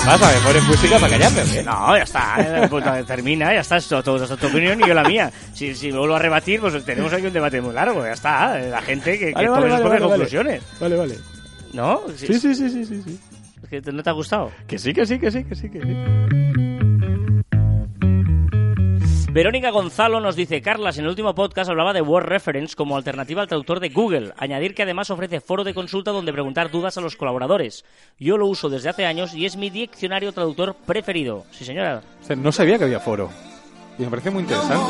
¿Qué 0.00 0.06
pasa? 0.06 0.32
¿Me 0.38 0.40
pones 0.46 0.64
música 0.64 0.98
para 0.98 1.10
callarme 1.10 1.42
qué? 1.52 1.62
No, 1.62 1.96
ya 1.96 2.02
está, 2.02 2.36
eh, 2.64 2.66
pues, 2.68 2.84
termina, 3.06 3.52
ya 3.52 3.60
está, 3.60 3.76
esto, 3.76 4.02
todo, 4.02 4.22
esto, 4.22 4.36
tu 4.36 4.46
opinión 4.48 4.80
y 4.80 4.86
yo 4.86 4.94
la 4.94 5.04
mía. 5.04 5.30
Si, 5.52 5.74
si 5.74 5.92
me 5.92 5.98
vuelvo 5.98 6.16
a 6.16 6.18
rebatir, 6.18 6.60
pues 6.60 6.84
tenemos 6.84 7.12
aquí 7.12 7.26
un 7.26 7.32
debate 7.32 7.60
muy 7.60 7.74
largo, 7.74 8.02
ya 8.04 8.12
está. 8.12 8.60
eh, 8.60 8.70
La 8.70 8.80
gente 8.82 9.18
que, 9.18 9.26
que 9.26 9.32
Vale, 9.32 9.46
tome 9.48 9.60
vale, 9.60 9.72
vale, 9.72 9.88
vale, 9.88 10.00
conclusiones. 10.08 10.62
Vale, 10.80 10.96
vale. 10.96 11.18
¿No? 11.74 12.02
Sí, 12.16 12.26
sí, 12.26 12.40
sí, 12.40 12.54
sí, 12.54 12.84
sí, 12.84 13.02
sí. 13.04 13.20
Es 13.62 13.68
que 13.68 13.82
te- 13.82 13.92
¿No 13.92 14.02
te 14.02 14.10
ha 14.10 14.14
gustado? 14.14 14.50
Que 14.66 14.78
sí, 14.78 14.92
que 14.92 15.06
sí, 15.06 15.18
que 15.18 15.30
sí, 15.30 15.44
que 15.44 15.54
sí, 15.54 15.68
que 15.68 15.80
sí. 15.80 15.96
Verónica 19.32 19.70
Gonzalo 19.70 20.18
nos 20.18 20.34
dice, 20.34 20.60
Carlas, 20.60 20.98
en 20.98 21.04
el 21.04 21.10
último 21.10 21.36
podcast 21.36 21.70
hablaba 21.70 21.92
de 21.92 22.02
Word 22.02 22.26
Reference 22.26 22.74
como 22.74 22.96
alternativa 22.96 23.42
al 23.42 23.46
traductor 23.46 23.78
de 23.78 23.90
Google. 23.90 24.32
Añadir 24.36 24.74
que 24.74 24.82
además 24.82 25.08
ofrece 25.10 25.40
foro 25.40 25.62
de 25.62 25.72
consulta 25.72 26.10
donde 26.10 26.32
preguntar 26.32 26.70
dudas 26.70 26.98
a 26.98 27.00
los 27.00 27.14
colaboradores. 27.14 27.84
Yo 28.18 28.36
lo 28.36 28.46
uso 28.46 28.68
desde 28.68 28.88
hace 28.88 29.06
años 29.06 29.32
y 29.34 29.46
es 29.46 29.56
mi 29.56 29.70
diccionario 29.70 30.32
traductor 30.32 30.74
preferido. 30.84 31.44
Sí, 31.52 31.64
señora. 31.64 32.02
O 32.20 32.24
sea, 32.26 32.34
no 32.34 32.50
sabía 32.50 32.76
que 32.76 32.84
había 32.84 32.98
foro. 32.98 33.30
Y 33.98 34.02
me 34.02 34.10
parece 34.10 34.30
muy 34.30 34.42
interesante. 34.42 34.84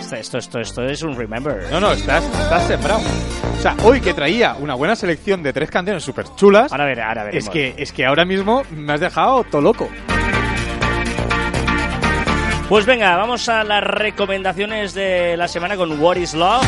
Esto, 0.00 0.16
esto, 0.16 0.38
esto, 0.38 0.60
esto 0.60 0.84
es 0.84 1.02
un 1.02 1.14
remember. 1.14 1.62
No, 1.70 1.80
no, 1.80 1.92
estás, 1.92 2.24
estás 2.24 2.66
sembrado. 2.66 3.02
O 3.58 3.60
sea, 3.60 3.76
hoy 3.84 4.00
que 4.00 4.14
traía 4.14 4.54
una 4.54 4.74
buena 4.74 4.96
selección 4.96 5.42
de 5.42 5.52
tres 5.52 5.70
canciones 5.70 6.02
súper 6.02 6.24
chulas, 6.36 6.72
Ahora 6.72 6.86
ver, 6.86 7.00
ahora 7.02 7.24
veremos. 7.24 7.44
es 7.44 7.50
que, 7.50 7.74
es 7.76 7.92
que 7.92 8.06
ahora 8.06 8.24
mismo 8.24 8.62
me 8.70 8.94
has 8.94 9.00
dejado 9.00 9.44
todo 9.44 9.60
loco. 9.60 9.90
Pues 12.68 12.86
venga, 12.86 13.16
vamos 13.16 13.48
a 13.48 13.62
las 13.62 13.82
recomendaciones 13.84 14.94
de 14.94 15.36
la 15.36 15.48
semana 15.48 15.76
con 15.76 16.00
What 16.00 16.16
is 16.16 16.34
Love. 16.34 16.64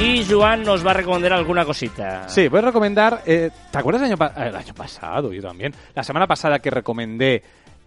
Y 0.00 0.24
Joan 0.24 0.62
nos 0.62 0.86
va 0.86 0.92
a 0.92 0.94
recomendar 0.94 1.32
alguna 1.32 1.64
cosita. 1.64 2.28
Sí, 2.28 2.48
voy 2.48 2.58
a 2.58 2.62
recomendar. 2.62 3.22
eh, 3.26 3.50
¿Te 3.70 3.78
acuerdas 3.78 4.02
el 4.02 4.12
año, 4.12 4.32
el 4.36 4.54
año 4.56 4.74
pasado? 4.74 5.32
Yo 5.32 5.42
también. 5.42 5.74
La 5.94 6.04
semana 6.04 6.26
pasada 6.26 6.58
que 6.60 6.70
recomendé 6.70 7.42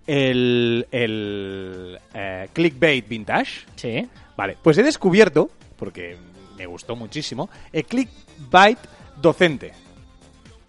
el, 0.05 0.85
el 0.91 1.97
eh, 2.13 2.49
Clickbait 2.51 3.07
Vintage. 3.07 3.65
Sí. 3.75 4.07
Vale, 4.35 4.57
pues 4.61 4.77
he 4.79 4.83
descubierto, 4.83 5.49
porque 5.77 6.17
me 6.57 6.65
gustó 6.65 6.95
muchísimo, 6.95 7.49
el 7.71 7.85
Clickbait 7.85 8.79
Docente. 9.21 9.71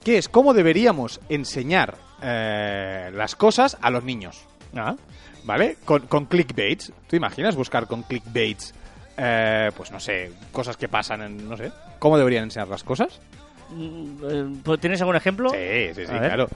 Que 0.05 0.19
es 0.19 0.29
cómo 0.29 0.55
deberíamos 0.55 1.21
enseñar 1.29 1.97
eh, 2.23 3.11
las 3.15 3.35
cosas 3.37 3.77
a 3.81 3.91
los 3.91 4.05
niños. 4.05 4.47
Ah. 4.77 4.95
¿Vale? 5.45 5.77
Con, 5.85 6.07
con 6.07 6.27
clickbaits. 6.27 6.93
¿Tú 7.09 7.17
imaginas 7.17 7.57
buscar 7.57 7.87
con 7.87 8.03
clickbaits, 8.03 8.75
eh, 9.17 9.71
pues 9.77 9.91
no 9.91 9.99
sé, 9.99 10.33
cosas 10.53 10.77
que 10.77 10.89
pasan 10.89 11.23
en, 11.23 11.49
no 11.49 11.57
sé, 11.57 11.73
cómo 11.99 12.19
deberían 12.19 12.45
enseñar 12.45 12.69
las 12.69 12.85
cosas? 12.85 13.21
Mm, 13.71 14.17
eh, 14.31 14.47
pues, 14.63 14.81
¿Tienes 14.81 15.01
algún 15.01 15.17
ejemplo? 15.17 15.51
Sí, 15.51 15.95
sí, 15.95 16.07
sí, 16.07 16.13
A 16.13 16.21
ver. 16.21 16.29
claro. 16.29 16.49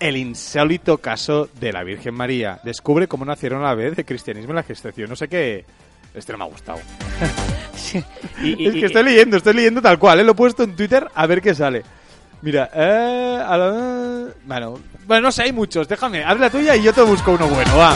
El 0.00 0.16
insólito 0.16 0.98
caso 0.98 1.48
de 1.60 1.72
la 1.72 1.84
Virgen 1.84 2.14
María. 2.14 2.58
Descubre 2.64 3.06
cómo 3.06 3.24
nacieron 3.24 3.60
a 3.62 3.66
la 3.68 3.74
vez 3.76 3.94
de 3.94 4.04
cristianismo 4.04 4.50
en 4.50 4.56
la 4.56 4.62
gestación. 4.64 5.08
No 5.08 5.14
sé 5.14 5.28
qué... 5.28 5.64
Este 6.12 6.32
no 6.32 6.38
me 6.38 6.44
ha 6.44 6.48
gustado. 6.48 6.78
Sí. 7.76 8.02
Y- 8.42 8.62
y- 8.64 8.66
es 8.68 8.74
y- 8.76 8.80
que 8.80 8.86
estoy 8.86 9.02
leyendo, 9.04 9.36
estoy 9.36 9.54
leyendo 9.54 9.80
tal 9.80 9.98
cual. 9.98 10.20
¿eh? 10.20 10.24
Lo 10.24 10.32
he 10.32 10.34
puesto 10.34 10.62
en 10.64 10.74
Twitter 10.76 11.06
a 11.14 11.26
ver 11.26 11.40
qué 11.40 11.54
sale. 11.54 11.82
Mira, 12.42 12.70
eh, 12.74 13.40
a 13.46 13.56
la- 13.56 14.26
bueno, 14.44 14.78
bueno, 15.06 15.22
no 15.28 15.32
sé, 15.32 15.42
hay 15.44 15.52
muchos. 15.52 15.86
Déjame, 15.88 16.24
haz 16.24 16.38
la 16.38 16.50
tuya 16.50 16.74
y 16.76 16.82
yo 16.82 16.92
te 16.92 17.02
busco 17.02 17.32
uno 17.32 17.46
bueno, 17.48 17.76
va. 17.76 17.94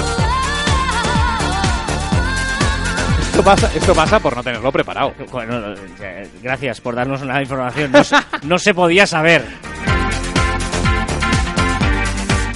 Esto 3.21 3.43
pasa, 3.43 3.71
esto 3.75 3.95
pasa 3.95 4.19
por 4.21 4.35
no 4.37 4.43
tenerlo 4.43 4.73
preparado. 4.73 5.13
Bueno, 5.31 5.61
no, 5.61 5.75
eh, 6.01 6.31
gracias 6.43 6.81
por 6.81 6.95
darnos 6.95 7.21
una 7.23 7.43
información. 7.43 7.93
No, 7.93 8.01
no 8.43 8.59
se 8.59 8.73
podía 8.73 9.07
saber. 9.07 9.45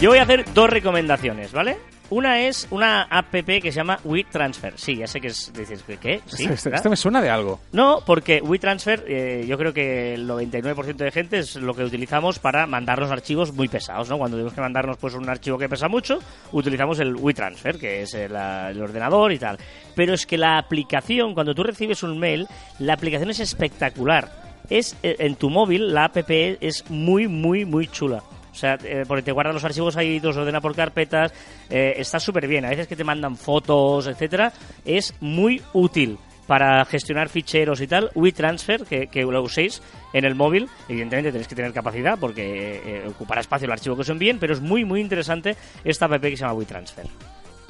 Yo 0.00 0.10
voy 0.10 0.18
a 0.18 0.22
hacer 0.22 0.46
dos 0.54 0.70
recomendaciones, 0.70 1.52
¿vale? 1.52 1.76
Una 2.10 2.40
es 2.40 2.66
una 2.70 3.02
app 3.02 3.32
que 3.32 3.60
se 3.62 3.70
llama 3.70 4.00
WeTransfer. 4.04 4.74
Sí, 4.76 4.96
ya 4.96 5.06
sé 5.06 5.20
que 5.20 5.28
es, 5.28 5.52
dices, 5.52 5.84
¿qué? 6.00 6.20
Sí, 6.26 6.44
esto, 6.44 6.90
me 6.90 6.96
suena 6.96 7.22
de 7.22 7.30
algo. 7.30 7.60
No, 7.70 8.02
porque 8.04 8.40
WeTransfer, 8.42 9.04
eh, 9.06 9.44
yo 9.46 9.56
creo 9.56 9.72
que 9.72 10.14
el 10.14 10.28
99% 10.28 10.96
de 10.96 11.10
gente 11.12 11.38
es 11.38 11.54
lo 11.54 11.72
que 11.72 11.84
utilizamos 11.84 12.40
para 12.40 12.66
mandarnos 12.66 13.12
archivos 13.12 13.52
muy 13.52 13.68
pesados, 13.68 14.08
¿no? 14.08 14.18
Cuando 14.18 14.36
tenemos 14.36 14.54
que 14.54 14.60
mandarnos 14.60 14.96
pues 14.96 15.14
un 15.14 15.28
archivo 15.28 15.56
que 15.56 15.68
pesa 15.68 15.88
mucho, 15.88 16.18
utilizamos 16.50 16.98
el 16.98 17.14
WeTransfer, 17.14 17.78
que 17.78 18.02
es 18.02 18.14
el, 18.14 18.34
el 18.34 18.82
ordenador 18.82 19.32
y 19.32 19.38
tal. 19.38 19.56
Pero 19.94 20.12
es 20.12 20.26
que 20.26 20.36
la 20.36 20.58
aplicación, 20.58 21.32
cuando 21.32 21.54
tú 21.54 21.62
recibes 21.62 22.02
un 22.02 22.18
mail, 22.18 22.48
la 22.80 22.94
aplicación 22.94 23.30
es 23.30 23.38
espectacular. 23.38 24.28
Es 24.68 24.96
eh, 25.04 25.16
en 25.20 25.36
tu 25.36 25.48
móvil, 25.48 25.94
la 25.94 26.06
app 26.06 26.16
es 26.28 26.90
muy, 26.90 27.28
muy, 27.28 27.64
muy 27.64 27.86
chula. 27.86 28.22
O 28.60 28.62
sea, 28.62 28.76
eh, 28.84 29.04
porque 29.08 29.22
te 29.22 29.32
guarda 29.32 29.54
los 29.54 29.64
archivos 29.64 29.96
ahí, 29.96 30.20
los 30.20 30.36
ordena 30.36 30.60
por 30.60 30.76
carpetas, 30.76 31.32
eh, 31.70 31.94
está 31.96 32.20
súper 32.20 32.46
bien. 32.46 32.66
A 32.66 32.68
veces 32.68 32.86
que 32.86 32.94
te 32.94 33.04
mandan 33.04 33.34
fotos, 33.36 34.06
etcétera, 34.06 34.52
es 34.84 35.14
muy 35.20 35.62
útil 35.72 36.18
para 36.46 36.84
gestionar 36.84 37.30
ficheros 37.30 37.80
y 37.80 37.86
tal. 37.86 38.10
WeTransfer, 38.14 38.84
que, 38.84 39.06
que 39.06 39.22
lo 39.22 39.40
uséis 39.42 39.80
en 40.12 40.26
el 40.26 40.34
móvil, 40.34 40.68
evidentemente 40.90 41.30
tenéis 41.32 41.48
que 41.48 41.54
tener 41.54 41.72
capacidad 41.72 42.18
porque 42.18 42.82
eh, 42.84 43.04
ocupará 43.08 43.40
espacio 43.40 43.64
el 43.64 43.72
archivo 43.72 43.94
que 43.96 44.02
os 44.02 44.08
envíen, 44.10 44.38
pero 44.38 44.52
es 44.52 44.60
muy, 44.60 44.84
muy 44.84 45.00
interesante 45.00 45.56
esta 45.82 46.04
app 46.04 46.20
que 46.20 46.36
se 46.36 46.42
llama 46.42 46.52
WeTransfer. 46.52 47.06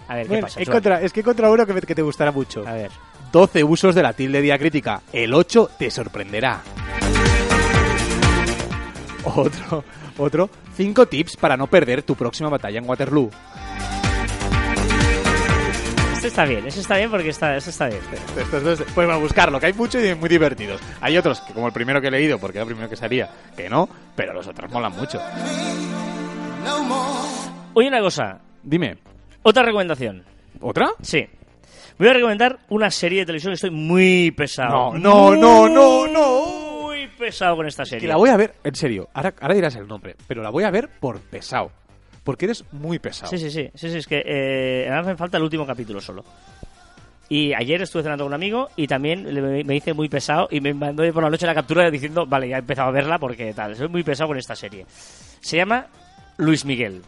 A 0.09 0.15
ver, 0.17 0.25
¿qué 0.25 0.29
Bueno, 0.31 0.47
pasa? 0.49 0.59
Joan? 0.65 0.73
contra- 0.75 1.01
es 1.03 1.13
que 1.13 1.21
he 1.21 1.23
encontrado 1.23 1.55
uno 1.55 1.65
que, 1.67 1.81
que 1.83 1.95
te 1.95 2.03
gustará 2.03 2.33
mucho. 2.33 2.67
A 2.67 2.73
ver. 2.73 2.91
12 3.31 3.63
usos 3.63 3.95
de 3.95 4.03
la 4.03 4.13
tilde 4.13 4.41
diacrítica. 4.43 5.03
El 5.13 5.35
8 5.35 5.71
te 5.79 5.89
sorprenderá. 5.89 6.63
Otro, 9.37 9.85
otro. 10.17 10.51
5 10.77 11.07
tips 11.07 11.37
para 11.37 11.57
no 11.57 11.67
perder 11.67 12.03
tu 12.03 12.15
próxima 12.15 12.49
batalla 12.49 12.79
en 12.79 12.89
Waterloo. 12.89 13.31
Este 16.15 16.29
está 16.29 16.45
bien, 16.45 16.67
ese 16.67 16.81
está 16.81 16.97
bien 16.97 17.11
porque 17.11 17.31
está, 17.31 17.57
este 17.57 17.71
está 17.71 17.89
bien. 17.89 18.01
Estos 18.39 18.63
dos, 18.63 18.83
pues 18.95 19.09
a 19.09 19.17
buscarlo, 19.17 19.59
que 19.59 19.67
hay 19.67 19.73
muchos 19.73 20.05
y 20.05 20.15
muy 20.15 20.29
divertidos. 20.29 20.81
Hay 21.01 21.17
otros, 21.17 21.41
que 21.41 21.55
como 21.55 21.67
el 21.67 21.73
primero 21.73 22.01
que 22.01 22.09
he 22.09 22.11
leído, 22.11 22.39
porque 22.39 22.59
era 22.59 22.63
el 22.63 22.69
primero 22.69 22.89
que 22.89 22.97
salía, 22.97 23.31
que 23.57 23.69
no, 23.71 23.89
pero 24.15 24.33
los 24.33 24.47
otros 24.47 24.71
molan 24.71 24.93
mucho. 24.93 25.19
Oye, 27.75 27.89
una 27.89 28.01
cosa, 28.01 28.41
Dime, 28.63 28.99
otra 29.43 29.63
recomendación. 29.63 30.25
¿otra? 30.61 30.91
Sí. 31.03 31.27
Voy 31.99 32.09
a 32.09 32.13
recomendar 32.13 32.59
una 32.69 32.91
serie 32.91 33.21
de 33.21 33.27
televisión. 33.27 33.53
Estoy 33.53 33.71
muy 33.71 34.31
pesado. 34.33 34.93
No, 34.99 35.35
no, 35.35 35.37
no, 35.37 35.69
no, 35.69 36.07
no. 36.07 36.70
Pesado 37.21 37.55
con 37.57 37.67
esta 37.67 37.85
serie. 37.85 38.01
Que 38.01 38.09
la 38.09 38.17
voy 38.17 38.31
a 38.31 38.37
ver, 38.37 38.55
en 38.65 38.75
serio, 38.75 39.09
ahora, 39.15 39.35
ahora 39.41 39.55
dirás 39.55 39.77
el 39.77 39.87
nombre, 39.87 40.17
pero 40.27 40.43
la 40.43 40.51
voy 40.51 40.65
a 40.65 40.71
ver 40.71 40.89
por 40.99 41.21
pesado. 41.21 41.71
Porque 42.25 42.47
eres 42.47 42.65
muy 42.73 42.99
pesado. 42.99 43.31
Sí, 43.31 43.39
sí, 43.39 43.51
sí, 43.51 43.71
sí, 43.75 43.91
sí, 43.91 43.99
es 43.99 44.07
que 44.07 44.23
eh, 44.25 44.87
me 44.89 44.95
hace 44.97 45.17
falta 45.17 45.37
el 45.37 45.43
último 45.43 45.67
capítulo 45.67 46.01
solo. 46.01 46.25
Y 47.29 47.53
ayer 47.55 47.81
estuve 47.83 48.03
cenando 48.03 48.25
con 48.25 48.31
un 48.31 48.35
amigo 48.35 48.69
y 48.75 48.87
también 48.89 49.25
me 49.65 49.77
hice 49.77 49.95
muy 49.95 50.09
pesado 50.09 50.49
y 50.51 50.61
me 50.61 50.75
mandó 50.75 51.05
por 51.13 51.23
la 51.23 51.31
noche 51.31 51.47
la 51.47 51.55
captura 51.55 51.89
diciendo, 51.91 52.27
vale, 52.27 52.49
ya 52.49 52.57
he 52.57 52.59
empezado 52.59 52.89
a 52.89 52.93
verla 52.93 53.19
porque 53.19 53.55
tal, 53.55 53.77
soy 53.77 53.87
muy 53.89 54.03
pesado 54.03 54.29
con 54.29 54.39
esta 54.39 54.57
serie. 54.57 54.85
Se 55.41 55.57
llama 55.57 55.87
Luis 56.39 56.65
Miguel. 56.65 57.03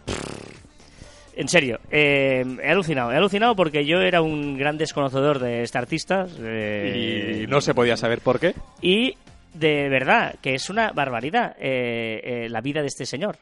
En 1.35 1.49
serio, 1.49 1.81
eh, 1.91 2.45
he 2.63 2.71
alucinado, 2.71 3.11
he 3.11 3.17
alucinado 3.17 3.57
porque 3.57 3.85
yo 3.87 3.99
era 4.01 4.21
un 4.23 4.57
gran 4.59 4.77
desconocedor 4.79 5.39
de 5.41 5.63
este 5.63 5.79
artista. 5.79 6.27
eh, 6.39 7.41
Y 7.43 7.47
no 7.49 7.61
se 7.61 7.75
podía 7.75 7.97
saber 7.97 8.21
por 8.21 8.39
qué. 8.39 8.55
y 8.81 9.17
de 9.55 9.89
verdad, 9.89 10.35
que 10.41 10.55
es 10.55 10.69
una 10.71 10.93
barbaridad 10.93 11.57
eh, 11.59 12.21
eh, 12.25 12.49
la 12.49 12.61
vida 12.61 12.81
de 12.81 12.87
este 12.89 13.07
señor, 13.07 13.37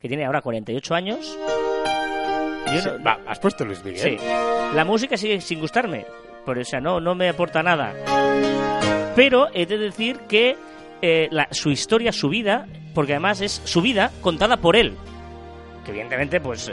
que 0.00 0.08
tiene 0.08 0.24
ahora 0.24 0.40
48 0.42 0.94
años. 0.94 1.38
Yo 2.72 2.80
Sí, 2.80 2.88
no- 2.88 3.02
va, 3.04 3.18
¿Has 3.26 3.38
puesto 3.38 3.64
Luis 3.64 3.84
Miguel? 3.84 4.18
Sí. 4.18 4.26
La 4.74 4.84
música 4.84 5.16
sigue 5.16 5.40
sin 5.40 5.60
gustarme. 5.60 6.04
Por, 6.44 6.58
o 6.58 6.64
sea, 6.64 6.80
no, 6.80 7.00
no 7.00 7.14
me 7.14 7.28
aporta 7.28 7.62
nada. 7.62 7.92
Pero 9.14 9.48
he 9.54 9.66
de 9.66 9.78
decir 9.78 10.18
que 10.28 10.56
eh, 11.02 11.28
la- 11.30 11.48
su 11.50 11.70
historia, 11.70 12.12
su 12.12 12.28
vida, 12.28 12.66
porque 12.94 13.12
además 13.12 13.40
es 13.40 13.60
su 13.64 13.80
vida 13.82 14.10
contada 14.20 14.56
por 14.58 14.76
él. 14.76 14.94
Que 15.84 15.90
evidentemente, 15.92 16.40
pues. 16.40 16.68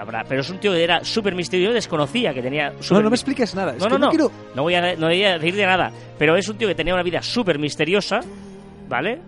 Habrá. 0.00 0.24
Pero 0.24 0.40
es 0.40 0.50
un 0.50 0.58
tío 0.58 0.72
que 0.72 0.82
era 0.82 1.04
súper 1.04 1.34
misterioso, 1.34 1.74
desconocía 1.74 2.32
que 2.34 2.42
tenía. 2.42 2.72
No, 2.90 3.02
no 3.02 3.10
me 3.10 3.16
expliques 3.16 3.54
nada. 3.54 3.72
es 3.72 3.78
no, 3.78 3.86
que 3.86 3.90
no, 3.92 3.98
no. 3.98 4.08
quiero- 4.10 4.32
No 4.54 4.62
voy, 4.62 4.74
a, 4.74 4.94
no 4.96 5.06
voy 5.06 5.24
a 5.24 5.38
decir 5.38 5.54
de 5.54 5.66
nada. 5.66 5.90
Pero 6.18 6.36
es 6.36 6.48
un 6.48 6.56
tío 6.56 6.68
que 6.68 6.74
tenía 6.74 6.94
una 6.94 7.02
vida 7.02 7.22
súper 7.22 7.58
misteriosa. 7.58 8.20
¿Vale? 8.88 9.20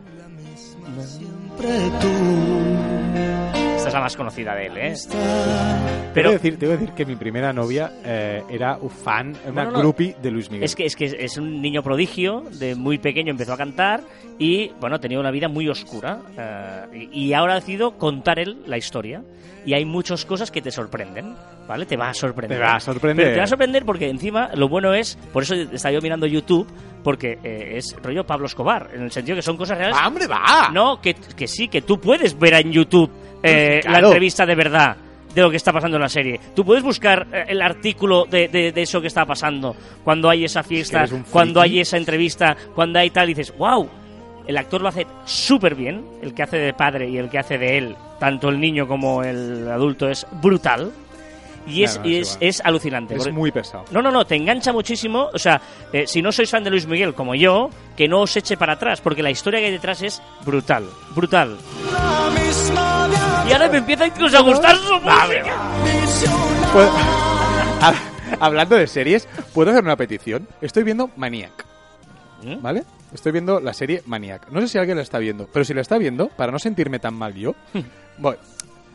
Esta 3.20 3.59
es 3.90 3.94
la 3.94 4.00
más 4.00 4.16
conocida 4.16 4.54
de 4.54 4.66
él, 4.66 4.76
¿eh? 4.76 4.94
Te 5.08 5.16
voy, 5.16 6.10
Pero 6.14 6.28
a 6.30 6.32
decir, 6.32 6.58
te 6.58 6.66
voy 6.66 6.74
a 6.74 6.78
decir 6.78 6.94
que 6.94 7.04
mi 7.06 7.16
primera 7.16 7.52
novia 7.52 7.92
eh, 8.04 8.42
era 8.50 8.76
un 8.80 8.90
fan, 8.90 9.36
una 9.46 9.64
No, 9.64 9.70
no, 9.70 9.76
no. 9.76 9.78
groupie 9.80 10.16
de 10.20 10.30
Luis 10.30 10.50
Miguel. 10.50 10.64
Es 10.64 10.74
que, 10.74 10.84
es 10.86 10.96
que 10.96 11.04
es 11.06 11.36
un 11.38 11.60
niño 11.62 11.82
prodigio, 11.82 12.42
de 12.58 12.74
muy 12.74 12.98
pequeño 12.98 13.30
empezó 13.30 13.52
a 13.52 13.56
cantar 13.56 14.02
y, 14.38 14.70
bueno, 14.80 14.98
tenía 14.98 15.20
una 15.20 15.30
vida 15.30 15.48
muy 15.48 15.68
oscura. 15.68 16.20
eh, 16.36 17.08
y, 17.12 17.26
y 17.26 17.32
ahora 17.34 17.52
ha 17.52 17.56
decidido 17.56 17.96
contar 17.98 18.38
él 18.38 18.62
la 18.66 18.76
historia. 18.78 19.22
Y 19.66 19.74
hay 19.74 19.84
muchas 19.84 20.24
cosas 20.24 20.50
que 20.50 20.62
te 20.62 20.70
sorprenden, 20.70 21.34
¿vale? 21.68 21.84
Te 21.84 21.94
va 21.98 22.08
a 22.08 22.14
sorprender. 22.14 22.56
Te 22.58 22.64
va 22.64 22.76
a 22.76 22.80
sorprender. 22.80 23.24
Pero 23.26 23.34
te 23.34 23.38
va 23.40 23.44
a 23.44 23.48
sorprender 23.48 23.84
porque 23.84 24.08
encima 24.08 24.48
lo 24.54 24.70
bueno 24.70 24.94
es, 24.94 25.16
por 25.34 25.42
eso 25.42 25.54
estaba 25.54 25.92
yo 25.92 26.00
mirando 26.00 26.26
YouTube, 26.26 26.66
porque 27.04 27.38
eh, 27.44 27.74
es 27.76 27.94
rollo 28.02 28.24
Pablo 28.24 28.46
Escobar, 28.46 28.88
en 28.94 29.02
el 29.02 29.10
sentido 29.12 29.36
que 29.36 29.42
son 29.42 29.58
cosas 29.58 29.76
reales. 29.76 29.98
¡Ah, 30.00 30.08
hombre, 30.08 30.26
va! 30.26 30.70
No, 30.72 30.98
que, 31.02 31.12
que 31.12 31.46
sí, 31.46 31.68
que 31.68 31.82
tú 31.82 32.00
puedes 32.00 32.38
ver 32.38 32.54
en 32.54 32.72
YouTube 32.72 33.10
eh, 33.42 33.80
la 33.84 33.98
entrevista 34.08 34.44
de 34.46 34.54
verdad 34.54 34.96
de 35.34 35.42
lo 35.42 35.50
que 35.50 35.56
está 35.58 35.72
pasando 35.72 35.96
en 35.96 36.02
la 36.02 36.08
serie. 36.08 36.40
Tú 36.56 36.64
puedes 36.64 36.82
buscar 36.82 37.26
eh, 37.32 37.44
el 37.48 37.62
artículo 37.62 38.24
de, 38.24 38.48
de- 38.48 38.72
de 38.72 38.82
eso 38.82 39.00
que 39.00 39.06
está 39.06 39.24
pasando, 39.24 39.76
cuando 40.02 40.28
hay 40.28 40.44
esa 40.44 40.62
fiesta, 40.62 41.02
cuando 41.30 41.60
hay 41.60 41.80
esa 41.80 41.96
entrevista, 41.96 42.56
cuando 42.74 42.98
hay 42.98 43.10
tal, 43.10 43.30
y 43.30 43.34
dices, 43.34 43.56
wow, 43.56 43.88
el 44.46 44.56
actor 44.58 44.80
lo 44.80 44.88
hace 44.88 45.06
súper 45.24 45.76
bien, 45.76 46.04
el 46.22 46.34
que 46.34 46.42
hace 46.42 46.56
de 46.58 46.72
padre 46.74 47.08
y 47.08 47.16
el 47.18 47.28
que 47.30 47.38
hace 47.38 47.58
de 47.58 47.78
él, 47.78 47.94
tanto 48.18 48.48
el 48.48 48.58
niño 48.58 48.88
como 48.88 49.22
el 49.22 49.68
adulto, 49.70 50.08
es 50.08 50.26
brutal. 50.42 50.90
Y 51.66 51.84
es, 51.84 51.96
No, 51.98 52.04
no, 52.04 52.10
es 52.10 52.38
es, 52.40 52.60
alucinante. 52.64 53.14
Es 53.16 53.32
muy 53.32 53.50
pesado. 53.52 53.84
no, 53.90 54.00
no, 54.02 54.10
no, 54.10 54.24
te 54.24 54.34
engancha 54.36 54.72
muchísimo. 54.72 55.28
O 55.32 55.38
sea, 55.38 55.60
eh, 55.92 56.06
si 56.06 56.22
no 56.22 56.32
sois 56.32 56.50
fan 56.50 56.64
de 56.64 56.70
Luis 56.70 56.86
Miguel 56.86 57.14
como 57.14 57.34
yo, 57.34 57.70
que 57.96 58.08
no 58.08 58.20
os 58.22 58.36
eche 58.36 58.56
para 58.56 58.74
atrás, 58.74 59.00
porque 59.00 59.22
la 59.22 59.30
historia 59.30 59.60
que 59.60 59.66
hay 59.66 59.72
detrás 59.72 60.02
es 60.02 60.22
brutal, 60.44 60.84
brutal. 61.14 61.56
Y 63.48 63.52
ahora 63.52 63.68
me 63.68 63.78
empieza 63.78 64.06
incluso 64.06 64.38
a 64.38 64.40
gustar 64.42 64.76
su 64.76 64.94
música. 64.94 65.56
Puedo- 66.72 66.92
Ha- 67.82 67.94
Hablando 68.38 68.76
de 68.76 68.86
series, 68.86 69.26
¿puedo 69.52 69.70
hacer 69.70 69.82
una 69.82 69.96
petición? 69.96 70.46
Estoy 70.60 70.84
viendo 70.84 71.10
Maniac, 71.16 71.64
¿Mm? 72.42 72.62
¿vale? 72.62 72.84
Estoy 73.12 73.32
viendo 73.32 73.58
la 73.58 73.72
serie 73.74 74.02
Maniac. 74.06 74.48
No 74.50 74.60
sé 74.60 74.68
si 74.68 74.78
alguien 74.78 74.96
la 74.96 75.02
está 75.02 75.18
viendo, 75.18 75.48
pero 75.52 75.64
si 75.64 75.74
la 75.74 75.80
está 75.80 75.98
viendo, 75.98 76.28
para 76.28 76.52
no 76.52 76.58
sentirme 76.60 77.00
tan 77.00 77.14
mal 77.14 77.34
yo, 77.34 77.54
voy. 78.18 78.36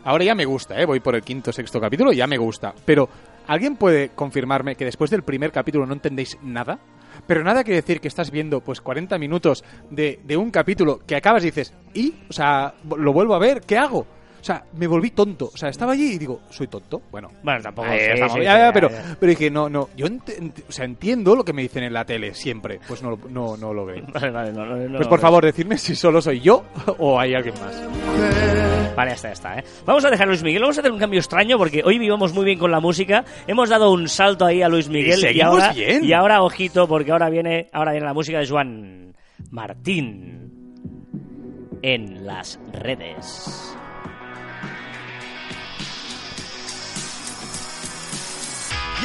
Ahora 0.05 0.23
ya 0.23 0.35
me 0.35 0.45
gusta, 0.45 0.79
¿eh? 0.79 0.85
Voy 0.85 0.99
por 0.99 1.15
el 1.15 1.23
quinto, 1.23 1.51
sexto 1.51 1.81
capítulo 1.81 2.13
ya 2.13 2.27
me 2.27 2.37
gusta. 2.37 2.73
Pero, 2.85 3.09
¿alguien 3.47 3.75
puede 3.75 4.09
confirmarme 4.09 4.75
que 4.75 4.85
después 4.85 5.09
del 5.09 5.23
primer 5.23 5.51
capítulo 5.51 5.85
no 5.87 5.93
entendéis 5.93 6.37
nada? 6.43 6.79
Pero 7.25 7.43
nada 7.43 7.63
quiere 7.63 7.81
decir 7.81 7.99
que 7.99 8.07
estás 8.07 8.29
viendo 8.29 8.61
pues 8.61 8.81
40 8.81 9.17
minutos 9.17 9.63
de, 9.89 10.19
de 10.23 10.37
un 10.37 10.51
capítulo 10.51 10.99
que 11.07 11.15
acabas 11.15 11.43
y 11.43 11.47
dices, 11.47 11.73
¿y? 11.93 12.13
O 12.29 12.33
sea, 12.33 12.75
lo 12.97 13.13
vuelvo 13.13 13.33
a 13.33 13.39
ver, 13.39 13.61
¿qué 13.61 13.77
hago? 13.77 14.05
O 14.45 14.47
sea, 14.47 14.63
me 14.77 14.85
volví 14.85 15.09
tonto. 15.09 15.49
O 15.51 15.57
sea, 15.57 15.69
estaba 15.69 15.93
allí 15.93 16.13
y 16.13 16.17
digo, 16.19 16.41
¿soy 16.51 16.67
tonto? 16.67 17.01
Bueno, 17.09 17.31
Bueno, 17.41 17.61
tampoco. 17.63 17.87
Sí, 17.89 17.95
estamos. 17.99 18.33
sí, 18.33 18.39
Ya, 18.43 18.51
sí, 18.53 18.59
ya, 18.59 18.65
ya, 18.67 18.71
pero, 18.73 18.89
ya. 18.91 19.17
pero 19.19 19.29
dije, 19.31 19.49
no, 19.49 19.69
no, 19.69 19.89
yo 19.97 20.05
ent- 20.05 20.37
ent- 20.37 20.63
o 20.69 20.71
sea, 20.71 20.85
entiendo 20.85 21.35
lo 21.35 21.43
que 21.43 21.51
me 21.51 21.63
dicen 21.63 21.83
en 21.83 21.91
la 21.93 22.05
tele 22.05 22.35
siempre. 22.35 22.79
Pues 22.87 23.01
no, 23.01 23.09
lo- 23.09 23.19
no, 23.27 23.57
no 23.57 23.73
lo 23.73 23.87
veo. 23.87 24.05
Vale, 24.13 24.29
vale, 24.29 24.53
no, 24.53 24.63
no, 24.63 24.75
no, 24.77 24.97
Pues 24.97 25.07
por 25.07 25.17
no. 25.17 25.21
favor, 25.23 25.43
decidme 25.45 25.79
si 25.79 25.95
solo 25.95 26.21
soy 26.21 26.41
yo 26.41 26.63
o 26.99 27.19
hay 27.19 27.33
alguien 27.33 27.55
más. 27.59 27.75
Vale, 28.95 29.09
ya 29.09 29.15
está, 29.15 29.27
ya 29.29 29.33
está. 29.33 29.57
¿eh? 29.57 29.63
Vamos 29.83 30.05
a 30.05 30.11
dejar 30.11 30.27
a 30.27 30.29
Luis 30.29 30.43
Miguel. 30.43 30.61
Vamos 30.61 30.77
a 30.77 30.81
hacer 30.81 30.91
un 30.91 30.99
cambio 30.99 31.19
extraño 31.19 31.57
porque 31.57 31.81
hoy 31.83 31.97
vivimos 31.97 32.31
muy 32.31 32.45
bien 32.45 32.59
con 32.59 32.69
la 32.69 32.79
música. 32.79 33.25
Hemos 33.47 33.69
dado 33.69 33.91
un 33.91 34.07
salto 34.07 34.45
ahí 34.45 34.61
a 34.61 34.69
Luis 34.69 34.89
Miguel. 34.89 35.35
Y 35.35 35.41
ahora, 35.41 35.73
bien. 35.73 36.05
Y 36.05 36.13
ahora, 36.13 36.43
ojito, 36.43 36.87
porque 36.87 37.11
ahora 37.11 37.31
viene, 37.31 37.67
ahora 37.73 37.93
viene 37.93 38.05
la 38.05 38.13
música 38.13 38.37
de 38.37 38.47
Juan 38.47 39.15
Martín 39.49 40.51
en 41.81 42.25
las 42.27 42.59
redes. 42.73 43.74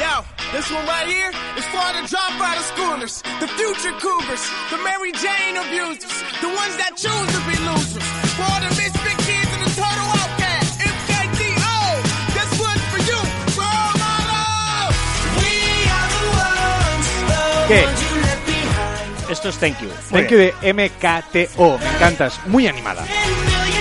Yo, 0.01 0.25
this 0.51 0.65
one 0.73 0.81
right 0.87 1.05
here 1.05 1.29
is 1.29 1.65
for 1.69 1.85
the 1.93 2.01
dropout 2.09 2.57
of 2.57 2.65
schoolers, 2.73 3.21
the 3.39 3.45
future 3.53 3.93
cougars, 4.01 4.41
the 4.73 4.77
Mary 4.81 5.11
Jane 5.13 5.57
abusers, 5.61 6.09
the 6.41 6.49
ones 6.49 6.73
that 6.81 6.97
choose 6.97 7.29
to 7.29 7.41
be 7.45 7.53
losers, 7.69 8.01
for 8.33 8.41
all 8.49 8.61
the 8.65 8.73
misfit 8.81 9.17
kids 9.29 9.51
and 9.53 9.61
the 9.61 9.69
total 9.77 10.07
outcasts. 10.17 10.81
MKTO, 10.81 12.01
this 12.33 12.51
one's 12.57 12.81
for 12.89 13.01
you, 13.05 13.19
for 13.53 13.61
all 13.61 13.93
my 14.01 14.17
love. 14.33 14.93
We 15.37 15.53
are 15.85 16.09
the 16.17 16.25
ones, 16.33 17.05
the 17.29 17.45
¿Qué? 17.69 17.81
ones 17.85 18.01
you 18.01 18.17
left 18.25 18.41
behind. 18.49 19.29
Esto 19.29 19.49
es 19.49 19.57
Thank 19.61 19.81
You. 19.85 19.89
Muy 20.09 20.25
Thank 20.25 20.31
you 20.31 20.37
de 20.39 20.49
MKTO. 20.73 21.77
Me 21.77 21.89
encantas. 21.93 22.39
Muy 22.47 22.65
animada. 22.65 23.05
Ten 23.05 23.29
million 23.45 23.71
souls. 23.73 23.80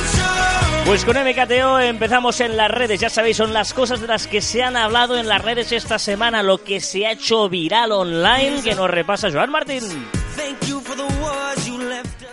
Pues 0.90 1.04
con 1.04 1.16
MKTO 1.16 1.78
empezamos 1.78 2.40
en 2.40 2.56
las 2.56 2.68
redes. 2.68 2.98
Ya 2.98 3.08
sabéis, 3.08 3.36
son 3.36 3.52
las 3.52 3.72
cosas 3.72 4.00
de 4.00 4.08
las 4.08 4.26
que 4.26 4.40
se 4.40 4.64
han 4.64 4.76
hablado 4.76 5.16
en 5.16 5.28
las 5.28 5.40
redes 5.40 5.70
esta 5.70 6.00
semana, 6.00 6.42
lo 6.42 6.64
que 6.64 6.80
se 6.80 7.06
ha 7.06 7.12
hecho 7.12 7.48
viral 7.48 7.92
online, 7.92 8.60
que 8.64 8.74
nos 8.74 8.90
repasa 8.90 9.30
Joan 9.30 9.52
Martín. 9.52 9.84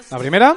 La 0.09 0.17
primera, 0.17 0.55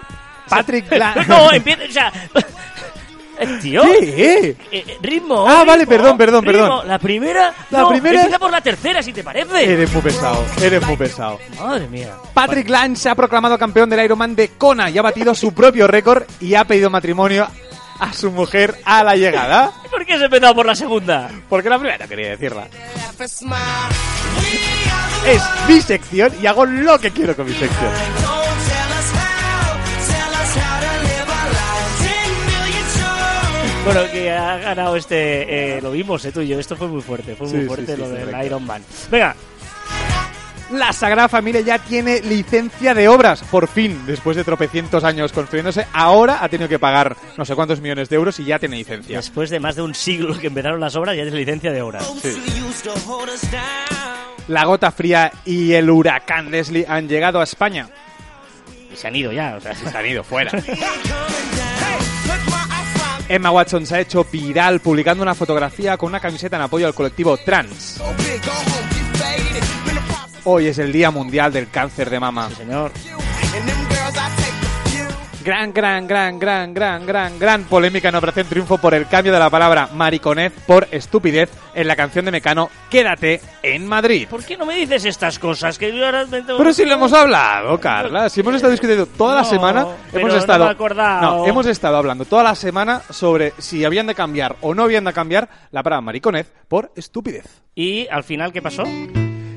Patrick 0.48 0.88
Bla- 0.88 1.14
no, 1.28 1.52
empieza, 1.52 1.82
o 1.84 1.92
sea... 1.92 2.12
eh, 3.38 3.58
Tío, 3.60 3.82
¿Qué? 3.82 4.48
eh, 4.48 4.56
eh, 4.72 4.98
ritmo. 5.02 5.44
Ah, 5.46 5.64
vale, 5.66 5.86
perdón, 5.86 6.16
perdón, 6.16 6.42
ritmo. 6.46 6.58
perdón. 6.62 6.88
La 6.88 6.98
primera. 6.98 7.52
La 7.68 7.80
no, 7.80 7.90
primera- 7.90 8.20
Empieza 8.20 8.38
por 8.38 8.50
la 8.50 8.62
tercera, 8.62 9.02
si 9.02 9.12
te 9.12 9.22
parece. 9.22 9.62
Eres 9.74 9.92
muy 9.92 10.00
pesado. 10.00 10.42
Eres 10.62 10.86
muy 10.86 10.96
pesado. 10.96 11.38
Madre 11.60 11.86
mía. 11.86 12.14
Patrick 12.32 12.70
Lange 12.70 12.96
se 12.96 13.10
ha 13.10 13.14
proclamado 13.14 13.58
campeón 13.58 13.90
del 13.90 14.02
Ironman 14.02 14.34
de 14.34 14.48
Kona 14.48 14.88
y 14.88 14.96
ha 14.96 15.02
batido 15.02 15.34
su 15.34 15.52
propio 15.52 15.86
récord 15.86 16.22
y 16.40 16.54
ha 16.54 16.64
pedido 16.64 16.88
matrimonio 16.88 17.46
a 18.00 18.12
su 18.12 18.30
mujer 18.30 18.80
a 18.84 19.04
la 19.04 19.14
llegada. 19.16 19.70
¿Por 19.90 20.04
qué 20.06 20.14
has 20.14 20.22
empezado 20.22 20.54
por 20.54 20.66
la 20.66 20.74
segunda? 20.74 21.30
Porque 21.48 21.68
la 21.68 21.78
primera 21.78 22.06
quería 22.08 22.30
decirla. 22.30 22.66
Es 25.26 25.42
mi 25.68 25.80
sección 25.80 26.32
y 26.42 26.46
hago 26.46 26.64
lo 26.64 26.98
que 26.98 27.10
quiero 27.10 27.36
con 27.36 27.46
mi 27.46 27.52
sección. 27.54 27.92
Bueno, 33.84 34.02
que 34.12 34.30
ha 34.30 34.58
ganado 34.58 34.94
este. 34.96 35.76
eh, 35.76 35.80
lo 35.80 35.90
vimos, 35.90 36.22
eh, 36.24 36.32
tú 36.32 36.42
y 36.42 36.48
yo. 36.48 36.58
Esto 36.60 36.76
fue 36.76 36.86
muy 36.86 37.00
fuerte. 37.00 37.34
Fue 37.34 37.46
muy 37.48 37.60
Sí, 37.62 37.66
fuerte 37.66 37.86
sí, 37.86 37.92
sí, 37.94 37.98
lo 38.00 38.08
del. 38.10 38.44
Iron 38.46 38.64
Man. 38.66 38.82
Venga, 39.10 39.34
La 40.72 40.92
Sagrada 40.92 41.28
Familia 41.28 41.62
ya 41.62 41.78
tiene 41.78 42.20
licencia 42.20 42.94
de 42.94 43.08
obras, 43.08 43.42
por 43.42 43.66
fin, 43.66 44.06
después 44.06 44.36
de 44.36 44.44
tropecientos 44.44 45.02
años 45.02 45.32
construyéndose, 45.32 45.86
ahora 45.92 46.44
ha 46.44 46.48
tenido 46.48 46.68
que 46.68 46.78
pagar 46.78 47.16
no 47.36 47.44
sé 47.44 47.56
cuántos 47.56 47.80
millones 47.80 48.08
de 48.08 48.14
euros 48.14 48.38
y 48.38 48.44
ya 48.44 48.58
tiene 48.60 48.76
licencia. 48.76 49.16
después 49.16 49.50
de 49.50 49.58
más 49.58 49.74
de 49.74 49.82
un 49.82 49.94
siglo 49.96 50.38
que 50.38 50.46
empezaron 50.46 50.78
las 50.78 50.94
obras, 50.94 51.16
ya 51.16 51.22
tienes 51.22 51.40
licencia 51.40 51.72
de 51.72 51.82
obras. 51.82 52.08
La 54.46 54.64
gota 54.64 54.92
fría 54.92 55.32
y 55.44 55.72
el 55.72 55.90
huracán 55.90 56.52
Leslie 56.52 56.86
han 56.88 57.08
llegado 57.08 57.40
a 57.40 57.44
España. 57.44 57.88
Y 58.92 58.96
se 58.96 59.08
han 59.08 59.16
ido 59.16 59.32
ya, 59.32 59.56
o 59.56 59.60
sea, 59.60 59.74
Se 59.74 59.96
han 59.96 60.06
ido 60.06 60.22
fuera. 60.22 60.52
Emma 63.28 63.50
Watson 63.50 63.86
se 63.86 63.96
ha 63.96 64.00
hecho 64.00 64.24
viral 64.24 64.80
publicando 64.80 65.22
una 65.22 65.34
fotografía 65.34 65.96
con 65.96 66.08
una 66.08 66.20
camiseta 66.20 66.56
en 66.56 66.62
apoyo 66.62 66.86
al 66.86 66.94
colectivo 66.94 67.36
trans. 67.36 68.00
Hoy 70.52 70.66
es 70.66 70.78
el 70.80 70.90
Día 70.92 71.12
Mundial 71.12 71.52
del 71.52 71.70
Cáncer 71.70 72.10
de 72.10 72.18
Mama. 72.18 72.48
sí, 72.48 72.56
señor. 72.56 72.90
Gran, 75.44 75.72
gran, 75.72 76.08
gran, 76.08 76.38
gran, 76.40 76.74
gran, 76.74 77.06
gran, 77.06 77.38
gran 77.38 77.64
polémica 77.64 78.08
en 78.08 78.16
Operación 78.16 78.48
Triunfo 78.48 78.76
por 78.76 78.92
el 78.92 79.06
cambio 79.06 79.32
de 79.32 79.38
la 79.38 79.48
palabra 79.48 79.88
mariconez 79.94 80.52
por 80.66 80.88
estupidez 80.90 81.48
en 81.72 81.86
la 81.86 81.94
canción 81.94 82.24
de 82.24 82.32
Mecano 82.32 82.68
Quédate 82.90 83.40
en 83.62 83.86
Madrid. 83.86 84.26
¿Por 84.28 84.44
qué 84.44 84.56
no 84.56 84.66
me 84.66 84.74
dices 84.74 85.04
estas 85.04 85.38
cosas? 85.38 85.78
Que 85.78 85.96
yo 85.96 86.04
ahora 86.04 86.26
me 86.26 86.42
tengo- 86.42 86.58
Pero 86.58 86.72
si 86.72 86.84
lo 86.84 86.94
hemos 86.94 87.12
hablado, 87.12 87.78
Carla. 87.78 88.28
Si 88.28 88.40
hemos 88.40 88.56
estado 88.56 88.72
discutiendo 88.72 89.06
toda 89.06 89.36
la 89.36 89.42
No, 89.42 89.48
semana, 89.48 89.86
hemos 90.12 90.32
no 90.32 90.36
estado. 90.36 90.66
acordado. 90.68 91.20
No, 91.38 91.46
hemos 91.46 91.66
estado 91.66 91.96
hablando 91.96 92.24
toda 92.24 92.42
la 92.42 92.56
semana 92.56 93.02
sobre 93.08 93.52
si 93.58 93.84
habían 93.84 94.08
de 94.08 94.16
cambiar 94.16 94.56
o 94.62 94.74
no 94.74 94.82
habían 94.82 95.04
de 95.04 95.12
cambiar 95.12 95.48
la 95.70 95.84
palabra 95.84 96.00
mariconez 96.02 96.52
por 96.66 96.90
estupidez. 96.96 97.46
Y 97.76 98.08
al 98.08 98.24
final, 98.24 98.52
¿qué 98.52 98.60
pasó? 98.60 98.82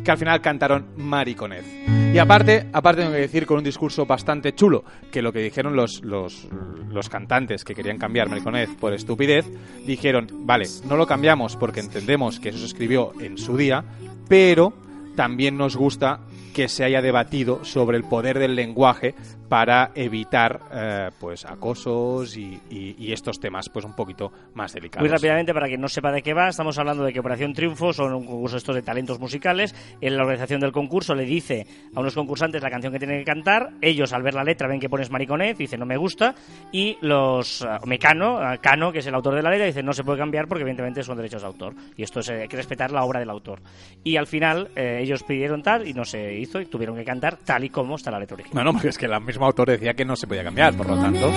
Que 0.04 0.12
al 0.12 0.18
final 0.18 0.42
cantaron 0.42 0.88
Mariconez. 0.98 1.66
Y 2.14 2.18
aparte, 2.20 2.68
aparte 2.74 3.02
tengo 3.02 3.14
que 3.14 3.22
decir 3.22 3.46
con 3.46 3.58
un 3.58 3.64
discurso 3.64 4.06
bastante 4.06 4.54
chulo, 4.54 4.84
que 5.12 5.22
lo 5.22 5.34
que 5.34 5.40
dijeron 5.40 5.76
los, 5.76 6.04
los, 6.04 6.48
los 6.90 7.10
cantantes 7.10 7.64
que 7.64 7.74
querían 7.74 7.98
cambiar 7.98 8.30
Mariconez 8.30 8.70
por 8.80 8.94
estupidez, 8.94 9.46
dijeron, 9.86 10.28
vale, 10.46 10.68
no 10.88 10.96
lo 10.96 11.08
cambiamos 11.08 11.56
porque 11.56 11.80
entendemos 11.80 12.40
que 12.40 12.50
eso 12.50 12.60
se 12.60 12.66
escribió 12.66 13.14
en 13.20 13.38
su 13.38 13.58
día, 13.58 13.84
pero 14.28 14.74
también 15.16 15.58
nos 15.58 15.76
gusta 15.76 16.20
que 16.54 16.70
se 16.70 16.84
haya 16.84 17.02
debatido 17.02 17.66
sobre 17.66 17.98
el 17.98 18.04
poder 18.04 18.38
del 18.38 18.56
lenguaje 18.56 19.16
para 19.54 19.92
evitar 19.94 20.62
eh, 20.74 21.12
pues 21.20 21.46
acosos 21.46 22.36
y, 22.38 22.60
y- 22.72 22.96
y 22.98 23.14
estos 23.14 23.40
temas 23.40 23.70
pues 23.70 23.86
un 23.86 23.94
poquito 23.94 24.32
más 24.56 24.74
delicados. 24.74 25.08
Muy 25.08 25.16
rápidamente, 25.16 25.54
para 25.54 25.68
quien 25.68 25.80
no 25.80 25.88
sepa 25.88 26.12
de 26.12 26.24
qué 26.24 26.34
va, 26.34 26.48
estamos 26.50 26.76
hablando 26.80 27.04
de 27.04 27.14
que 27.14 27.20
Operación 27.20 27.54
Triunfo 27.54 27.94
son 27.94 28.16
un 28.16 28.26
concurso 28.26 28.58
estos 28.58 28.74
de 28.74 28.82
talentos 28.82 29.20
musicales. 29.20 29.76
En 30.02 30.18
la 30.18 30.24
organización 30.24 30.60
del 30.60 30.72
concurso 30.72 31.14
le 31.14 31.26
dice 31.26 31.68
a 31.94 32.00
unos 32.00 32.16
concursantes 32.16 32.64
la 32.64 32.72
canción 32.72 32.92
que 32.94 32.98
tienen 32.98 33.20
que 33.20 33.26
cantar. 33.26 33.70
Ellos, 33.80 34.12
al 34.12 34.24
ver 34.24 34.34
la 34.34 34.44
letra, 34.44 34.68
ven 34.68 34.80
que 34.80 34.90
pones 34.90 35.12
mariconez, 35.12 35.56
dicen 35.56 35.80
no 35.80 35.86
me 35.86 35.98
gusta. 35.98 36.34
Y 36.72 36.98
los 37.02 37.62
ah, 37.62 37.80
Mecano, 37.86 38.38
ah, 38.40 38.58
Cano, 38.58 38.92
que 38.92 39.00
es 39.00 39.06
el 39.06 39.14
autor 39.14 39.36
de 39.36 39.44
la 39.44 39.52
letra, 39.52 39.68
dice 39.68 39.84
no 39.84 39.94
se 39.94 40.04
puede 40.04 40.18
cambiar 40.18 40.48
porque 40.48 40.64
evidentemente 40.64 41.04
son 41.04 41.16
derechos 41.18 41.42
de 41.44 41.48
autor. 41.48 41.76
Y 41.96 42.02
esto 42.02 42.22
es, 42.22 42.30
eh, 42.30 42.42
hay 42.42 42.48
que 42.48 42.58
respetar 42.58 42.90
la 42.92 43.04
obra 43.04 43.20
del 43.20 43.30
autor. 43.30 43.60
Y 44.04 44.18
al 44.18 44.26
final 44.26 44.70
eh, 44.76 44.98
ellos 45.04 45.22
pidieron 45.22 45.62
tal 45.62 45.88
y 45.88 45.94
no 45.94 46.06
se 46.06 46.34
hizo 46.40 46.60
y 46.60 46.66
tuvieron 46.66 46.96
que 46.96 47.06
cantar 47.06 47.38
tal 47.38 47.64
y 47.66 47.70
como 47.70 47.98
está 47.98 48.10
la 48.10 48.18
letra 48.20 48.34
original. 48.34 48.56
No, 48.66 48.72
no, 48.72 48.74
porque 48.74 48.88
es 48.88 48.98
que 48.98 49.06
el 49.06 49.14
mismo 49.44 49.48
autor 49.48 49.70
decía 49.70 49.94
que 49.94 50.06
no 50.06 50.16
se 50.16 50.28
podía 50.28 50.44
cambiar, 50.44 50.74
por 50.76 50.88
lo 50.88 50.96
tanto. 50.96 51.32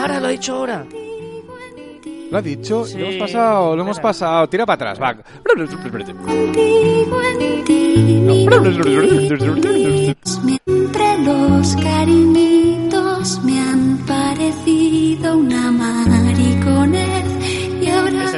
Ahora, 0.00 0.20
lo 0.20 0.28
he 0.28 0.32
dicho 0.32 0.54
ahora. 0.54 0.84
Lo 2.30 2.38
ha 2.38 2.42
dicho, 2.42 2.84
Sí, 2.84 2.98
lo 2.98 3.06
hemos 3.06 3.16
pasado, 3.16 3.76
lo 3.76 3.82
hemos 3.82 4.00
pasado. 4.00 4.48
Tira 4.48 4.66
para 4.66 4.90
atrás, 4.90 5.00
va. 5.00 5.16
Entre 10.56 11.18
los 11.24 11.76
cariñitos 11.76 13.44
me 13.44 13.60
han 13.60 13.98
parecido 14.06 15.36
una 15.38 15.70
mariconez. 15.72 16.15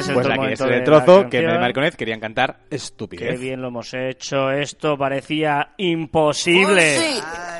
Es 0.09 0.17
el 0.17 0.23
Pues 0.23 0.39
aquí 0.39 0.53
es 0.53 0.61
el 0.61 0.83
trozo 0.83 1.29
que 1.29 1.41
de 1.41 1.59
Mariconez 1.59 1.95
querían 1.95 2.19
cantar 2.19 2.59
Qué 2.69 2.75
estupidez. 2.75 3.39
bien 3.39 3.61
lo 3.61 3.67
hemos 3.67 3.93
hecho. 3.93 4.51
Esto 4.51 4.97
parecía 4.97 5.73
imposible. 5.77 6.97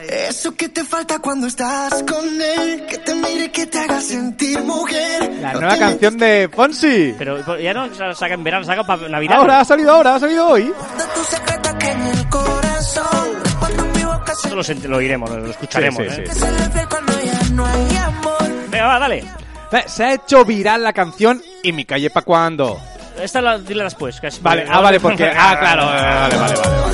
Eso 0.08 0.56
que 0.56 0.70
te 0.70 0.84
falta 0.84 1.20
cuando 1.20 1.48
estás 1.48 2.04
con 2.04 2.26
él, 2.42 2.86
que 2.88 2.98
te 3.00 3.16
mire, 3.16 3.52
que 3.52 3.68
te 3.68 3.78
haga 3.80 4.00
sentir 4.02 4.60
mujer. 4.62 5.32
La 5.42 5.54
nueva 5.54 5.78
canción 5.78 6.18
de 6.18 6.50
Fonsi. 6.52 7.14
Pero 7.18 7.58
ya 7.58 7.74
no 7.74 7.88
la 7.88 8.16
saca 8.16 8.34
en 8.34 8.44
verano, 8.44 8.66
saca 8.66 8.84
para 8.84 9.08
Navidad. 9.08 9.38
Ahora 9.38 9.60
ha 9.60 9.66
salido 9.66 9.92
ahora, 9.92 10.16
ha 10.16 10.20
salido 10.20 10.48
hoy. 10.48 10.72
Se 14.42 14.48
Esto 14.48 14.56
lo, 14.56 14.90
lo 14.90 14.98
oiremos, 14.98 15.30
lo 15.30 15.50
escucharemos. 15.50 16.04
Sí, 16.04 16.10
sí, 16.10 16.22
¿eh? 16.22 16.26
sí. 16.32 16.40
se 16.40 17.52
no. 17.52 17.66
Venga, 18.70 18.88
va, 18.88 19.00
dale. 19.00 19.24
Se 19.88 20.04
ha 20.04 20.14
hecho 20.14 20.44
viral 20.46 20.84
la 20.84 20.94
canción 20.94 21.42
¿Y 21.64 21.72
mi 21.72 21.86
calle 21.86 22.10
pa' 22.10 22.22
cuándo? 22.24 22.80
Esta 23.22 23.42
la, 23.42 23.58
dila 23.60 23.84
después. 23.84 24.20
que 24.20 24.28
es- 24.28 24.42
Vale, 24.42 24.66
ah, 24.70 24.80
vale, 24.82 25.00
porque... 25.00 25.26
Ah, 25.26 25.58
claro, 25.60 25.86
vale, 25.86 26.02
vale, 26.02 26.36
vale, 26.38 26.56
vale. 26.56 26.90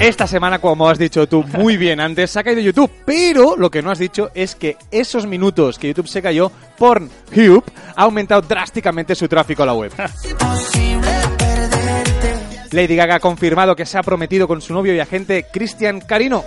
Esta 0.00 0.26
semana, 0.26 0.58
como 0.58 0.88
has 0.88 0.98
dicho 0.98 1.28
tú 1.28 1.44
muy 1.44 1.76
bien 1.76 2.00
antes, 2.00 2.30
se 2.30 2.40
ha 2.40 2.42
caído 2.42 2.60
YouTube, 2.62 2.90
pero 3.04 3.54
lo 3.58 3.70
que 3.70 3.82
no 3.82 3.90
has 3.90 3.98
dicho 3.98 4.30
es 4.34 4.54
que 4.54 4.78
esos 4.90 5.26
minutos 5.26 5.78
que 5.78 5.88
YouTube 5.88 6.08
se 6.08 6.22
cayó, 6.22 6.50
Pornhub 6.78 7.62
ha 7.94 8.02
aumentado 8.02 8.40
drásticamente 8.40 9.14
su 9.14 9.28
tráfico 9.28 9.62
a 9.62 9.66
la 9.66 9.74
web. 9.74 9.92
Lady 12.72 12.96
Gaga 12.96 13.16
ha 13.16 13.20
confirmado 13.20 13.76
que 13.76 13.84
se 13.84 13.98
ha 13.98 14.02
prometido 14.02 14.48
con 14.48 14.62
su 14.62 14.72
novio 14.72 14.94
y 14.94 15.00
agente 15.00 15.46
Cristian 15.52 16.00
Carino. 16.00 16.44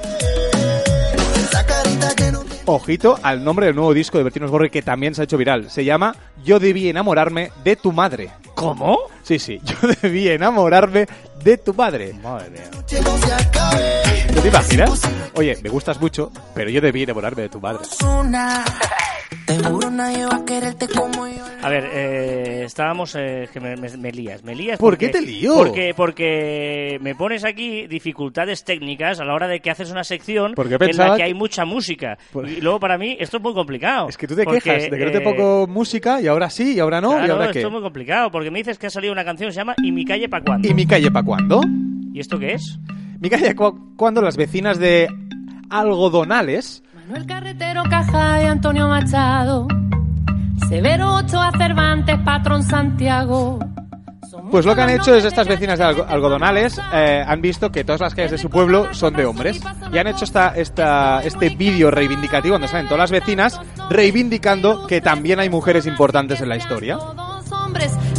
Ojito 2.65 3.19
al 3.21 3.43
nombre 3.43 3.65
del 3.65 3.75
nuevo 3.75 3.93
disco 3.93 4.17
de 4.17 4.23
Bertino 4.23 4.45
Osborne 4.45 4.69
que 4.69 4.81
también 4.81 5.13
se 5.13 5.21
ha 5.21 5.23
hecho 5.25 5.37
viral. 5.37 5.69
Se 5.69 5.83
llama 5.83 6.15
Yo 6.45 6.59
debí 6.59 6.87
enamorarme 6.87 7.51
de 7.63 7.75
tu 7.75 7.91
madre. 7.91 8.31
¿Cómo? 8.55 8.99
Sí, 9.21 9.37
sí, 9.37 9.59
yo 9.63 9.75
debí 10.01 10.29
enamorarme 10.29 11.05
de 11.43 11.57
tu 11.57 11.73
madre. 11.73 12.13
Madre 12.23 12.51
mía. 12.51 12.69
no 12.71 13.17
se 13.17 13.33
acabe. 13.33 14.01
¿No 14.33 14.41
te 14.41 14.47
imaginas? 14.47 15.01
Oye, 15.35 15.57
me 15.61 15.69
gustas 15.69 15.99
mucho, 15.99 16.31
pero 16.55 16.69
yo 16.69 16.79
debí 16.79 17.03
enamorarme 17.03 17.43
de 17.43 17.49
tu 17.49 17.59
madre. 17.59 17.81
Una. 19.47 19.57
Te 19.57 19.63
juro 19.69 19.89
nadie 19.91 20.25
va 20.25 20.35
a 20.37 20.45
quererte 20.45 20.87
como 20.87 21.27
yo. 21.27 21.43
A 21.61 21.69
ver, 21.69 21.89
eh, 21.93 22.63
estábamos... 22.65 23.15
eh, 23.15 23.47
que 23.53 23.59
me, 23.59 23.75
me- 23.77 23.95
me 23.97 24.11
lías, 24.11 24.43
me 24.43 24.55
lías. 24.55 24.77
¿Por 24.79 24.91
porque- 24.93 25.07
qué 25.07 25.11
te 25.13 25.21
lío? 25.21 25.55
Porque, 25.55 25.93
porque 25.95 26.97
me 27.01 27.15
pones 27.15 27.43
aquí 27.45 27.87
dificultades 27.87 28.63
técnicas 28.63 29.19
a 29.19 29.25
la 29.25 29.33
hora 29.33 29.47
de 29.47 29.59
que 29.61 29.69
haces 29.69 29.91
una 29.91 30.03
sección 30.03 30.53
Porque 30.55 30.75
en 30.79 30.97
la 30.97 31.11
que 31.11 31.17
que- 31.17 31.23
hay 31.23 31.33
mucha 31.33 31.65
música. 31.65 32.17
Por- 32.31 32.47
Y 32.49 32.61
luego 32.61 32.79
para 32.79 32.97
mí 32.97 33.15
esto 33.19 33.37
es 33.37 33.43
muy 33.43 33.53
complicado. 33.53 34.09
Es 34.09 34.17
que 34.17 34.27
tú 34.27 34.35
te 34.35 34.43
porque, 34.43 34.59
quejas 34.61 34.89
de 34.91 34.97
que 34.97 35.05
no 35.05 35.11
te 35.11 35.17
eh, 35.17 35.21
pongo 35.21 35.67
música 35.67 36.19
y 36.21 36.27
ahora 36.27 36.49
sí 36.49 36.73
y 36.75 36.79
ahora 36.79 36.99
no 37.01 37.11
y 37.11 37.15
Claro, 37.17 37.33
ahora 37.33 37.45
esto 37.45 37.53
qué. 37.59 37.65
es 37.65 37.71
muy 37.71 37.81
complicado, 37.81 38.31
porque 38.31 38.51
me 38.51 38.59
dices 38.59 38.77
que 38.77 38.87
ha 38.87 38.89
salido 38.89 39.13
una 39.13 39.23
canción 39.25 39.49
que 39.49 39.53
se 39.53 39.59
llama 39.59 39.75
¿Y 39.83 39.91
mi 39.91 40.03
calle 40.05 40.27
pa' 40.29 40.41
cuándo? 40.41 40.67
¿Y 40.67 40.73
mi 40.73 40.85
calle 40.85 41.11
pa' 41.11 41.23
cuándo? 41.23 41.61
¿Y 42.13 42.19
esto 42.19 42.37
qué 42.39 42.53
es? 42.53 42.77
Mi 43.19 43.29
calle 43.29 43.55
pa' 43.55 43.73
cuándo 43.95 44.21
las 44.21 44.35
vecinas 44.37 44.79
de 44.79 45.07
Algodonales 45.69 46.82
Manuel 47.07 47.25
Carretero 47.25 47.83
Caja 47.89 48.41
y 48.43 48.45
Antonio 48.45 48.87
Machado. 48.87 49.67
Severo 50.69 51.15
Ochoa 51.15 51.51
Cervantes, 51.57 52.17
patrón 52.23 52.63
Santiago. 52.63 53.59
Pues 54.49 54.65
lo 54.65 54.75
que 54.75 54.81
han 54.81 54.89
hecho 54.89 55.13
es 55.15 55.25
estas 55.25 55.47
vecinas 55.47 55.77
de 55.79 55.85
algo- 55.85 56.05
algodonales 56.07 56.79
eh, 56.93 57.23
han 57.25 57.41
visto 57.41 57.71
que 57.71 57.83
todas 57.83 58.01
las 58.01 58.13
calles 58.15 58.31
de 58.31 58.37
su 58.37 58.49
pueblo 58.49 58.93
son 58.93 59.13
de 59.13 59.25
hombres 59.25 59.61
y 59.91 59.97
han 59.97 60.07
hecho 60.07 60.25
esta, 60.25 60.49
esta, 60.55 61.21
este 61.23 61.49
vídeo 61.49 61.89
reivindicativo 61.91 62.53
donde 62.53 62.67
salen 62.67 62.85
todas 62.87 62.99
las 62.99 63.11
vecinas 63.11 63.59
reivindicando 63.89 64.85
que 64.87 65.01
también 65.01 65.39
hay 65.39 65.49
mujeres 65.49 65.85
importantes 65.85 66.41
en 66.41 66.49
la 66.49 66.57
historia. 66.57 66.97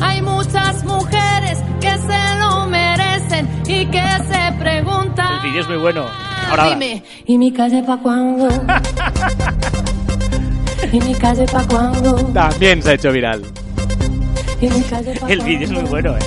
Hay 0.03 0.22
muchas 0.22 0.85
mujeres 0.85 1.59
que 1.80 1.91
se 1.99 2.39
lo 2.41 2.66
merecen 2.66 3.49
y 3.66 3.87
que 3.87 4.03
se 4.28 4.53
preguntan. 4.59 5.35
El 5.37 5.41
vídeo 5.51 5.61
es 5.62 5.68
muy 5.68 5.78
bueno. 5.78 6.05
Ahora, 6.51 6.62
ahora. 6.64 6.74
Dime, 6.76 7.03
¿y 7.26 7.38
mi 7.38 7.53
calle 7.53 7.82
pa' 7.82 7.97
cuándo? 7.99 8.49
¿Y 10.92 11.01
mi 11.01 11.14
calle 11.14 11.45
pa' 11.47 11.64
cuándo? 11.66 12.14
También 12.32 12.82
se 12.82 12.90
ha 12.90 12.95
hecho 12.95 13.12
viral. 13.12 13.42
¿Y 14.61 14.68
mi 14.68 14.80
calle 14.82 15.14
pa' 15.18 15.28
El 15.30 15.40
vídeo 15.42 15.64
es 15.66 15.72
muy 15.72 15.82
bueno, 15.84 16.16
¿eh? 16.16 16.20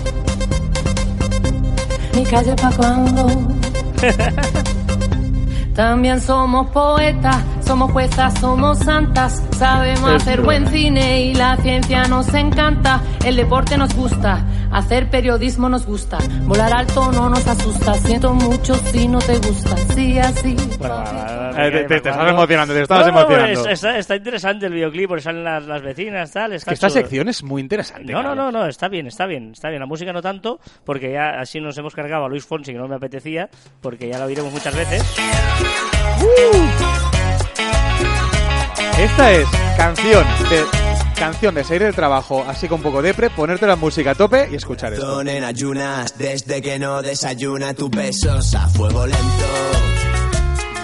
Mi 2.15 2.23
calle 2.23 2.55
pa' 2.55 2.71
cuándo. 2.71 3.27
También 5.75 6.19
somos 6.19 6.67
poetas, 6.71 7.37
somos 7.63 7.91
juezas, 7.91 8.33
somos 8.39 8.79
santas. 8.79 9.43
Sabemos 9.57 10.09
Es 10.09 10.23
hacer 10.23 10.41
buen 10.41 10.67
cine 10.67 11.21
y 11.21 11.35
la 11.35 11.55
ciencia 11.57 12.07
nos 12.07 12.33
encanta. 12.33 12.99
El 13.23 13.35
deporte 13.35 13.77
nos 13.77 13.93
gusta, 13.95 14.43
hacer 14.71 15.09
periodismo 15.09 15.69
nos 15.69 15.85
gusta. 15.85 16.17
Volar 16.43 16.73
alto 16.73 17.11
no 17.11 17.29
nos 17.29 17.47
asusta. 17.47 17.93
Siento 17.95 18.33
mucho 18.33 18.75
si 18.75 19.07
no 19.07 19.19
te 19.19 19.37
gusta. 19.39 19.75
Sí, 19.95 20.19
así. 20.19 20.55
Bueno, 20.79 21.03
Eh, 21.57 21.71
te- 21.71 21.83
te- 21.85 22.01
te 22.01 22.09
estás 22.09 22.29
emocionando, 22.29 22.73
te 22.73 22.81
estabas 22.83 23.07
No, 23.07 23.13
no, 23.13 23.19
emocionando. 23.21 23.61
pues 23.63 23.73
está, 23.73 23.97
está 23.97 24.15
interesante 24.15 24.65
el 24.67 24.73
videoclip, 24.73 25.07
porque 25.09 25.23
salen 25.23 25.43
las, 25.43 25.63
las 25.65 25.81
vecinas, 25.81 26.31
tal. 26.31 26.53
Está 26.53 26.71
Que 26.71 26.75
esta 26.75 26.87
chulo. 26.89 27.01
sección 27.01 27.27
es 27.29 27.43
muy 27.43 27.61
interesante. 27.61 28.11
No, 28.13 28.21
no, 28.21 28.35
no, 28.35 28.51
no, 28.51 28.67
está 28.67 28.87
bien, 28.89 29.07
está 29.07 29.25
bien, 29.25 29.51
está 29.53 29.69
bien. 29.69 29.79
La 29.79 29.87
música 29.87 30.13
no 30.13 30.21
tanto, 30.21 30.59
porque 30.85 31.11
ya 31.11 31.39
así 31.39 31.59
nos 31.59 31.77
hemos 31.77 31.95
cargado 31.95 32.25
a 32.25 32.29
Luis 32.29 32.45
Fonsi, 32.45 32.73
que 32.73 32.77
no 32.77 32.87
me 32.87 32.95
apetecía, 32.95 33.49
porque 33.81 34.07
ya 34.09 34.19
lo 34.19 34.25
oiremos 34.25 34.51
muchas 34.53 34.75
veces. 34.75 35.03
Esta 38.99 39.31
es 39.31 39.47
canción 39.77 40.25
de 40.49 40.63
canción 41.15 41.55
de 41.55 41.63
salir 41.63 41.83
del 41.83 41.95
trabajo, 41.95 42.43
así 42.47 42.67
con 42.67 42.77
un 42.79 42.83
poco 42.83 43.01
depre, 43.01 43.29
ponerte 43.29 43.65
la 43.67 43.75
música 43.75 44.11
a 44.11 44.15
tope 44.15 44.49
y 44.51 44.55
escuchar 44.55 44.93
esto. 44.93 45.05
Son 45.05 45.27
en 45.27 45.43
ayunas, 45.43 46.17
desde 46.17 46.61
que 46.61 46.77
no 46.79 47.01
desayuna 47.01 47.73
tus 47.73 47.89
besos 47.89 48.53
a 48.55 48.67
fuego 48.69 49.05
lento. 49.05 49.23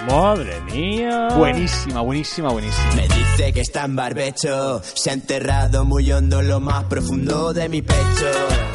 Madre 0.08 0.60
mía. 0.62 1.28
Buenísima, 1.36 2.00
buenísima, 2.02 2.50
buenísima. 2.50 2.94
Me 2.94 3.08
dice 3.08 3.52
que 3.52 3.60
está 3.62 3.84
en 3.84 3.96
barbecho, 3.96 4.80
se 4.82 5.10
ha 5.10 5.12
enterrado 5.14 5.84
muy 5.84 6.10
hondo 6.12 6.40
en 6.40 6.48
lo 6.48 6.60
más 6.60 6.84
profundo 6.84 7.52
de 7.52 7.68
mi 7.68 7.80
pecho. 7.82 7.96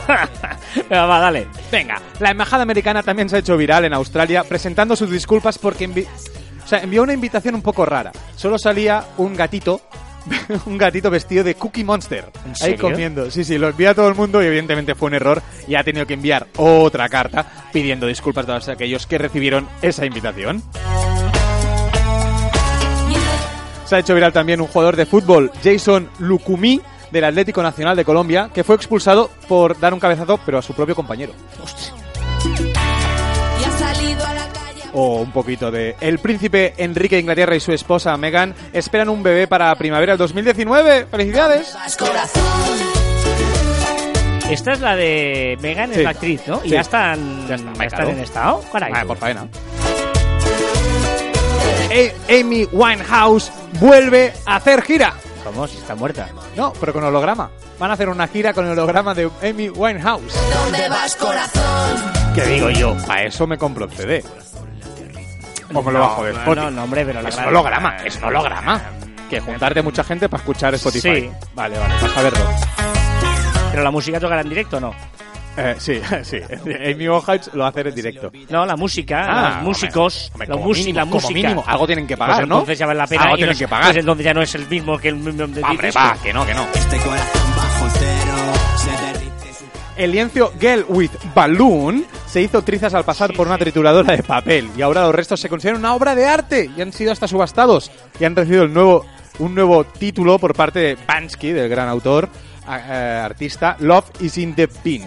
Venga, 0.89 1.05
va, 1.05 1.19
dale. 1.19 1.47
Venga, 1.71 2.01
la 2.19 2.31
embajada 2.31 2.63
americana 2.63 3.03
también 3.03 3.29
se 3.29 3.35
ha 3.35 3.39
hecho 3.39 3.55
viral 3.57 3.85
en 3.85 3.93
Australia 3.93 4.43
presentando 4.43 4.95
sus 4.95 5.11
disculpas 5.11 5.57
porque 5.59 5.87
envi- 5.87 6.07
sea, 6.69 6.79
envió 6.79 7.01
una 7.01 7.13
invitación 7.13 7.55
un 7.55 7.61
poco 7.61 7.85
rara. 7.85 8.11
Solo 8.35 8.59
salía 8.59 9.03
un 9.17 9.35
gatito, 9.35 9.81
un 10.67 10.77
gatito 10.77 11.09
vestido 11.09 11.43
de 11.43 11.55
Cookie 11.55 11.83
Monster. 11.83 12.25
¿En 12.45 12.53
Ahí 12.61 12.77
comiendo. 12.77 13.31
Sí, 13.31 13.43
sí, 13.43 13.57
lo 13.57 13.69
envía 13.69 13.89
a 13.91 13.95
todo 13.95 14.07
el 14.07 14.15
mundo 14.15 14.43
y 14.43 14.45
evidentemente 14.45 14.93
fue 14.93 15.07
un 15.07 15.15
error 15.15 15.41
y 15.67 15.75
ha 15.75 15.83
tenido 15.83 16.05
que 16.05 16.13
enviar 16.13 16.45
otra 16.57 17.09
carta 17.09 17.45
pidiendo 17.73 18.05
disculpas 18.05 18.43
a 18.43 18.47
todos 18.47 18.69
aquellos 18.69 19.07
que 19.07 19.17
recibieron 19.17 19.67
esa 19.81 20.05
invitación. 20.05 20.61
Se 23.85 23.95
ha 23.95 23.99
hecho 23.99 24.13
viral 24.13 24.31
también 24.31 24.61
un 24.61 24.67
jugador 24.67 24.95
de 24.95 25.07
fútbol, 25.07 25.51
Jason 25.63 26.07
Lucumí, 26.19 26.79
del 27.11 27.23
Atlético 27.23 27.63
Nacional 27.63 27.95
de 27.95 28.05
Colombia, 28.05 28.51
que 28.53 28.63
fue 28.63 28.75
expulsado 28.75 29.31
por 29.47 29.79
dar 29.79 29.95
un 29.95 29.99
cabezazo, 29.99 30.39
pero 30.45 30.59
a 30.59 30.61
su 30.61 30.73
propio 30.73 30.93
compañero. 30.93 31.33
Y 32.45 32.88
O 34.93 35.17
un 35.21 35.31
poquito 35.31 35.69
de... 35.71 35.95
El 36.01 36.19
príncipe 36.19 36.73
Enrique 36.77 37.15
de 37.15 37.21
Inglaterra 37.21 37.55
y 37.55 37.59
su 37.59 37.71
esposa 37.71 38.15
Meghan 38.17 38.53
esperan 38.73 39.09
un 39.09 39.21
bebé 39.23 39.47
para 39.47 39.73
primavera 39.75 40.13
del 40.13 40.17
2019. 40.19 41.05
¡Felicidades! 41.11 41.75
Esta 44.49 44.71
es 44.71 44.79
la 44.79 44.95
de 44.95 45.57
Megan, 45.61 45.91
Sí. 45.93 45.99
es 45.99 46.03
la 46.03 46.09
actriz, 46.09 46.41
¿no? 46.47 46.61
Y 46.63 46.69
ya 46.69 46.81
están, 46.81 47.47
Ya 47.47 47.55
está, 47.55 47.73
ya 47.77 47.85
están 47.85 48.09
en 48.09 48.19
estado. 48.19 48.63
Caray. 48.71 48.91
Ah, 48.95 49.03
por 49.05 49.17
faena. 49.17 49.47
Eh, 51.91 52.15
Amy 52.39 52.67
Winehouse 52.71 53.51
vuelve 53.79 54.33
a 54.45 54.55
hacer 54.55 54.81
gira. 54.81 55.13
¿Cómo? 55.43 55.67
Si 55.67 55.77
está 55.77 55.95
muerta. 55.95 56.27
No, 56.55 56.73
pero 56.79 56.93
con 56.93 57.03
holograma. 57.03 57.49
Van 57.79 57.91
a 57.91 57.93
hacer 57.93 58.09
una 58.09 58.27
gira 58.27 58.53
con 58.53 58.65
el 58.65 58.71
holograma 58.71 59.13
de 59.13 59.29
Amy 59.47 59.69
Winehouse. 59.69 60.33
¿Dónde 60.63 60.89
vas 60.89 61.15
corazón? 61.15 62.11
¿Qué 62.35 62.45
digo 62.45 62.69
yo? 62.71 62.95
A 63.07 63.23
eso 63.23 63.47
me 63.47 63.57
compro 63.57 63.85
el 63.85 63.91
CD. 63.91 64.23
O 65.73 65.81
me 65.83 65.91
lo 65.91 65.99
bajo 65.99 66.23
de 66.23 66.33
no, 66.33 66.39
Spotify. 66.39 66.65
no, 66.65 66.71
no, 66.71 66.83
hombre, 66.83 67.05
pero 67.05 67.21
la 67.21 67.29
es 67.29 67.35
un 67.35 67.41
gran- 67.41 67.53
holograma, 67.53 67.97
es 68.05 68.15
un 68.17 68.23
holograma. 68.25 68.81
Que 69.29 69.39
juntarte 69.39 69.81
mucha 69.83 70.03
gente 70.03 70.27
para 70.27 70.41
escuchar 70.41 70.73
Spotify. 70.75 71.21
Sí. 71.21 71.29
Vale, 71.53 71.77
vale, 71.77 71.93
vas 72.01 72.17
a 72.17 72.21
verlo. 72.23 72.39
Pero 73.71 73.83
la 73.83 73.91
música 73.91 74.19
tocará 74.19 74.41
en 74.41 74.49
directo, 74.49 74.79
¿no? 74.79 74.93
Eh, 75.57 75.75
sí, 75.77 76.01
sí. 76.23 76.37
Amy 76.41 77.07
Winehouse 77.09 77.51
lo 77.53 77.59
va 77.59 77.65
a 77.67 77.69
hacer 77.69 77.87
en 77.87 77.95
directo. 77.95 78.31
No, 78.49 78.65
la 78.65 78.75
música, 78.75 79.25
Ah, 79.27 79.53
los 79.57 79.63
músicos, 79.63 80.31
hombre, 80.33 80.47
los 80.47 80.57
como 80.57 80.69
músi- 80.71 80.77
mínimo, 80.79 80.95
la 80.97 81.01
como 81.03 81.13
música. 81.15 81.33
mínimo, 81.33 81.63
algo 81.67 81.85
tienen 81.85 82.07
que 82.07 82.17
pagar, 82.17 82.35
pues 82.37 82.47
¿no? 82.47 82.55
entonces 82.55 82.79
ya 82.79 82.85
vale 82.87 82.97
la 82.97 83.07
pena. 83.07 83.21
Algo 83.23 83.35
y 83.35 83.37
tienen 83.37 83.53
no- 83.55 83.59
que 83.59 83.67
pagar. 83.67 83.85
Pues 83.89 83.97
entonces 83.97 84.25
ya 84.25 84.33
no 84.33 84.41
es 84.41 84.55
el 84.55 84.67
mismo 84.67 84.97
que 84.97 85.09
el 85.09 85.15
mismo 85.17 85.47
de 85.47 85.63
Hombre, 85.63 85.91
va, 85.91 86.17
que 86.23 86.33
no, 86.33 86.45
que 86.45 86.53
no. 86.53 86.63
Este 86.73 86.97
corazón 86.97 87.55
bajo 87.55 87.87
cero 87.93 87.99
se 87.99 88.05
derrite. 88.05 88.28
El 89.99 90.13
lienzo 90.13 90.53
Girl 90.57 90.85
with 90.87 91.11
Balloon 91.35 92.05
se 92.25 92.41
hizo 92.41 92.61
trizas 92.61 92.93
al 92.93 93.03
pasar 93.03 93.33
por 93.33 93.47
una 93.47 93.57
trituradora 93.57 94.15
de 94.15 94.23
papel. 94.23 94.69
Y 94.77 94.81
ahora 94.81 95.03
los 95.03 95.13
restos 95.13 95.41
se 95.41 95.49
consideran 95.49 95.81
una 95.81 95.93
obra 95.93 96.15
de 96.15 96.25
arte 96.25 96.71
y 96.73 96.81
han 96.81 96.93
sido 96.93 97.11
hasta 97.11 97.27
subastados. 97.27 97.91
Y 98.17 98.23
han 98.23 98.33
recibido 98.33 98.63
el 98.63 98.73
nuevo, 98.73 99.05
un 99.39 99.53
nuevo 99.53 99.83
título 99.83 100.39
por 100.39 100.55
parte 100.55 100.79
de 100.79 100.97
Bansky, 101.05 101.51
del 101.51 101.67
gran 101.67 101.89
autor, 101.89 102.29
eh, 102.69 103.21
artista, 103.21 103.75
Love 103.81 104.05
is 104.21 104.37
in 104.37 104.55
the 104.55 104.69
Pin. 104.69 105.05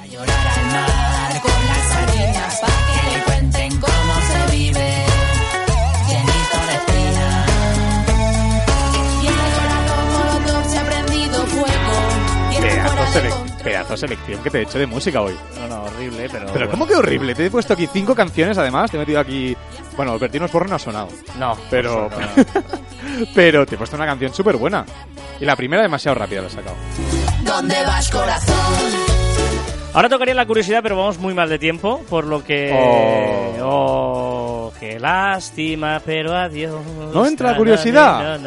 Pedazo 13.63 13.97
selección 13.97 14.43
que 14.43 14.51
te 14.51 14.59
he 14.59 14.63
hecho 14.63 14.79
de 14.79 14.87
música 14.87 15.21
hoy. 15.21 15.35
No, 15.59 15.69
no, 15.69 15.85
horrible, 15.85 16.29
pero... 16.31 16.47
Pero 16.53 16.71
¿cómo 16.71 16.87
que 16.87 16.95
horrible? 16.95 17.35
Te 17.35 17.47
he 17.47 17.51
puesto 17.51 17.73
aquí 17.73 17.87
cinco 17.87 18.15
canciones 18.15 18.59
además, 18.59 18.91
te 18.91 18.97
he 18.97 19.01
metido 19.01 19.21
aquí... 19.21 19.57
Bueno, 19.97 20.19
Bertino 20.19 20.49
Porro 20.49 20.67
no 20.69 20.77
ha 20.77 20.79
sonado. 20.79 21.09
No, 21.39 21.57
Pero, 21.71 22.11
no. 22.11 22.45
pero 23.35 23.67
te 23.67 23.75
he 23.75 23.79
puesto 23.79 23.97
una 23.97 24.07
canción 24.07 24.33
súper 24.33 24.57
buena. 24.57 24.85
Y 25.41 25.45
la 25.45 25.57
primera 25.57 25.83
demasiado 25.83 26.17
rápida 26.19 26.43
la 26.43 26.47
he 26.49 26.51
sacado. 26.51 26.77
¿Dónde 27.45 27.77
vas 27.85 28.11
corazón? 28.11 29.13
Ahora 29.95 30.09
tocaría 30.09 30.35
la 30.35 30.47
curiosidad, 30.47 30.81
pero 30.83 30.97
vamos 30.97 31.19
muy 31.19 31.35
mal 31.35 31.51
de 31.51 31.59
tiempo, 31.59 32.03
por 32.09 32.25
lo 32.25 32.43
que... 32.43 32.71
Oh, 33.63 34.73
qué 34.81 34.99
lástima, 34.99 36.01
pero 36.05 36.35
adiós. 36.35 36.81
¿No 37.13 37.27
entra 37.27 37.53
la 37.53 37.57
curiosidad? 37.59 38.41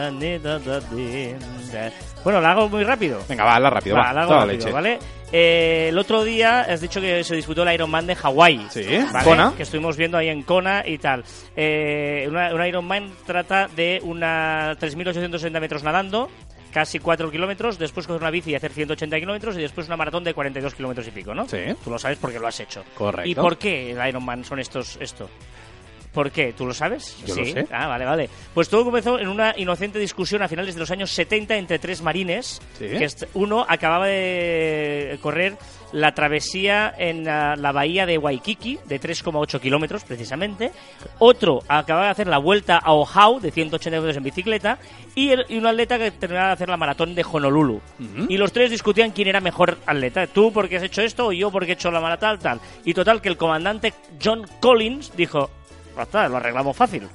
Bueno, 2.26 2.42
la 2.42 2.52
hago 2.52 2.68
muy 2.68 2.84
rápido. 2.84 3.22
Venga, 3.30 3.44
va, 3.44 3.56
hazla 3.56 3.70
rápido, 3.70 3.96
va. 3.96 4.02
Va, 4.08 4.14
la 4.14 4.22
hago 4.24 4.34
rápido, 4.34 4.54
leche. 4.54 4.72
¿vale? 4.72 5.00
Eh, 5.32 5.90
el 5.90 5.98
otro 6.00 6.24
día 6.24 6.62
has 6.62 6.82
dicho 6.82 7.00
que 7.00 7.24
se 7.24 7.36
disputó 7.36 7.62
el 7.62 7.72
Ironman 7.72 8.08
de 8.08 8.16
Hawái. 8.16 8.66
Sí, 8.72 8.84
¿vale? 9.14 9.24
Kona. 9.24 9.54
Que 9.56 9.62
estuvimos 9.62 9.96
viendo 9.96 10.18
ahí 10.18 10.30
en 10.30 10.42
Kona 10.42 10.84
y 10.86 10.98
tal. 10.98 11.24
Eh, 11.56 12.26
una, 12.28 12.52
una 12.54 12.68
Ironman 12.68 13.12
trata 13.28 13.68
de 13.68 14.00
una 14.04 14.76
3.860 14.80 15.60
metros 15.60 15.84
nadando, 15.84 16.28
casi 16.74 16.98
4 16.98 17.30
kilómetros, 17.30 17.78
después 17.78 18.08
con 18.08 18.16
una 18.16 18.32
bici 18.32 18.50
y 18.52 18.56
hacer 18.56 18.72
180 18.72 19.20
kilómetros 19.20 19.56
y 19.58 19.62
después 19.62 19.86
una 19.86 19.96
maratón 19.96 20.24
de 20.24 20.34
42 20.34 20.74
kilómetros 20.74 21.08
y 21.08 21.12
pico, 21.12 21.36
¿no? 21.36 21.48
Sí. 21.48 21.60
Tú 21.84 21.92
lo 21.92 22.00
sabes 22.00 22.18
porque 22.18 22.40
lo 22.40 22.48
has 22.48 22.60
hecho. 22.60 22.84
Correcto. 22.96 23.30
¿Y 23.30 23.36
por 23.36 23.58
qué 23.60 23.92
el 23.92 24.08
Ironman 24.08 24.44
son 24.44 24.60
estos 24.60 24.98
esto? 25.00 25.30
¿Por 26.16 26.32
qué? 26.32 26.54
¿Tú 26.54 26.66
lo 26.66 26.74
sabes? 26.74 27.16
Yo 27.28 27.36
sí. 27.36 27.42
lo 27.42 27.46
sé. 27.48 27.68
Ah, 27.72 27.86
vale, 27.88 28.06
vale. 28.06 28.30
Pues 28.54 28.70
todo 28.70 28.86
comenzó 28.86 29.20
en 29.20 29.28
una 29.28 29.54
inocente 29.58 30.00
discusión 30.00 30.42
a 30.42 30.48
finales 30.48 30.74
de 30.74 30.80
los 30.80 30.90
años 30.90 31.12
70 31.12 31.58
entre 31.58 31.78
tres 31.78 32.02
marines. 32.02 32.60
Sí. 32.80 32.88
Que 32.88 33.08
uno 33.34 33.66
acababa 33.68 34.08
de 34.08 35.20
correr 35.22 35.58
la 35.92 36.14
travesía 36.14 36.94
en 36.98 37.24
la, 37.24 37.56
la 37.56 37.72
bahía 37.72 38.06
de 38.06 38.18
Waikiki, 38.18 38.80
de 38.86 39.00
3,8 39.00 39.60
kilómetros 39.60 40.04
precisamente. 40.04 40.72
Otro 41.20 41.60
acababa 41.68 42.06
de 42.08 42.12
hacer 42.12 42.28
la 42.28 42.38
vuelta 42.38 42.78
a 42.78 42.94
Oahu, 42.94 43.40
de 43.40 43.52
180 43.52 43.90
kilómetros 43.96 44.18
en 44.18 44.24
bicicleta. 44.24 44.80
Y, 45.16 45.30
el- 45.30 45.46
y 45.50 45.58
un 45.58 45.66
atleta 45.68 45.98
que 45.98 46.12
terminaba 46.12 46.48
de 46.48 46.54
hacer 46.54 46.70
la 46.70 46.78
maratón 46.78 47.14
de 47.16 47.26
Honolulu. 47.30 47.82
Y 48.30 48.38
los 48.38 48.52
tres 48.52 48.72
discutían 48.72 49.12
quién 49.12 49.28
era 49.28 49.40
mejor 49.42 49.78
atleta. 49.86 50.28
Tú 50.28 50.52
porque 50.52 50.78
has 50.78 50.84
hecho 50.84 51.02
esto 51.02 51.28
o 51.28 51.32
yo 51.32 51.52
porque 51.52 51.72
he 51.72 51.74
hecho 51.76 51.92
la 51.92 52.00
maratón, 52.02 52.40
tal. 52.40 52.60
Y 52.84 52.94
total 52.94 53.22
que 53.22 53.30
el 53.30 53.38
comandante 53.38 53.94
John 54.24 54.46
Collins 54.60 55.12
dijo, 55.16 55.50
"Basta, 55.96 56.28
lo 56.28 56.38
arreglamos 56.38 56.76
fácil. 56.76 57.08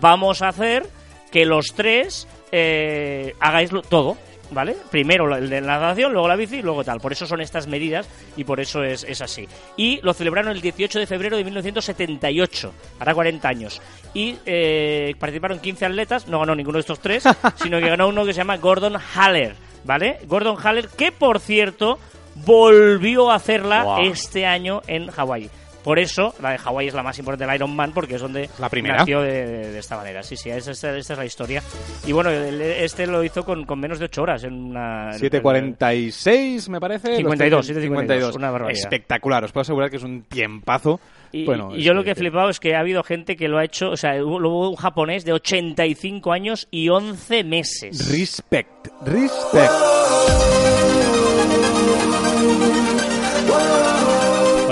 Vamos 0.00 0.42
a 0.42 0.48
hacer 0.48 0.86
que 1.30 1.44
los 1.44 1.66
tres 1.74 2.26
eh, 2.52 3.34
hagáis 3.40 3.70
lo- 3.72 3.82
todo, 3.82 4.16
¿vale? 4.50 4.74
Primero 4.90 5.36
el 5.36 5.50
de 5.50 5.60
la 5.60 5.78
natación, 5.78 6.12
luego 6.12 6.26
la 6.28 6.36
bici 6.36 6.56
y 6.56 6.62
luego 6.62 6.82
tal. 6.84 7.00
Por 7.00 7.12
eso 7.12 7.26
son 7.26 7.40
estas 7.42 7.66
medidas 7.66 8.08
y 8.36 8.44
por 8.44 8.60
eso 8.60 8.82
es, 8.82 9.04
es 9.04 9.20
así. 9.20 9.46
Y 9.76 10.00
lo 10.02 10.14
celebraron 10.14 10.52
el 10.52 10.60
18 10.62 10.98
de 10.98 11.06
febrero 11.06 11.36
de 11.36 11.44
1978, 11.44 12.72
hará 13.00 13.14
40 13.14 13.48
años. 13.48 13.82
Y 14.14 14.36
eh, 14.46 15.14
participaron 15.18 15.58
15 15.60 15.84
atletas, 15.86 16.28
no 16.28 16.38
ganó 16.40 16.54
ninguno 16.54 16.76
de 16.76 16.80
estos 16.80 17.00
tres, 17.00 17.24
sino 17.56 17.78
que 17.78 17.88
ganó 17.88 18.08
uno 18.08 18.24
que 18.24 18.32
se 18.32 18.38
llama 18.38 18.56
Gordon 18.56 18.96
Haller, 19.14 19.54
¿vale? 19.84 20.20
Gordon 20.26 20.56
Haller, 20.64 20.88
que 20.88 21.12
por 21.12 21.40
cierto 21.40 21.98
volvió 22.46 23.30
a 23.30 23.34
hacerla 23.34 23.82
este 24.02 24.46
año 24.46 24.80
en 24.86 25.08
Hawái. 25.10 25.50
Por 25.84 25.98
eso, 25.98 26.34
la 26.42 26.50
de 26.50 26.58
Hawái 26.58 26.88
es 26.88 26.94
la 26.94 27.02
más 27.02 27.18
importante 27.18 27.46
del 27.46 27.54
Iron 27.54 27.74
Man, 27.74 27.92
porque 27.94 28.16
es 28.16 28.20
donde 28.20 28.50
La 28.58 28.68
primera. 28.68 28.96
nació 28.98 29.20
de, 29.22 29.46
de- 29.46 29.72
de 29.72 29.78
esta 29.78 29.96
manera. 29.96 30.22
Sí, 30.22 30.36
sí, 30.36 30.50
esa, 30.50 30.72
esa- 30.72 30.96
esta 30.96 31.12
es 31.14 31.18
la 31.18 31.24
historia. 31.24 31.62
Y 32.06 32.12
bueno, 32.12 32.30
el- 32.30 32.60
este 32.60 33.06
lo 33.06 33.22
hizo 33.24 33.44
con, 33.44 33.64
con 33.64 33.80
menos 33.80 33.98
de 33.98 34.04
8 34.06 34.22
horas 34.22 34.44
en 34.44 34.52
una... 34.54 35.10
7.46 35.12 36.68
me 36.68 36.80
parece. 36.80 37.16
52, 37.16 37.68
Los 37.68 37.76
7.52, 37.82 38.34
una 38.36 38.50
barbaridad. 38.50 38.78
Espectacular, 38.80 39.44
os 39.44 39.52
puedo 39.52 39.62
asegurar 39.62 39.88
que 39.90 39.96
es 39.96 40.02
un 40.02 40.22
tiempazo. 40.24 41.00
Y, 41.32 41.44
bueno, 41.44 41.70
y 41.74 41.82
yo 41.82 41.94
lo 41.94 42.02
que 42.04 42.10
he 42.10 42.14
que- 42.14 42.20
flipado 42.20 42.48
es 42.50 42.58
que 42.60 42.74
ha 42.74 42.80
habido 42.80 43.02
gente 43.02 43.36
que 43.36 43.48
lo 43.48 43.58
ha 43.58 43.64
hecho, 43.64 43.90
o 43.90 43.96
sea, 43.96 44.22
hubo, 44.22 44.36
hubo 44.38 44.70
un 44.70 44.76
japonés 44.76 45.24
de 45.24 45.32
85 45.32 46.32
años 46.32 46.66
y 46.70 46.88
11 46.88 47.44
meses. 47.44 48.10
Respect, 48.10 48.88
respect. 49.06 49.72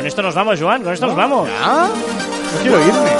Con 0.07 0.09
esto 0.11 0.23
nos 0.23 0.35
vamos, 0.37 0.61
Joan, 0.61 0.85
con 0.85 0.93
esto 0.93 1.09
nos 1.09 1.17
vamos. 1.17 1.49
No 1.49 2.61
quiero 2.63 2.79
irme. 2.81 3.11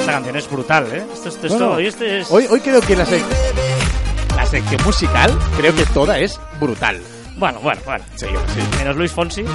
Esta 0.00 0.12
canción 0.12 0.36
es 0.36 0.50
brutal, 0.50 0.86
¿eh? 0.90 1.04
Esto, 1.12 1.28
esto, 1.28 1.46
esto- 1.48 1.58
Bueno, 1.58 1.72
hoy 1.74 1.86
este 1.86 2.20
es... 2.20 2.30
hoy, 2.30 2.46
hoy 2.48 2.60
creo 2.60 2.80
que 2.80 2.96
la, 2.96 3.04
sec- 3.04 3.22
la 4.34 4.46
sección 4.46 4.82
musical, 4.86 5.38
creo 5.58 5.74
que 5.74 5.84
toda 5.84 6.18
es 6.18 6.40
brutal. 6.58 6.98
Bueno, 7.38 7.60
bueno, 7.60 7.80
bueno. 7.84 8.04
Sí, 8.16 8.26
sí. 8.26 8.78
Menos 8.78 8.96
Luis 8.96 9.12
Fonsi. 9.12 9.44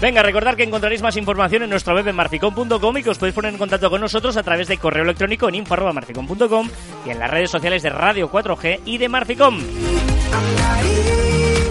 Venga, 0.00 0.22
recordad 0.22 0.54
que 0.56 0.62
encontraréis 0.64 1.02
más 1.02 1.16
información 1.16 1.62
en 1.62 1.70
nuestra 1.70 1.94
web 1.94 2.06
en 2.08 2.16
marficom.com 2.16 2.96
y 2.98 3.02
que 3.02 3.10
os 3.10 3.18
podéis 3.18 3.34
poner 3.34 3.52
en 3.52 3.58
contacto 3.58 3.88
con 3.88 4.00
nosotros 4.00 4.36
a 4.36 4.42
través 4.42 4.68
de 4.68 4.78
correo 4.78 5.04
electrónico 5.04 5.48
en 5.48 5.54
info.marficom.com 5.56 6.68
y 7.06 7.10
en 7.10 7.18
las 7.18 7.30
redes 7.30 7.50
sociales 7.50 7.82
de 7.82 7.90
Radio 7.90 8.30
4G 8.30 8.80
y 8.84 8.98
de 8.98 9.08
Marficom. 9.08 9.58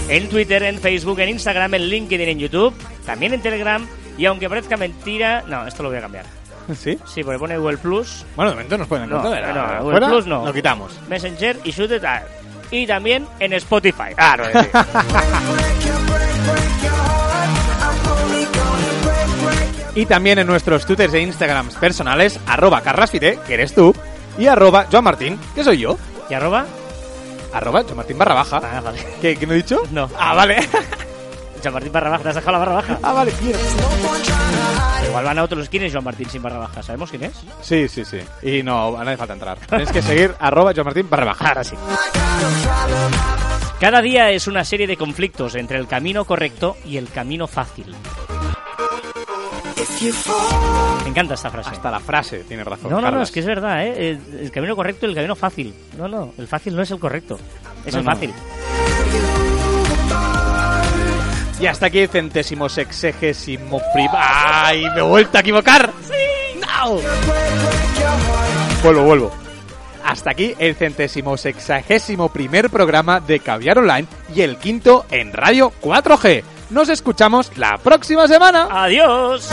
En 0.10 0.30
Twitter, 0.30 0.64
en 0.64 0.80
Facebook, 0.80 1.20
en 1.20 1.30
Instagram, 1.30 1.74
en 1.76 1.88
LinkedIn, 1.90 2.30
en 2.30 2.40
YouTube, 2.40 2.74
también 3.06 3.34
en 3.34 3.42
Telegram 3.42 3.86
y 4.18 4.26
aunque 4.26 4.48
parezca 4.50 4.78
mentira... 4.78 5.44
No, 5.48 5.68
esto 5.68 5.84
lo 5.84 5.90
voy 5.90 5.98
a 5.98 6.02
cambiar. 6.02 6.26
¿Sí? 6.76 6.98
Sí, 7.06 7.24
porque 7.24 7.38
pone 7.38 7.58
Google 7.58 7.78
Plus, 7.78 8.26
Bueno, 8.36 8.52
de 8.52 8.56
momento 8.56 8.78
nos 8.80 8.88
pueden 8.88 9.10
No, 9.10 9.18
encontrar. 9.18 9.54
no, 9.54 9.62
Ahora, 9.62 9.80
Google 9.82 9.92
fuera, 10.00 10.08
Plus 10.10 10.26
no. 10.28 10.46
Lo 10.46 10.54
quitamos. 10.54 11.00
Messenger 11.08 11.60
y 11.64 11.72
Shoot 11.72 11.92
It 11.92 12.04
Out. 12.04 12.24
Y 12.72 12.88
también 12.88 13.28
en 13.40 13.54
Spotify. 13.54 14.14
Gonna 14.18 14.36
break 14.52 15.76
Y 19.96 20.06
también 20.06 20.40
en 20.40 20.48
nuestros 20.48 20.86
twitters 20.86 21.14
e 21.14 21.22
instagrams 21.22 21.76
personales, 21.76 22.38
arroba 22.48 22.82
carrasfite, 22.82 23.40
que 23.48 23.54
eres 23.54 23.74
tú, 23.74 23.96
y 24.38 24.48
arroba 24.48 24.88
Joan 24.92 25.06
Martín, 25.06 25.40
que 25.56 25.64
soy 25.64 25.80
yo. 25.80 25.98
¿Y 26.30 26.34
arroba? 26.34 26.66
Arroba 27.54 27.84
Joan 27.84 27.96
Martín 27.96 28.18
barra 28.18 28.34
baja. 28.34 28.60
Ah, 28.62 28.82
vale. 28.82 29.00
¿Qué, 29.22 29.38
qué 29.38 29.48
me 29.48 29.54
he 29.54 29.58
dicho? 29.58 29.82
No. 29.92 30.10
Ah, 30.20 30.34
vale. 30.34 30.58
Joan 31.64 31.74
Martín 31.74 31.92
barra 31.92 32.10
baja, 32.12 32.24
¿te 32.24 32.30
has 32.30 32.36
dejado 32.36 32.52
la 32.54 32.58
barra 32.60 32.74
baja? 32.74 33.00
ah, 33.02 33.14
vale, 33.14 33.32
tío. 33.32 33.56
Igual 35.08 35.26
van 35.26 35.40
a 35.40 35.44
otros. 35.44 35.70
¿Quién 35.70 35.84
es 35.84 35.92
Joan 35.92 36.04
Martín 36.04 36.30
sin 36.30 36.42
barra 36.42 36.60
baja? 36.60 36.84
¿Sabemos 36.84 37.10
quién 37.10 37.24
es? 37.26 37.34
Sí, 37.62 37.88
sí, 37.88 38.04
sí. 38.06 38.20
Y 38.42 38.62
no, 38.64 38.98
a 38.98 39.04
nadie 39.04 39.18
falta 39.18 39.34
entrar. 39.34 39.58
Tienes 39.68 39.92
que 39.92 40.02
seguir 40.02 40.36
arroba 40.40 40.72
Joan 40.74 40.86
Martín 40.86 41.10
barra 41.10 41.26
baja. 41.26 41.48
Ahora 41.50 41.64
sí. 41.64 41.76
Cada 43.80 44.02
día 44.02 44.32
es 44.32 44.48
una 44.48 44.64
serie 44.64 44.88
de 44.88 44.98
conflictos 44.98 45.56
entre 45.56 45.78
el 45.78 45.88
camino 45.88 46.26
correcto 46.26 46.78
y 46.86 46.98
el 46.98 47.10
camino 47.10 47.48
fácil. 47.48 47.96
Me 51.04 51.10
encanta 51.10 51.34
esta 51.36 51.50
frase. 51.50 51.70
Hasta 51.72 51.92
la 51.92 52.00
frase, 52.00 52.40
tiene 52.44 52.64
razón. 52.64 52.90
No, 52.92 53.02
no, 53.02 53.12
no, 53.12 53.22
es 53.22 53.32
que 53.32 53.40
es 53.40 53.46
verdad, 53.46 53.86
¿eh? 53.86 54.10
El, 54.12 54.40
el 54.42 54.52
camino 54.52 54.76
correcto 54.76 55.06
y 55.06 55.10
el 55.10 55.16
camino 55.16 55.36
fácil. 55.36 55.74
No, 55.98 56.08
no, 56.08 56.34
el 56.38 56.48
fácil 56.48 56.76
no 56.76 56.82
es 56.82 56.92
el 56.92 57.00
correcto. 57.00 57.38
Es 57.86 57.94
No, 57.94 58.00
el 58.00 58.06
no. 58.06 58.12
Y 61.60 61.68
hasta 61.68 61.86
aquí 61.88 62.00
el 62.00 62.10
centésimo 62.10 62.68
sexagésimo 62.68 63.82
prim... 63.94 64.10
¡Ay! 64.14 64.86
¡Me 64.94 65.00
he 65.00 65.02
vuelto 65.02 65.38
a 65.38 65.42
equivocar! 65.42 65.92
¡Sí! 66.04 66.60
¡No! 66.60 66.98
Vuelvo, 68.84 69.04
vuelvo. 69.04 69.32
Hasta 70.04 70.32
aquí 70.32 70.54
el 70.60 70.76
centésimo 70.76 71.38
sexagésimo 71.38 72.30
primer 72.30 72.70
programa 72.70 73.20
de 73.20 73.40
Caviar 73.40 73.80
Online 73.80 74.08
y 74.34 74.42
el 74.42 74.58
quinto 74.58 75.06
en 75.10 75.34
Radio 75.34 75.72
4G. 75.82 76.44
Nos 76.70 76.90
escuchamos 76.90 77.52
la 77.58 77.78
próxima 77.78 78.28
semana. 78.28 78.68
¡Adiós! 78.70 79.50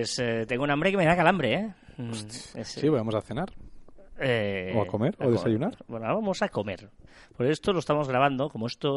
Pues 0.00 0.18
eh, 0.18 0.46
tengo 0.46 0.64
un 0.64 0.70
hambre 0.70 0.90
que 0.90 0.96
me 0.96 1.04
da 1.04 1.14
calambre, 1.14 1.52
¿eh? 1.54 1.74
Mm, 1.98 2.12
Sí, 2.64 2.88
vamos 2.88 3.14
a 3.14 3.20
cenar. 3.20 3.52
eh, 4.18 4.72
¿O 4.74 4.82
a 4.82 4.86
comer? 4.86 5.14
¿O 5.20 5.30
desayunar? 5.30 5.76
Bueno, 5.88 6.06
vamos 6.06 6.40
a 6.42 6.48
comer. 6.48 6.88
Por 7.36 7.46
esto 7.46 7.72
lo 7.72 7.80
estamos 7.80 8.08
grabando, 8.08 8.48
como 8.48 8.66
esto... 8.66 8.90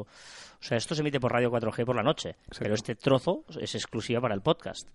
O 0.00 0.06
sea, 0.60 0.76
esto 0.78 0.94
se 0.94 1.00
emite 1.02 1.20
por 1.20 1.32
Radio 1.32 1.50
4G 1.50 1.84
por 1.84 1.96
la 1.96 2.02
noche, 2.02 2.36
pero 2.58 2.74
este 2.74 2.94
trozo 2.96 3.44
es 3.60 3.74
exclusiva 3.74 4.20
para 4.20 4.34
el 4.34 4.40
podcast. 4.42 4.88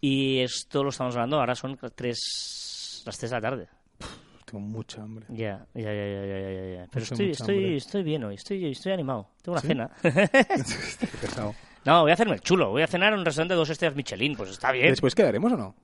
Y 0.00 0.40
esto 0.40 0.82
lo 0.82 0.90
estamos 0.90 1.14
grabando, 1.14 1.38
ahora 1.40 1.54
son 1.54 1.78
tres, 1.94 3.02
las 3.06 3.16
3 3.18 3.30
de 3.30 3.36
la 3.36 3.40
tarde. 3.40 3.68
Tengo 4.44 4.60
mucha 4.60 5.02
hambre. 5.02 5.26
Ya, 5.30 5.66
ya, 5.74 5.82
ya, 5.82 5.92
ya, 5.92 6.26
ya, 6.26 6.50
ya, 6.50 6.74
ya. 6.76 6.86
Pero 6.90 7.02
estoy, 7.04 7.30
estoy, 7.30 7.56
hambre. 7.56 7.76
estoy 7.76 8.02
bien 8.02 8.24
hoy, 8.24 8.34
estoy, 8.34 8.66
estoy 8.70 8.92
animado. 8.92 9.28
Tengo 9.42 9.54
una 9.54 9.60
¿Sí? 9.62 9.68
cena. 9.68 9.90
Pesado. 11.20 11.54
No, 11.84 12.02
voy 12.02 12.10
a 12.10 12.14
hacerme 12.14 12.34
el 12.34 12.40
chulo. 12.40 12.70
Voy 12.70 12.82
a 12.82 12.86
cenar 12.86 13.12
en 13.12 13.18
un 13.20 13.24
restaurante 13.24 13.54
de 13.54 13.58
dos 13.58 13.70
estrellas 13.70 13.96
Michelin. 13.96 14.36
Pues 14.36 14.50
está 14.50 14.72
bien. 14.72 14.88
¿Después 14.88 15.14
quedaremos 15.14 15.52
o 15.52 15.56
no? 15.56 15.74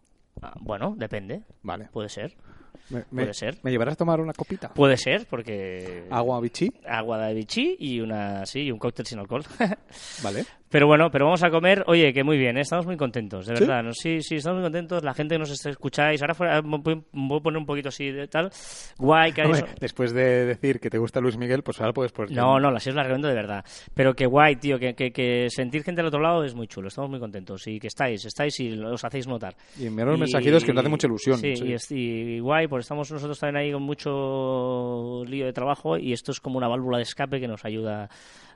Ah, 0.43 0.55
bueno, 0.61 0.95
depende. 0.97 1.43
Vale. 1.63 1.89
Puede 1.93 2.09
ser. 2.09 2.37
Me, 2.91 3.03
Puede 3.03 3.27
me- 3.29 3.35
ser. 3.35 3.59
¿Me 3.63 3.71
llevarás 3.71 3.95
a 3.95 3.97
tomar 3.97 4.21
una 4.21 4.33
copita? 4.33 4.73
Puede 4.75 4.97
ser, 4.97 5.27
porque... 5.29 6.05
¿Agua 6.11 6.41
bichí? 6.41 6.73
Agua 6.87 7.19
de 7.27 7.35
bichí 7.35 7.77
y 7.79 8.01
una 8.01 8.45
sí, 8.47 8.61
y 8.63 8.73
un 8.73 8.79
cóctel 8.79 9.07
sin 9.07 9.19
alcohol. 9.19 9.43
Vale. 10.23 10.45
Pero 10.69 10.87
bueno, 10.87 11.11
pero 11.11 11.25
vamos 11.25 11.43
a 11.43 11.51
comer. 11.51 11.83
Oye, 11.89 12.13
que 12.13 12.23
muy 12.23 12.39
bien, 12.39 12.57
¿eh? 12.57 12.61
estamos 12.61 12.87
muy 12.87 12.97
contentos, 12.97 13.45
de 13.47 13.57
¿Sí? 13.57 13.65
verdad. 13.65 13.83
¿no? 13.83 13.93
Sí, 13.93 14.23
sí, 14.23 14.37
estamos 14.37 14.59
muy 14.61 14.67
contentos. 14.67 15.03
La 15.03 15.15
gente 15.15 15.35
que 15.35 15.41
nos 15.41 15.67
escucháis. 15.67 16.23
Ahora 16.23 16.35
fuera, 16.35 16.61
voy 16.61 17.03
a 17.39 17.41
poner 17.43 17.59
un 17.59 17.67
poquito 17.67 17.89
así 17.89 18.13
de 18.13 18.29
tal. 18.29 18.51
Guay, 18.97 19.33
que 19.33 19.43
Hombre, 19.43 19.65
después 19.81 20.13
de 20.13 20.47
decir 20.47 20.79
que 20.79 20.89
te 20.89 20.99
gusta 20.99 21.21
Luis 21.21 21.37
Miguel, 21.37 21.65
pues 21.65 21.81
ahora 21.81 21.93
puedes 21.93 22.13
poner... 22.13 22.31
No, 22.37 22.61
no, 22.61 22.71
la 22.71 22.79
sí 22.79 22.91
os 22.91 22.95
la 22.95 23.03
recomiendo 23.03 23.27
de 23.27 23.35
verdad. 23.35 23.65
Pero 23.95 24.15
que 24.15 24.27
guay, 24.27 24.57
tío, 24.57 24.79
que, 24.79 24.95
que, 24.95 25.11
que 25.11 25.49
sentir 25.51 25.83
gente 25.83 26.03
al 26.03 26.07
otro 26.07 26.21
lado 26.21 26.45
es 26.45 26.55
muy 26.55 26.69
chulo. 26.69 26.87
Estamos 26.87 27.11
muy 27.11 27.19
contentos. 27.19 27.67
Y 27.67 27.81
que 27.81 27.89
estáis, 27.89 28.25
estáis 28.25 28.61
y 28.61 28.73
os 28.81 29.05
hacéis 29.05 29.27
notar. 29.27 29.57
Y 29.77 29.87
enviaros 29.87 30.21
mensajitos 30.21 30.63
que 30.65 30.73
nos 30.73 30.83
hace 30.83 30.89
mucha 30.89 31.09
ilusión. 31.09 31.39
Sí, 31.39 31.57
sí. 31.57 31.95
Y, 31.97 32.37
y 32.37 32.39
guay, 32.39 32.60
pues 32.69 32.85
estamos 32.85 33.11
nosotros 33.11 33.39
también 33.39 33.57
ahí 33.65 33.73
con 33.73 33.83
mucho 33.83 35.23
lío 35.27 35.47
de 35.47 35.53
trabajo 35.53 35.97
y 35.97 36.13
esto 36.13 36.33
es 36.33 36.41
como 36.41 36.59
una 36.59 36.69
válvula 36.69 36.97
de 36.99 37.03
escape 37.05 37.41
que 37.41 37.49
nos 37.49 37.65
ayuda 37.65 38.09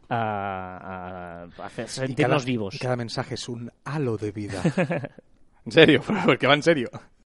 a, 0.08 1.46
a 1.58 1.64
hacer 1.66 1.86
Y 1.86 1.88
sentirnos 1.88 2.42
cada- 2.42 2.46
vivos. 2.46 2.74
Y 2.74 2.78
cada 2.78 2.96
mensaje 2.96 3.34
es 3.34 3.48
un 3.48 3.70
halo 3.84 4.16
de 4.16 4.32
vida. 4.32 4.62
en 5.66 5.72
serio, 5.72 6.02
porque 6.24 6.46
va 6.46 6.54
en 6.54 6.62
serio. 6.62 6.88